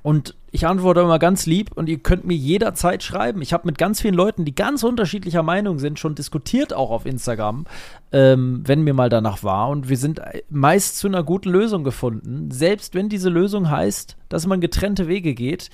[0.04, 3.42] und ich antworte immer ganz lieb und ihr könnt mir jederzeit schreiben.
[3.42, 7.06] Ich habe mit ganz vielen Leuten, die ganz unterschiedlicher Meinung sind, schon diskutiert, auch auf
[7.06, 7.66] Instagram,
[8.12, 9.70] ähm, wenn mir mal danach war.
[9.70, 10.20] Und wir sind
[10.50, 12.52] meist zu einer guten Lösung gefunden.
[12.52, 15.70] Selbst wenn diese Lösung heißt, dass man getrennte Wege geht.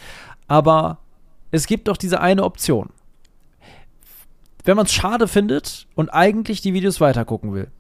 [0.48, 1.00] Aber
[1.52, 2.90] es gibt doch diese eine Option.
[4.64, 7.72] Wenn man es schade findet und eigentlich die Videos weitergucken will,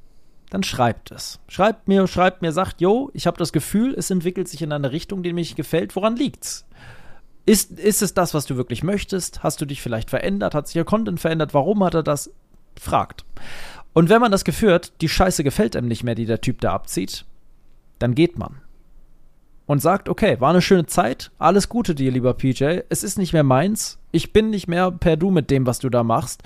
[0.50, 1.40] dann schreibt es.
[1.48, 4.92] Schreibt mir, schreibt mir, sagt, yo, ich habe das Gefühl, es entwickelt sich in eine
[4.92, 5.96] Richtung, die mir nicht gefällt.
[5.96, 6.66] Woran liegt's?
[7.46, 9.44] Ist, ist es das, was du wirklich möchtest?
[9.44, 10.54] Hast du dich vielleicht verändert?
[10.54, 11.54] Hat sich der Content verändert?
[11.54, 12.32] Warum hat er das?
[12.80, 13.26] Fragt.
[13.94, 16.62] Und wenn man das Gefühl hat, die Scheiße gefällt einem nicht mehr, die der Typ
[16.62, 17.26] da abzieht,
[18.00, 18.62] dann geht man.
[19.66, 22.82] Und sagt, okay, war eine schöne Zeit, alles Gute dir, lieber PJ.
[22.90, 23.98] Es ist nicht mehr meins.
[24.12, 26.44] Ich bin nicht mehr per Du mit dem, was du da machst.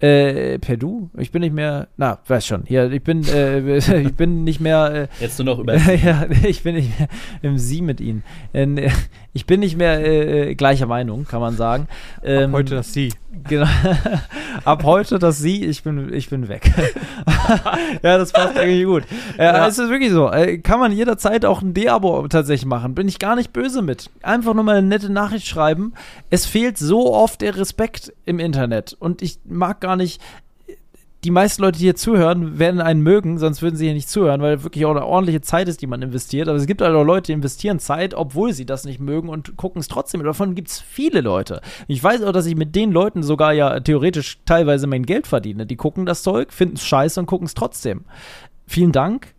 [0.00, 1.10] Äh, per Du?
[1.18, 4.92] Ich bin nicht mehr, na, weiß schon, hier, ich bin, äh, ich bin nicht mehr,
[4.94, 5.76] äh, Jetzt nur noch über.
[6.04, 7.08] ja, ich bin nicht mehr
[7.42, 8.22] im Sie mit Ihnen.
[8.52, 8.90] Äh,
[9.32, 11.86] Ich bin nicht mehr äh, gleicher Meinung, kann man sagen.
[12.24, 13.12] Ähm, Heute das Sie.
[13.48, 13.66] Genau.
[14.64, 16.70] Ab heute das Sie, ich bin, ich bin weg.
[18.02, 19.04] ja, das passt irgendwie gut.
[19.38, 19.66] Äh, Ja.
[19.66, 20.30] Es ist wirklich so.
[20.30, 22.94] Äh, kann man jederzeit auch ein D-Abo tatsächlich machen.
[22.94, 24.10] Bin ich gar nicht böse mit.
[24.22, 25.94] Einfach nur mal eine nette Nachricht schreiben.
[26.28, 28.96] Es fehlt so oft der Respekt im Internet.
[28.98, 30.20] Und ich mag gar nicht.
[31.22, 34.40] Die meisten Leute, die hier zuhören, werden einen mögen, sonst würden sie hier nicht zuhören,
[34.40, 36.48] weil wirklich auch eine ordentliche Zeit ist, die man investiert.
[36.48, 39.54] Aber es gibt halt auch Leute, die investieren Zeit, obwohl sie das nicht mögen und
[39.58, 40.22] gucken es trotzdem.
[40.22, 41.60] Davon gibt es viele Leute.
[41.88, 45.66] Ich weiß auch, dass ich mit den Leuten sogar ja theoretisch teilweise mein Geld verdiene.
[45.66, 48.04] Die gucken das Zeug, finden es scheiße und gucken es trotzdem.
[48.66, 49.34] Vielen Dank.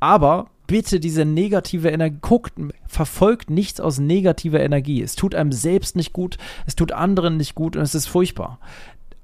[0.00, 2.54] Aber bitte diese negative Energie, guckt,
[2.86, 5.00] verfolgt nichts aus negativer Energie.
[5.00, 8.58] Es tut einem selbst nicht gut, es tut anderen nicht gut und es ist furchtbar.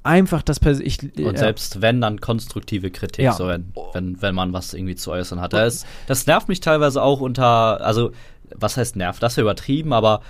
[0.07, 0.99] Einfach das persönlich.
[1.19, 3.33] Und selbst wenn, dann konstruktive Kritik, Ja.
[3.33, 5.53] so wenn, wenn, wenn man was irgendwie zu äußern hat.
[5.53, 8.12] Das, das nervt mich teilweise auch unter, also,
[8.55, 9.23] was heißt nervt?
[9.23, 10.20] Das ist ja übertrieben, aber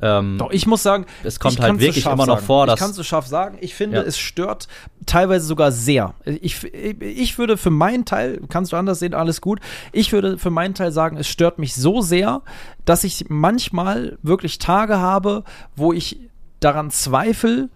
[0.00, 2.46] ähm, Doch, ich muss sagen, Es kommt ich halt so wirklich immer noch sagen.
[2.46, 3.58] vor, Ich dass- kann es so scharf sagen.
[3.60, 4.02] Ich finde, Ja.
[4.04, 4.68] es stört
[5.06, 6.14] teilweise sogar sehr.
[6.24, 6.62] Ich,
[7.00, 9.58] ich würde für meinen Teil, kannst du anders sehen, alles gut.
[9.90, 12.42] Ich würde für meinen Teil sagen, es stört mich so sehr,
[12.84, 15.42] dass ich manchmal wirklich Tage habe,
[15.74, 16.20] wo ich
[16.60, 17.68] daran zweifle,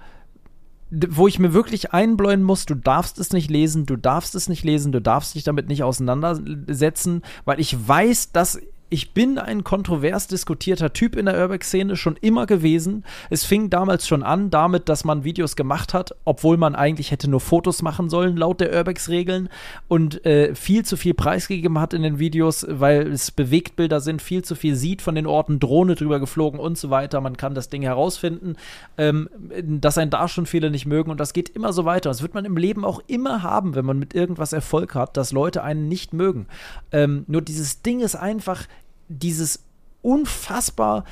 [1.08, 4.62] wo ich mir wirklich einbläuen muss, du darfst es nicht lesen, du darfst es nicht
[4.62, 8.60] lesen, du darfst dich damit nicht auseinandersetzen, weil ich weiß, dass
[8.92, 13.04] ich bin ein kontrovers diskutierter Typ in der Urbex-Szene schon immer gewesen.
[13.30, 17.30] Es fing damals schon an damit, dass man Videos gemacht hat, obwohl man eigentlich hätte
[17.30, 19.48] nur Fotos machen sollen, laut der Urbex-Regeln
[19.88, 24.44] und äh, viel zu viel preisgegeben hat in den Videos, weil es Bewegtbilder sind, viel
[24.44, 27.22] zu viel sieht von den Orten, Drohne drüber geflogen und so weiter.
[27.22, 28.56] Man kann das Ding herausfinden,
[28.98, 29.30] ähm,
[29.62, 32.10] dass einen da schon viele nicht mögen und das geht immer so weiter.
[32.10, 35.32] Das wird man im Leben auch immer haben, wenn man mit irgendwas Erfolg hat, dass
[35.32, 36.46] Leute einen nicht mögen.
[36.90, 38.66] Ähm, nur dieses Ding ist einfach
[39.12, 39.64] dieses
[40.02, 41.04] unfassbar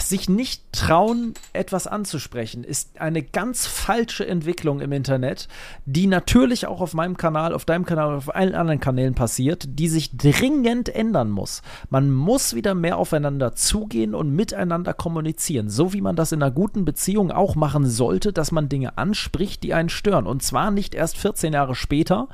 [0.00, 5.48] sich nicht trauen, etwas anzusprechen, ist eine ganz falsche Entwicklung im Internet,
[5.84, 9.88] die natürlich auch auf meinem Kanal, auf deinem Kanal, auf allen anderen Kanälen passiert, die
[9.88, 11.62] sich dringend ändern muss.
[11.90, 16.52] Man muss wieder mehr aufeinander zugehen und miteinander kommunizieren, so wie man das in einer
[16.52, 20.26] guten Beziehung auch machen sollte, dass man Dinge anspricht, die einen stören.
[20.26, 22.28] Und zwar nicht erst 14 Jahre später,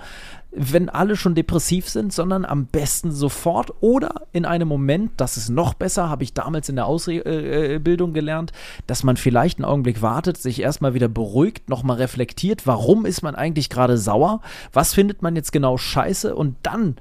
[0.52, 5.48] wenn alle schon depressiv sind, sondern am besten sofort oder in einem Moment, das ist
[5.48, 8.52] noch besser, habe ich damals in der Ausbildung gelernt,
[8.88, 13.36] dass man vielleicht einen Augenblick wartet, sich erstmal wieder beruhigt, nochmal reflektiert, warum ist man
[13.36, 14.40] eigentlich gerade sauer,
[14.72, 16.96] was findet man jetzt genau scheiße und dann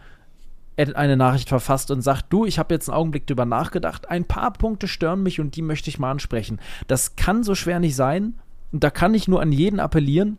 [0.77, 4.53] eine Nachricht verfasst und sagt, du, ich habe jetzt einen Augenblick drüber nachgedacht, ein paar
[4.53, 6.59] Punkte stören mich und die möchte ich mal ansprechen.
[6.87, 8.35] Das kann so schwer nicht sein
[8.71, 10.37] und da kann ich nur an jeden appellieren,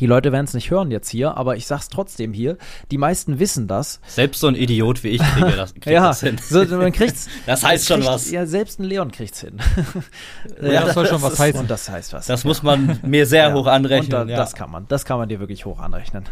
[0.00, 2.56] die Leute werden es nicht hören jetzt hier, aber ich sag's trotzdem hier.
[2.90, 4.00] Die meisten wissen das.
[4.06, 6.36] Selbst so ein Idiot wie ich kriege das, kriegt ja, das hin.
[6.42, 8.30] So, man kriegt's, das heißt schon was.
[8.30, 9.58] Ja, selbst ein Leon kriegt's hin.
[10.62, 11.60] ja, das soll schon was heißen.
[11.60, 12.26] Und das heißt was.
[12.26, 14.20] Das muss man mir sehr Ja, hoch anrechnen.
[14.20, 14.36] Und da, ja.
[14.36, 16.24] Das kann man, das kann man dir wirklich hoch anrechnen.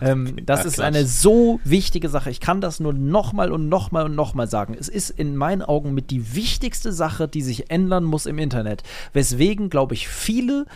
[0.00, 0.86] ähm, das Ja, ist klar.
[0.86, 2.30] eine so wichtige Sache.
[2.30, 4.76] Ich kann das nur nochmal und nochmal und nochmal sagen.
[4.78, 8.82] Es ist in meinen Augen mit die wichtigste Sache, die sich ändern muss im Internet.
[9.12, 10.66] Weswegen, glaube ich, viele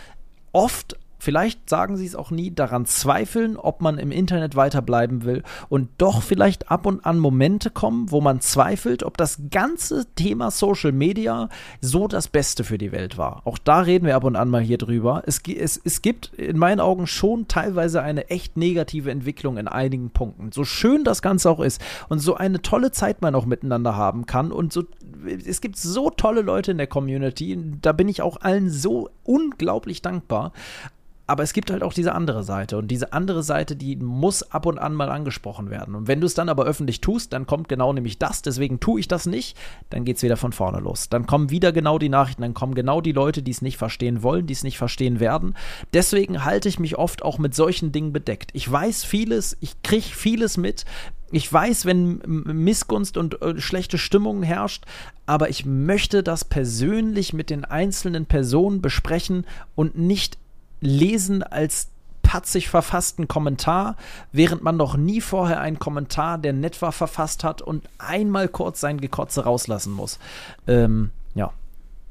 [0.52, 5.42] oft Vielleicht sagen sie es auch nie, daran zweifeln, ob man im Internet weiterbleiben will
[5.68, 10.51] und doch vielleicht ab und an Momente kommen, wo man zweifelt, ob das ganze Thema
[10.51, 11.51] Social Media
[11.82, 13.42] so das Beste für die Welt war.
[13.44, 15.22] Auch da reden wir ab und an mal hier drüber.
[15.26, 20.10] Es, es, es gibt in meinen Augen schon teilweise eine echt negative Entwicklung in einigen
[20.10, 20.52] Punkten.
[20.52, 24.24] So schön das Ganze auch ist und so eine tolle Zeit man auch miteinander haben
[24.24, 24.84] kann und so
[25.47, 30.02] es gibt so tolle Leute in der Community, da bin ich auch allen so unglaublich
[30.02, 30.52] dankbar.
[31.31, 32.77] Aber es gibt halt auch diese andere Seite.
[32.77, 35.94] Und diese andere Seite, die muss ab und an mal angesprochen werden.
[35.94, 38.43] Und wenn du es dann aber öffentlich tust, dann kommt genau nämlich das.
[38.43, 39.57] Deswegen tue ich das nicht.
[39.90, 41.09] Dann geht es wieder von vorne los.
[41.09, 42.43] Dann kommen wieder genau die Nachrichten.
[42.43, 45.55] Dann kommen genau die Leute, die es nicht verstehen wollen, die es nicht verstehen werden.
[45.94, 48.51] Deswegen halte ich mich oft auch mit solchen Dingen bedeckt.
[48.52, 50.85] Ich weiß vieles, ich kriege vieles mit.
[51.31, 54.85] Ich weiß, wenn Missgunst und äh, schlechte Stimmung herrscht,
[55.27, 59.47] aber ich möchte das persönlich mit den einzelnen Personen besprechen
[59.77, 60.40] und nicht
[60.81, 61.89] lesen als
[62.23, 63.97] patzig verfassten Kommentar,
[64.31, 68.81] während man noch nie vorher einen Kommentar, der nett war, verfasst hat und einmal kurz
[68.81, 70.20] sein Gekotze rauslassen muss.
[70.69, 71.51] Ähm, ja.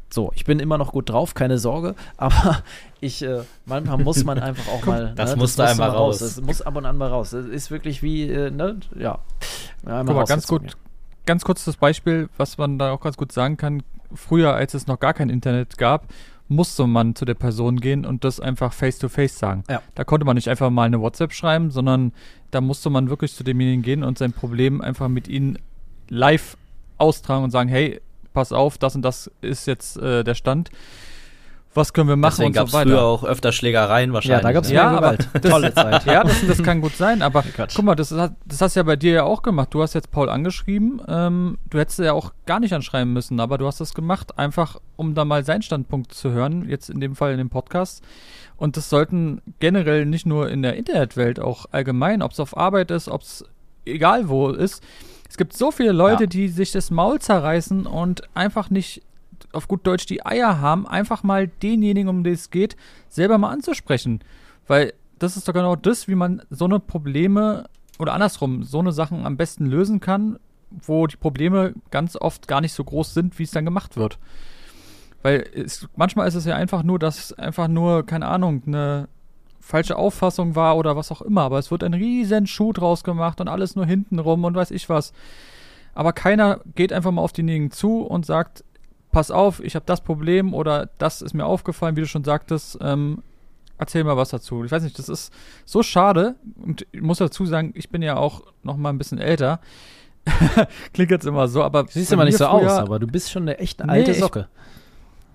[0.09, 2.63] So, ich bin immer noch gut drauf, keine Sorge, aber
[2.99, 5.13] ich, äh, manchmal muss man einfach auch mal.
[5.15, 6.19] das ne, musste muss einmal mal raus.
[6.19, 7.31] Es muss ab und an mal raus.
[7.31, 9.19] Es ist wirklich wie, äh, ne, ja.
[9.85, 10.75] Einmal Guck mal, ganz gut,
[11.25, 13.83] ganz kurz das Beispiel, was man da auch ganz gut sagen kann.
[14.13, 16.07] Früher, als es noch gar kein Internet gab,
[16.49, 19.63] musste man zu der Person gehen und das einfach face to face sagen.
[19.69, 19.81] Ja.
[19.95, 22.11] Da konnte man nicht einfach mal eine WhatsApp schreiben, sondern
[22.51, 25.59] da musste man wirklich zu demjenigen gehen und sein Problem einfach mit ihnen
[26.09, 26.57] live
[26.97, 28.01] austragen und sagen, hey,
[28.33, 30.71] pass auf, das und das ist jetzt äh, der Stand.
[31.75, 32.89] Was können wir machen Deswegen und gab es so weiter.
[32.89, 34.37] früher auch öfter Schlägereien wahrscheinlich.
[34.41, 34.75] Ja, da gab es ne?
[34.75, 35.29] Ja, Gewalt.
[35.33, 36.05] das- Tolle Zeit.
[36.05, 37.73] Ja, das, das kann gut sein, aber Quatsch.
[37.75, 39.69] guck mal, das, das hast du ja bei dir ja auch gemacht.
[39.73, 40.99] Du hast jetzt Paul angeschrieben.
[41.07, 44.77] Ähm, du hättest ja auch gar nicht anschreiben müssen, aber du hast das gemacht, einfach
[44.95, 48.03] um da mal seinen Standpunkt zu hören, jetzt in dem Fall in dem Podcast.
[48.57, 52.89] Und das sollten generell nicht nur in der Internetwelt, auch allgemein, ob es auf Arbeit
[52.91, 53.45] ist, ob es
[53.85, 54.83] egal wo ist.
[55.29, 56.27] Es gibt so viele Leute, Ja.
[56.27, 59.03] die sich das Maul zerreißen und einfach nicht
[59.53, 62.75] auf gut Deutsch die Eier haben, einfach mal denjenigen, um den es geht,
[63.07, 64.19] selber mal anzusprechen.
[64.67, 67.65] Weil das ist doch genau das, wie man so eine Probleme
[67.97, 70.39] oder andersrum, so eine Sachen am besten lösen kann,
[70.69, 74.19] wo die Probleme ganz oft gar nicht so groß sind, wie es dann gemacht wird.
[75.21, 79.09] Weil es, manchmal ist es ja einfach nur, dass einfach nur, keine Ahnung, eine
[79.59, 83.41] falsche Auffassung war oder was auch immer, aber es wird ein riesen Schuh draus gemacht
[83.41, 85.13] und alles nur hintenrum und weiß ich was.
[85.93, 88.63] Aber keiner geht einfach mal auf denjenigen zu und sagt,
[89.11, 92.77] pass auf, ich habe das Problem oder das ist mir aufgefallen, wie du schon sagtest,
[92.81, 93.23] ähm,
[93.77, 94.63] erzähl mal was dazu.
[94.63, 95.33] Ich weiß nicht, das ist
[95.65, 99.17] so schade und ich muss dazu sagen, ich bin ja auch noch mal ein bisschen
[99.19, 99.59] älter.
[100.93, 103.43] Klingt jetzt immer so, aber Siehst bei immer nicht so aus, aber du bist schon
[103.43, 104.47] eine echt Nee, alte ich- Socke.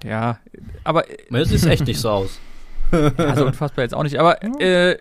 [0.05, 0.39] Ja,
[0.85, 2.39] aber Das sieht echt nicht so aus.
[3.17, 4.99] also unfassbar jetzt auch nicht, aber äh,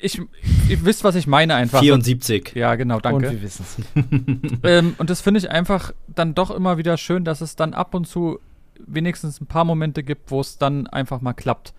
[0.00, 0.20] ich,
[0.68, 1.80] ihr wisst, was ich meine einfach.
[1.80, 2.52] 74.
[2.54, 3.26] Ja, genau, danke.
[3.28, 4.58] Und wir wissen es.
[4.62, 7.94] ähm, und das finde ich einfach dann doch immer wieder schön, dass es dann ab
[7.94, 8.38] und zu
[8.86, 11.72] wenigstens ein paar Momente gibt, wo es dann einfach mal klappt.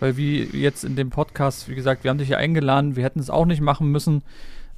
[0.00, 3.18] Weil wie jetzt in dem Podcast, wie gesagt, wir haben dich hier eingeladen, wir hätten
[3.18, 4.22] es auch nicht machen müssen.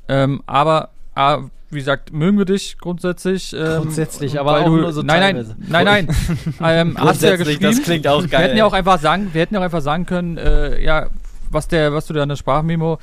[0.08, 3.52] Ähm, aber, ah, wie gesagt, mögen wir dich grundsätzlich.
[3.52, 5.56] Ähm, Grundsätzlich, aber auch du, nur so nein, teilweise.
[5.58, 6.88] nein, nein, nein.
[6.88, 7.76] ähm, hast du ja Grundsätzlich, geschrieben.
[7.76, 8.42] das klingt auch Wir geil.
[8.42, 11.10] hätten ja auch einfach sagen, wir hätten ja auch einfach sagen können, äh, ja,
[11.50, 12.98] was der, was du da in der Sprachmemo,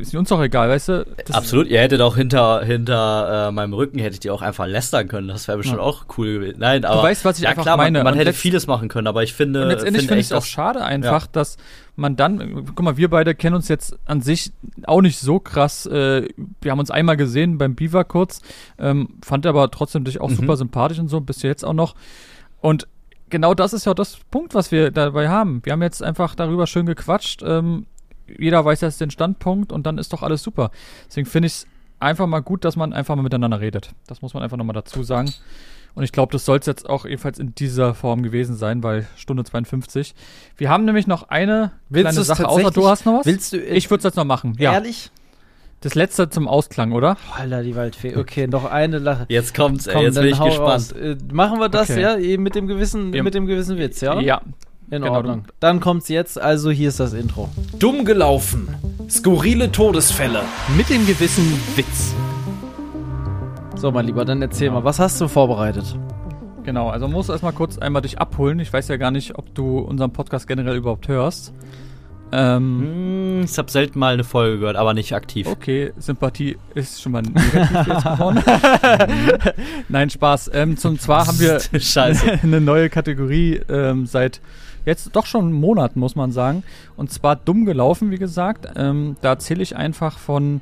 [0.00, 1.06] ist uns doch egal, weißt du?
[1.26, 5.06] Das Absolut, ihr hättet auch hinter, hinter äh, meinem Rücken, hättet ihr auch einfach lästern
[5.08, 5.28] können.
[5.28, 5.84] Das wäre bestimmt Ja.
[5.84, 6.56] auch cool gewesen.
[6.58, 7.02] Nein, aber.
[7.04, 7.98] weißt, was ich ja, einfach klar, meine.
[7.98, 9.62] Man, man hätte vieles machen können, aber ich finde.
[9.62, 11.56] Und letztendlich finde ich es auch schade einfach, dass
[11.96, 14.52] man dann, guck mal, wir beide kennen uns jetzt an sich
[14.86, 15.86] auch nicht so krass.
[15.86, 16.28] Äh,
[16.60, 18.42] wir haben uns einmal gesehen beim Beaver kurz,
[18.78, 20.34] ähm, fand aber trotzdem dich auch Mhm.
[20.36, 21.94] super sympathisch und so, bist du jetzt auch noch.
[22.60, 22.86] Und
[23.30, 25.60] genau das ist ja das Punkt, was wir dabei haben.
[25.64, 27.42] Wir haben jetzt einfach darüber schön gequatscht.
[27.42, 27.86] Ähm,
[28.38, 30.70] jeder weiß jetzt den Standpunkt und dann ist doch alles super.
[31.06, 31.66] Deswegen finde ich es
[32.00, 33.90] einfach mal gut, dass man einfach mal miteinander redet.
[34.06, 35.32] Das muss man einfach nochmal dazu sagen.
[35.94, 39.06] Und ich glaube, das soll es jetzt auch ebenfalls in dieser Form gewesen sein, weil
[39.16, 40.14] Stunde 52.
[40.56, 43.26] Wir haben nämlich noch eine Willst kleine Sache, außer du hast noch was?
[43.26, 43.60] Willst du.
[43.60, 44.54] ich würde es jetzt noch machen.
[44.58, 45.10] Ja, Ehrlich?
[45.80, 47.16] Das letzte zum Ausklang, oder?
[47.36, 48.16] Alter, die Waldfee.
[48.16, 49.26] Okay, noch eine Lache.
[49.28, 50.94] Jetzt kommt's, ey, Komm, jetzt bin ich gespannt.
[50.96, 52.00] Äh, machen wir das, Okay.
[52.02, 54.18] ja, eben mit dem gewissen, Wir- mit dem gewissen Witz, ja?
[54.20, 54.40] Ja.
[54.90, 55.44] In Genau, Ordnung.
[55.60, 57.50] Dann kommt's jetzt, also hier ist das Intro.
[57.78, 58.68] Dumm gelaufen.
[59.10, 60.40] Skurrile Todesfälle.
[60.78, 61.44] Mit dem gewissen
[61.76, 62.14] Witz.
[63.76, 65.96] So, mein Lieber, dann erzähl mal, was hast du vorbereitet?
[66.64, 68.58] Genau, also muss erstmal kurz einmal dich abholen.
[68.60, 71.52] Ich weiß ja gar nicht, ob du unseren Podcast generell überhaupt hörst.
[72.32, 75.46] Ähm, Hm, ich habe selten mal eine Folge gehört, aber nicht aktiv.
[75.46, 78.42] Okay, Sympathie ist schon mal negativ jetzt geworden.
[79.88, 80.50] Nein, Spaß.
[80.52, 82.40] Ähm, zum zwar haben wir Scheiße.
[82.42, 84.40] eine neue Kategorie ähm, seit
[84.84, 86.62] jetzt doch schon Monaten, muss man sagen.
[86.96, 88.66] Und zwar dumm gelaufen, wie gesagt.
[88.76, 90.60] Ähm, da erzähle ich einfach von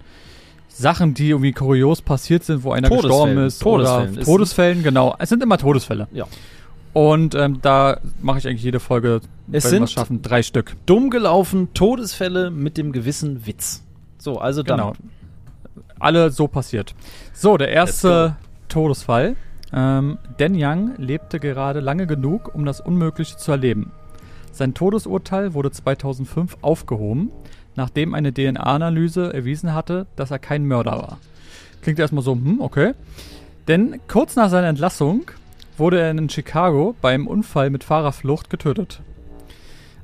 [0.69, 3.61] Sachen, die irgendwie kurios passiert sind, wo einer gestorben ist.
[3.61, 4.15] Todesfällen.
[4.17, 5.15] Oder Todesfällen, genau.
[5.19, 6.09] Es sind immer Todesfälle.
[6.13, 6.27] Ja.
[6.97, 9.21] Und ähm, da mache ich eigentlich jede Folge,
[9.53, 10.77] Es wenn sind- wir es schaffen, drei Stück.
[10.87, 13.83] Dumm gelaufen, Todesfälle mit dem gewissen Witz.
[14.17, 14.79] So, also dann.
[14.79, 14.93] Genau.
[15.99, 16.95] Alle so passiert.
[17.35, 18.37] So, der erste
[18.71, 19.37] Todesfall.
[19.75, 23.93] Ähm, Dan Young lebte gerade lange genug, um das Unmögliche zu erleben.
[24.53, 27.31] Sein Todesurteil wurde 2005 aufgehoben,
[27.75, 31.19] nachdem eine DNA-Analyse erwiesen hatte, dass er kein Mörder war.
[31.83, 32.95] Klingt erstmal so, hm, okay.
[33.69, 35.25] Denn kurz nach seiner Entlassung
[35.79, 39.01] wurde er in Chicago beim Unfall mit Fahrerflucht getötet.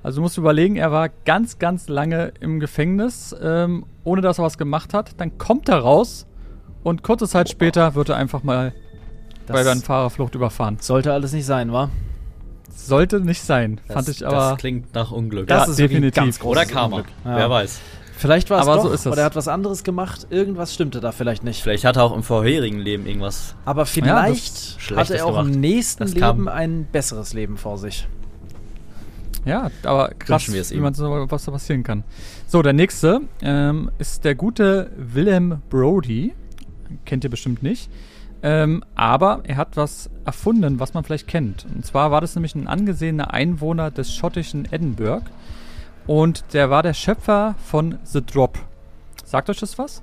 [0.02, 4.44] Also du musst überlegen, er war ganz, ganz lange im Gefängnis, ähm, ohne dass er
[4.44, 5.12] was gemacht hat.
[5.18, 6.26] Dann kommt er raus
[6.82, 8.72] und kurze Zeit später wird er einfach mal
[9.46, 10.78] bei der Das Fahrerflucht überfahren.
[10.80, 11.88] sollte alles nicht sein, wa?
[12.74, 14.56] Sollte nicht sein, Das, fand ich das aber.
[14.56, 15.48] klingt nach Unglück.
[15.48, 16.14] Ja, wirklich ein definitiv.
[16.16, 16.96] ganz großes Oder Karma.
[16.96, 17.12] Unglück.
[17.24, 17.36] Ja.
[17.36, 17.80] Wer weiß.
[18.22, 19.12] Vielleicht war es Aber doch, so ist das.
[19.14, 20.28] oder er hat was anderes gemacht.
[20.30, 21.60] Irgendwas stimmte da vielleicht nicht.
[21.60, 23.56] Vielleicht hat er auch im vorherigen Leben irgendwas.
[23.64, 25.58] Aber vielleicht Schlechtes hatte er auch im gemacht.
[25.60, 28.06] nächsten Das kam- Leben ein besseres Leben vor sich.
[29.44, 32.04] Ja, aber krass, wir es wie man so, was da passieren kann.
[32.46, 36.32] So, der nächste ähm, ist der gute Willem Brody.
[37.04, 37.90] Kennt ihr bestimmt nicht.
[38.44, 41.66] Ähm, aber er hat was erfunden, was man vielleicht kennt.
[41.74, 45.24] Und zwar war das nämlich ein angesehener Einwohner des schottischen Edinburgh.
[46.06, 48.58] Und der war der Schöpfer von The Drop.
[49.24, 50.02] Sagt euch das was?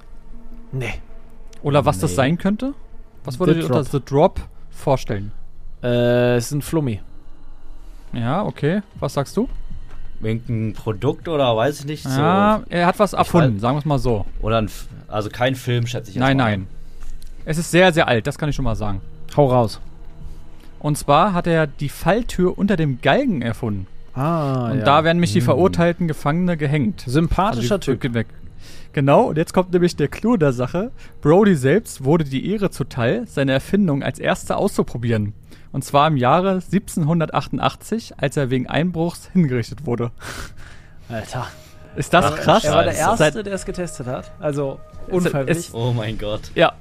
[0.71, 0.93] Nee.
[1.61, 2.15] Oder was das Nee.
[2.15, 2.73] sein könnte?
[3.25, 3.83] Was würdet ihr unter.
[3.83, 4.39] The Drop
[4.71, 5.31] vorstellen?
[5.83, 7.01] Äh, es ist ein Flummi.
[8.13, 8.81] Ja, okay.
[8.99, 9.47] Was sagst du?
[10.21, 12.05] Irgendein Produkt oder weiß ich nicht.
[12.05, 14.25] Ja, er hat was erfunden, weiß- sagen wir es mal so.
[14.41, 14.45] So.
[14.45, 16.43] Oder ein, F- also kein Film, schätze ich jetzt Nein, mal.
[16.43, 16.67] nein.
[17.45, 19.01] Es ist sehr, sehr alt, das kann ich schon mal sagen.
[19.37, 19.79] Hau raus.
[20.79, 23.87] Und zwar hat er die Falltür unter dem Galgen erfunden.
[24.13, 24.85] Ah, und ja.
[24.85, 25.45] da werden nämlich die Hm.
[25.45, 27.03] verurteilten Gefangene gehängt.
[27.05, 28.13] Sympathischer Also Typ.
[28.13, 28.27] Weg.
[28.93, 30.91] Genau, und jetzt kommt nämlich der Clou der Sache.
[31.21, 35.33] Brody selbst wurde die Ehre zuteil, seine Erfindung als erster auszuprobieren.
[35.71, 40.11] Und zwar im Jahre 1788, als er wegen Einbruchs hingerichtet wurde.
[41.09, 41.47] Alter.
[41.95, 42.63] Ist das Ach, krass?
[42.63, 42.95] Er war der.
[42.95, 44.31] Erste, der es getestet hat.
[44.39, 44.79] Also
[45.09, 45.69] unfreiwillig.
[45.73, 46.51] Oh mein Gott.
[46.55, 46.73] Ja,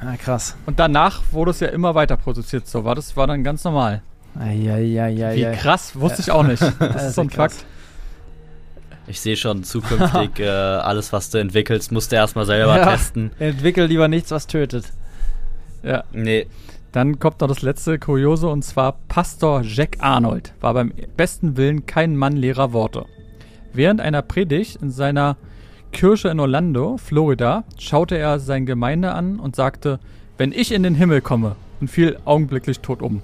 [0.00, 0.56] ah, krass.
[0.66, 2.66] und danach wurde es ja immer weiter produziert.
[2.66, 4.02] So war das war dann ganz normal.
[4.38, 5.36] Eieieiei.
[5.36, 6.62] Wie krass, wusste ich auch nicht.
[6.62, 7.54] Das Das ist so ein krass.
[7.58, 7.66] Fakt.
[9.06, 12.84] Ich sehe schon zukünftig äh, alles, was du entwickelst, musst du erstmal selber Ja.
[12.92, 13.30] testen.
[13.38, 14.86] Entwickel lieber nichts, was tötet.
[15.82, 16.04] Ja.
[16.12, 16.46] Nee.
[16.92, 21.86] Dann kommt noch das letzte Kuriose und zwar Pastor Jack Arnold war beim besten Willen
[21.86, 23.04] kein Mann leerer Worte.
[23.72, 25.36] Während einer Predigt in seiner
[25.90, 29.98] Kirche in Orlando, Florida, schaute er seine Gemeinde an und sagte,
[30.38, 33.22] wenn ich in den Himmel komme und fiel augenblicklich tot um.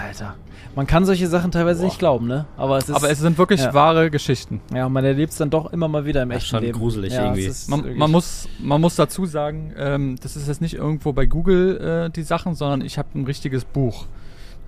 [0.00, 0.36] Alter.
[0.74, 1.86] Man kann solche Sachen teilweise Boah.
[1.86, 2.46] nicht glauben, ne?
[2.56, 2.94] Aber es ist.
[2.94, 3.74] Aber es sind wirklich ja.
[3.74, 4.60] wahre Geschichten.
[4.74, 6.78] ja, man erlebt es dann doch immer mal wieder im Das ist echten schon Leben.
[6.78, 7.50] gruselig ja, irgendwie.
[7.68, 12.06] Man, man, muss, man muss dazu sagen, ähm, das ist jetzt nicht irgendwo bei Google
[12.06, 14.06] äh, die Sachen, sondern ich habe ein richtiges Buch.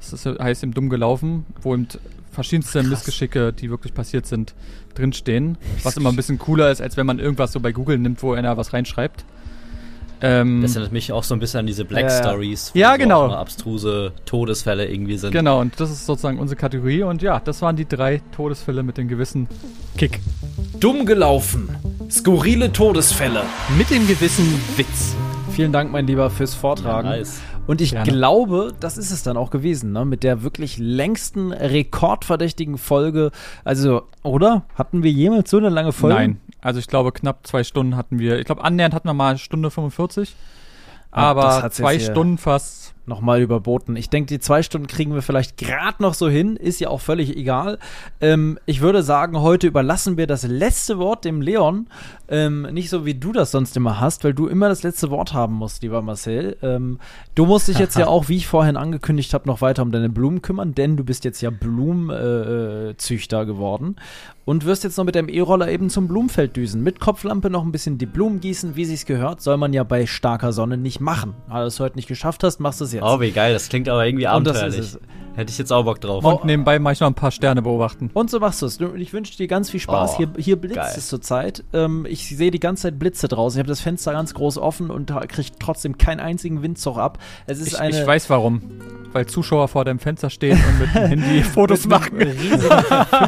[0.01, 1.89] Das ist, heißt im Dumm gelaufen, wo eben
[2.31, 2.91] verschiedenste Krass.
[2.91, 4.55] Missgeschicke, die wirklich passiert sind,
[4.95, 5.57] drinstehen.
[5.83, 8.33] Was immer ein bisschen cooler ist, als wenn man irgendwas so bei Google nimmt, wo
[8.35, 9.25] einer was reinschreibt.
[10.27, 12.23] Ähm, Das erinnert mich auch so ein bisschen an diese Black Ja, ja.
[12.23, 13.27] Stories, wo Ja, so genau.
[13.27, 15.33] auch abstruse Todesfälle irgendwie sind.
[15.33, 17.03] genau, und das ist sozusagen unsere Kategorie.
[17.03, 19.49] Und ja, das waren die drei Todesfälle mit dem gewissen
[19.99, 20.21] Kick.
[20.81, 21.69] Dumm gelaufen.
[22.11, 23.43] Skurrile Todesfälle.
[23.77, 24.47] Mit dem gewissen
[24.77, 25.15] Witz.
[25.55, 27.09] Vielen Dank, mein Lieber, fürs Vortragen.
[27.09, 27.41] Ja, nice.
[27.69, 28.11] Und ich Gerne.
[28.11, 30.05] glaube, das ist es dann auch gewesen, ne?
[30.05, 33.31] Mit der wirklich längsten rekordverdächtigen Folge.
[33.63, 34.65] Also, oder?
[34.75, 36.17] Hatten wir jemals so eine lange Folge?
[36.17, 38.41] Nein, also ich glaube knapp zwei Stunden hatten wir.
[38.41, 40.35] Ich glaube annähernd hatten wir mal Stunde 45.
[41.13, 42.94] Ah, Aber zwei Stunden fast.
[43.07, 43.97] Nochmal überboten.
[43.97, 46.57] Ich denke, die zwei Stunden kriegen wir vielleicht gerade noch so hin.
[46.57, 47.79] Ist ja auch völlig egal.
[48.21, 51.89] Ähm, ich würde sagen, heute überlassen wir das letzte Wort dem Leon.
[52.29, 55.35] Ähm, nicht so, wie du das sonst immer hast, weil du immer das letzte Wort
[55.35, 56.57] haben musst, lieber Marcel.
[56.63, 56.99] Ähm,
[57.35, 60.09] du musst dich jetzt ja auch, wie ich vorhin angekündigt habe, noch weiter um deine
[60.09, 63.97] Blumen kümmern, denn du bist jetzt ja Blumenzüchter äh, Züchter geworden
[64.45, 66.83] und wirst jetzt noch mit deinem E-Roller eben zum Blumenfeld düsen.
[66.83, 70.07] Mit Kopflampe noch ein bisschen die Blumen gießen, wie sich's gehört, soll man ja bei
[70.07, 71.35] starker Sonne nicht machen.
[71.49, 73.03] Aber du es heute nicht geschafft hast, machst du es jetzt.
[73.05, 73.53] Oh, wie geil.
[73.53, 74.81] Das klingt aber irgendwie Und das abenteuerlich.
[74.81, 75.01] ist es.
[75.37, 76.23] Hätte ich jetzt auch Bock drauf.
[76.25, 78.11] Und nebenbei mache ich noch ein paar Sterne beobachten.
[78.15, 78.79] Und so machst du es.
[78.97, 80.13] Ich wünsche dir ganz viel Spaß.
[80.15, 80.95] Oh, hier, hier blitzt geil.
[80.97, 81.65] es zurzeit.
[81.73, 83.59] Ähm, ich sehe die ganze Zeit Blitze draußen.
[83.59, 87.19] Ich habe das Fenster ganz groß offen und kriege trotzdem keinen einzigen Windzug ab.
[87.47, 88.63] Es ist Ich, eine ich weiß warum.
[89.13, 92.19] Weil Zuschauer vor deinem Fenster stehen und mit dem Handy Fotos machen.
[92.21, 92.69] Ein riesiges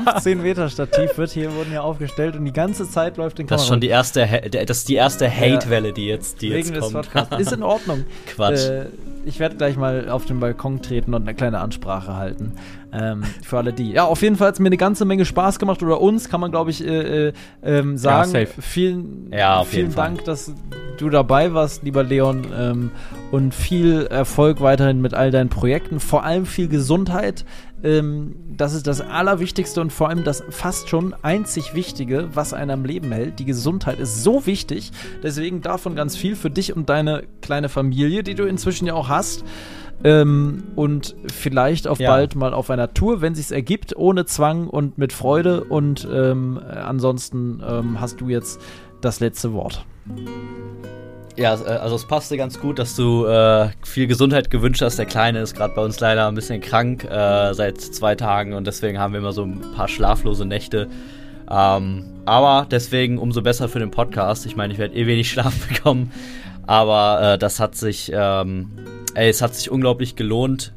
[0.05, 3.63] 15 Meter Stativ wird hier wurden ja aufgestellt und die ganze Zeit läuft den Das
[3.63, 6.59] ist schon die erste, Ha- der- das ist die erste Hate-Welle, die jetzt, die wegen
[6.69, 6.95] jetzt des kommt.
[7.13, 7.39] Podcasts.
[7.39, 8.05] Ist in Ordnung.
[8.27, 8.69] Quatsch.
[8.69, 8.87] Äh,
[9.25, 12.53] ich werde gleich mal auf den Balkon treten und eine kleine Ansprache halten.
[12.93, 13.93] Ähm, für alle die.
[13.93, 15.83] Ja, auf jeden Fall hat es mir eine ganze Menge Spaß gemacht.
[15.83, 17.33] Oder uns kann man, glaube ich, äh, äh,
[17.63, 18.31] ähm, sagen.
[18.31, 18.61] safe.
[18.61, 19.95] Vielen, Ja, vielen.
[19.95, 20.53] Dank, dass
[20.99, 22.47] du dabei warst, lieber Leon.
[22.57, 22.91] Ähm,
[23.31, 26.01] und viel Erfolg weiterhin mit all deinen Projekten.
[26.01, 27.45] Vor allem viel Gesundheit.
[27.83, 32.71] Ähm, das ist das Allerwichtigste und vor allem das fast schon einzig Wichtige, was einen
[32.71, 33.39] am Leben hält.
[33.39, 34.93] Die Gesundheit ist so wichtig.
[35.23, 39.09] Deswegen davon ganz viel für dich und deine kleine Familie, die du inzwischen ja auch
[39.09, 39.45] hast.
[40.05, 42.11] Ähm, und vielleicht auf Ja.
[42.11, 45.65] bald mal auf einer Tour, wenn sich's ergibt, ohne Zwang und mit Freude.
[45.65, 48.61] Und ähm, äh, ansonsten ähm, hast du jetzt
[49.01, 49.85] das letzte Wort.
[51.37, 54.99] Ja, äh, also es passte ganz gut, dass du äh, viel Gesundheit gewünscht hast.
[54.99, 58.67] Der Kleine ist gerade bei uns leider ein bisschen krank äh, seit zwei Tagen und
[58.67, 60.89] deswegen haben wir immer so ein paar schlaflose Nächte.
[61.51, 64.47] Ähm, aber deswegen umso besser für den Podcast.
[64.47, 66.11] Ich meine, ich werde eh wenig Schlaf bekommen,
[66.67, 68.71] aber äh, das hat sich, ähm,
[69.15, 70.73] ey, es hat sich unglaublich gelohnt,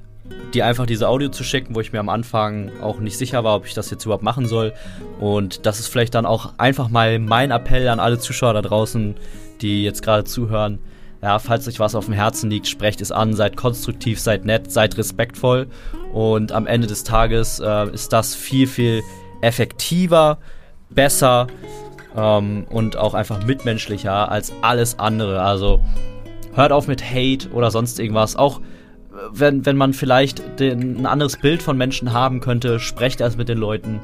[0.53, 3.55] dir einfach diese Audio zu schicken, wo ich mir am Anfang auch nicht sicher war,
[3.55, 4.73] ob ich das jetzt überhaupt machen soll.
[5.19, 9.15] Und das ist vielleicht dann auch einfach mal mein Appell an alle Zuschauer da draußen,
[9.61, 10.79] die jetzt gerade zuhören.
[11.21, 14.71] Ja, falls euch was auf dem Herzen liegt, sprecht es an, seid konstruktiv, seid nett,
[14.71, 15.67] seid respektvoll.
[16.13, 19.01] Und am Ende des Tages äh, ist das viel, viel
[19.41, 20.37] effektiver,
[20.89, 21.47] besser
[22.15, 25.41] ähm, und auch einfach mitmenschlicher als alles andere.
[25.41, 25.79] Also
[26.53, 28.35] hört auf mit Hate oder sonst irgendwas.
[28.35, 28.61] Auch
[29.31, 33.49] wenn, wenn man vielleicht den, ein anderes Bild von Menschen haben könnte, sprecht erst mit
[33.49, 33.99] den Leuten,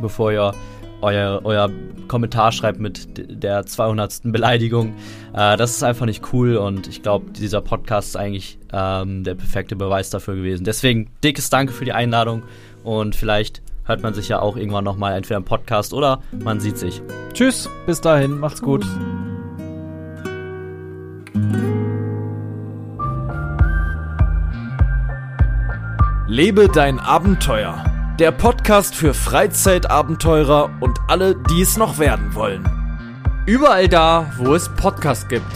[0.00, 0.54] bevor ihr
[1.00, 1.70] euer, euer
[2.08, 4.20] Kommentar schreibt mit der 200.
[4.24, 4.94] Beleidigung.
[5.32, 9.34] Äh, das ist einfach nicht cool und ich glaube, dieser Podcast ist eigentlich ähm, der
[9.34, 10.64] perfekte Beweis dafür gewesen.
[10.64, 12.42] Deswegen dickes Danke für die Einladung
[12.82, 16.78] und vielleicht hört man sich ja auch irgendwann nochmal entweder im Podcast oder man sieht
[16.78, 17.02] sich.
[17.32, 18.86] Tschüss, bis dahin, macht's gut.
[26.26, 27.82] Lebe dein Abenteuer.
[28.18, 32.68] Der Podcast für Freizeitabenteurer und alle, die es noch werden wollen.
[33.46, 35.46] Überall da, wo es Podcasts gibt.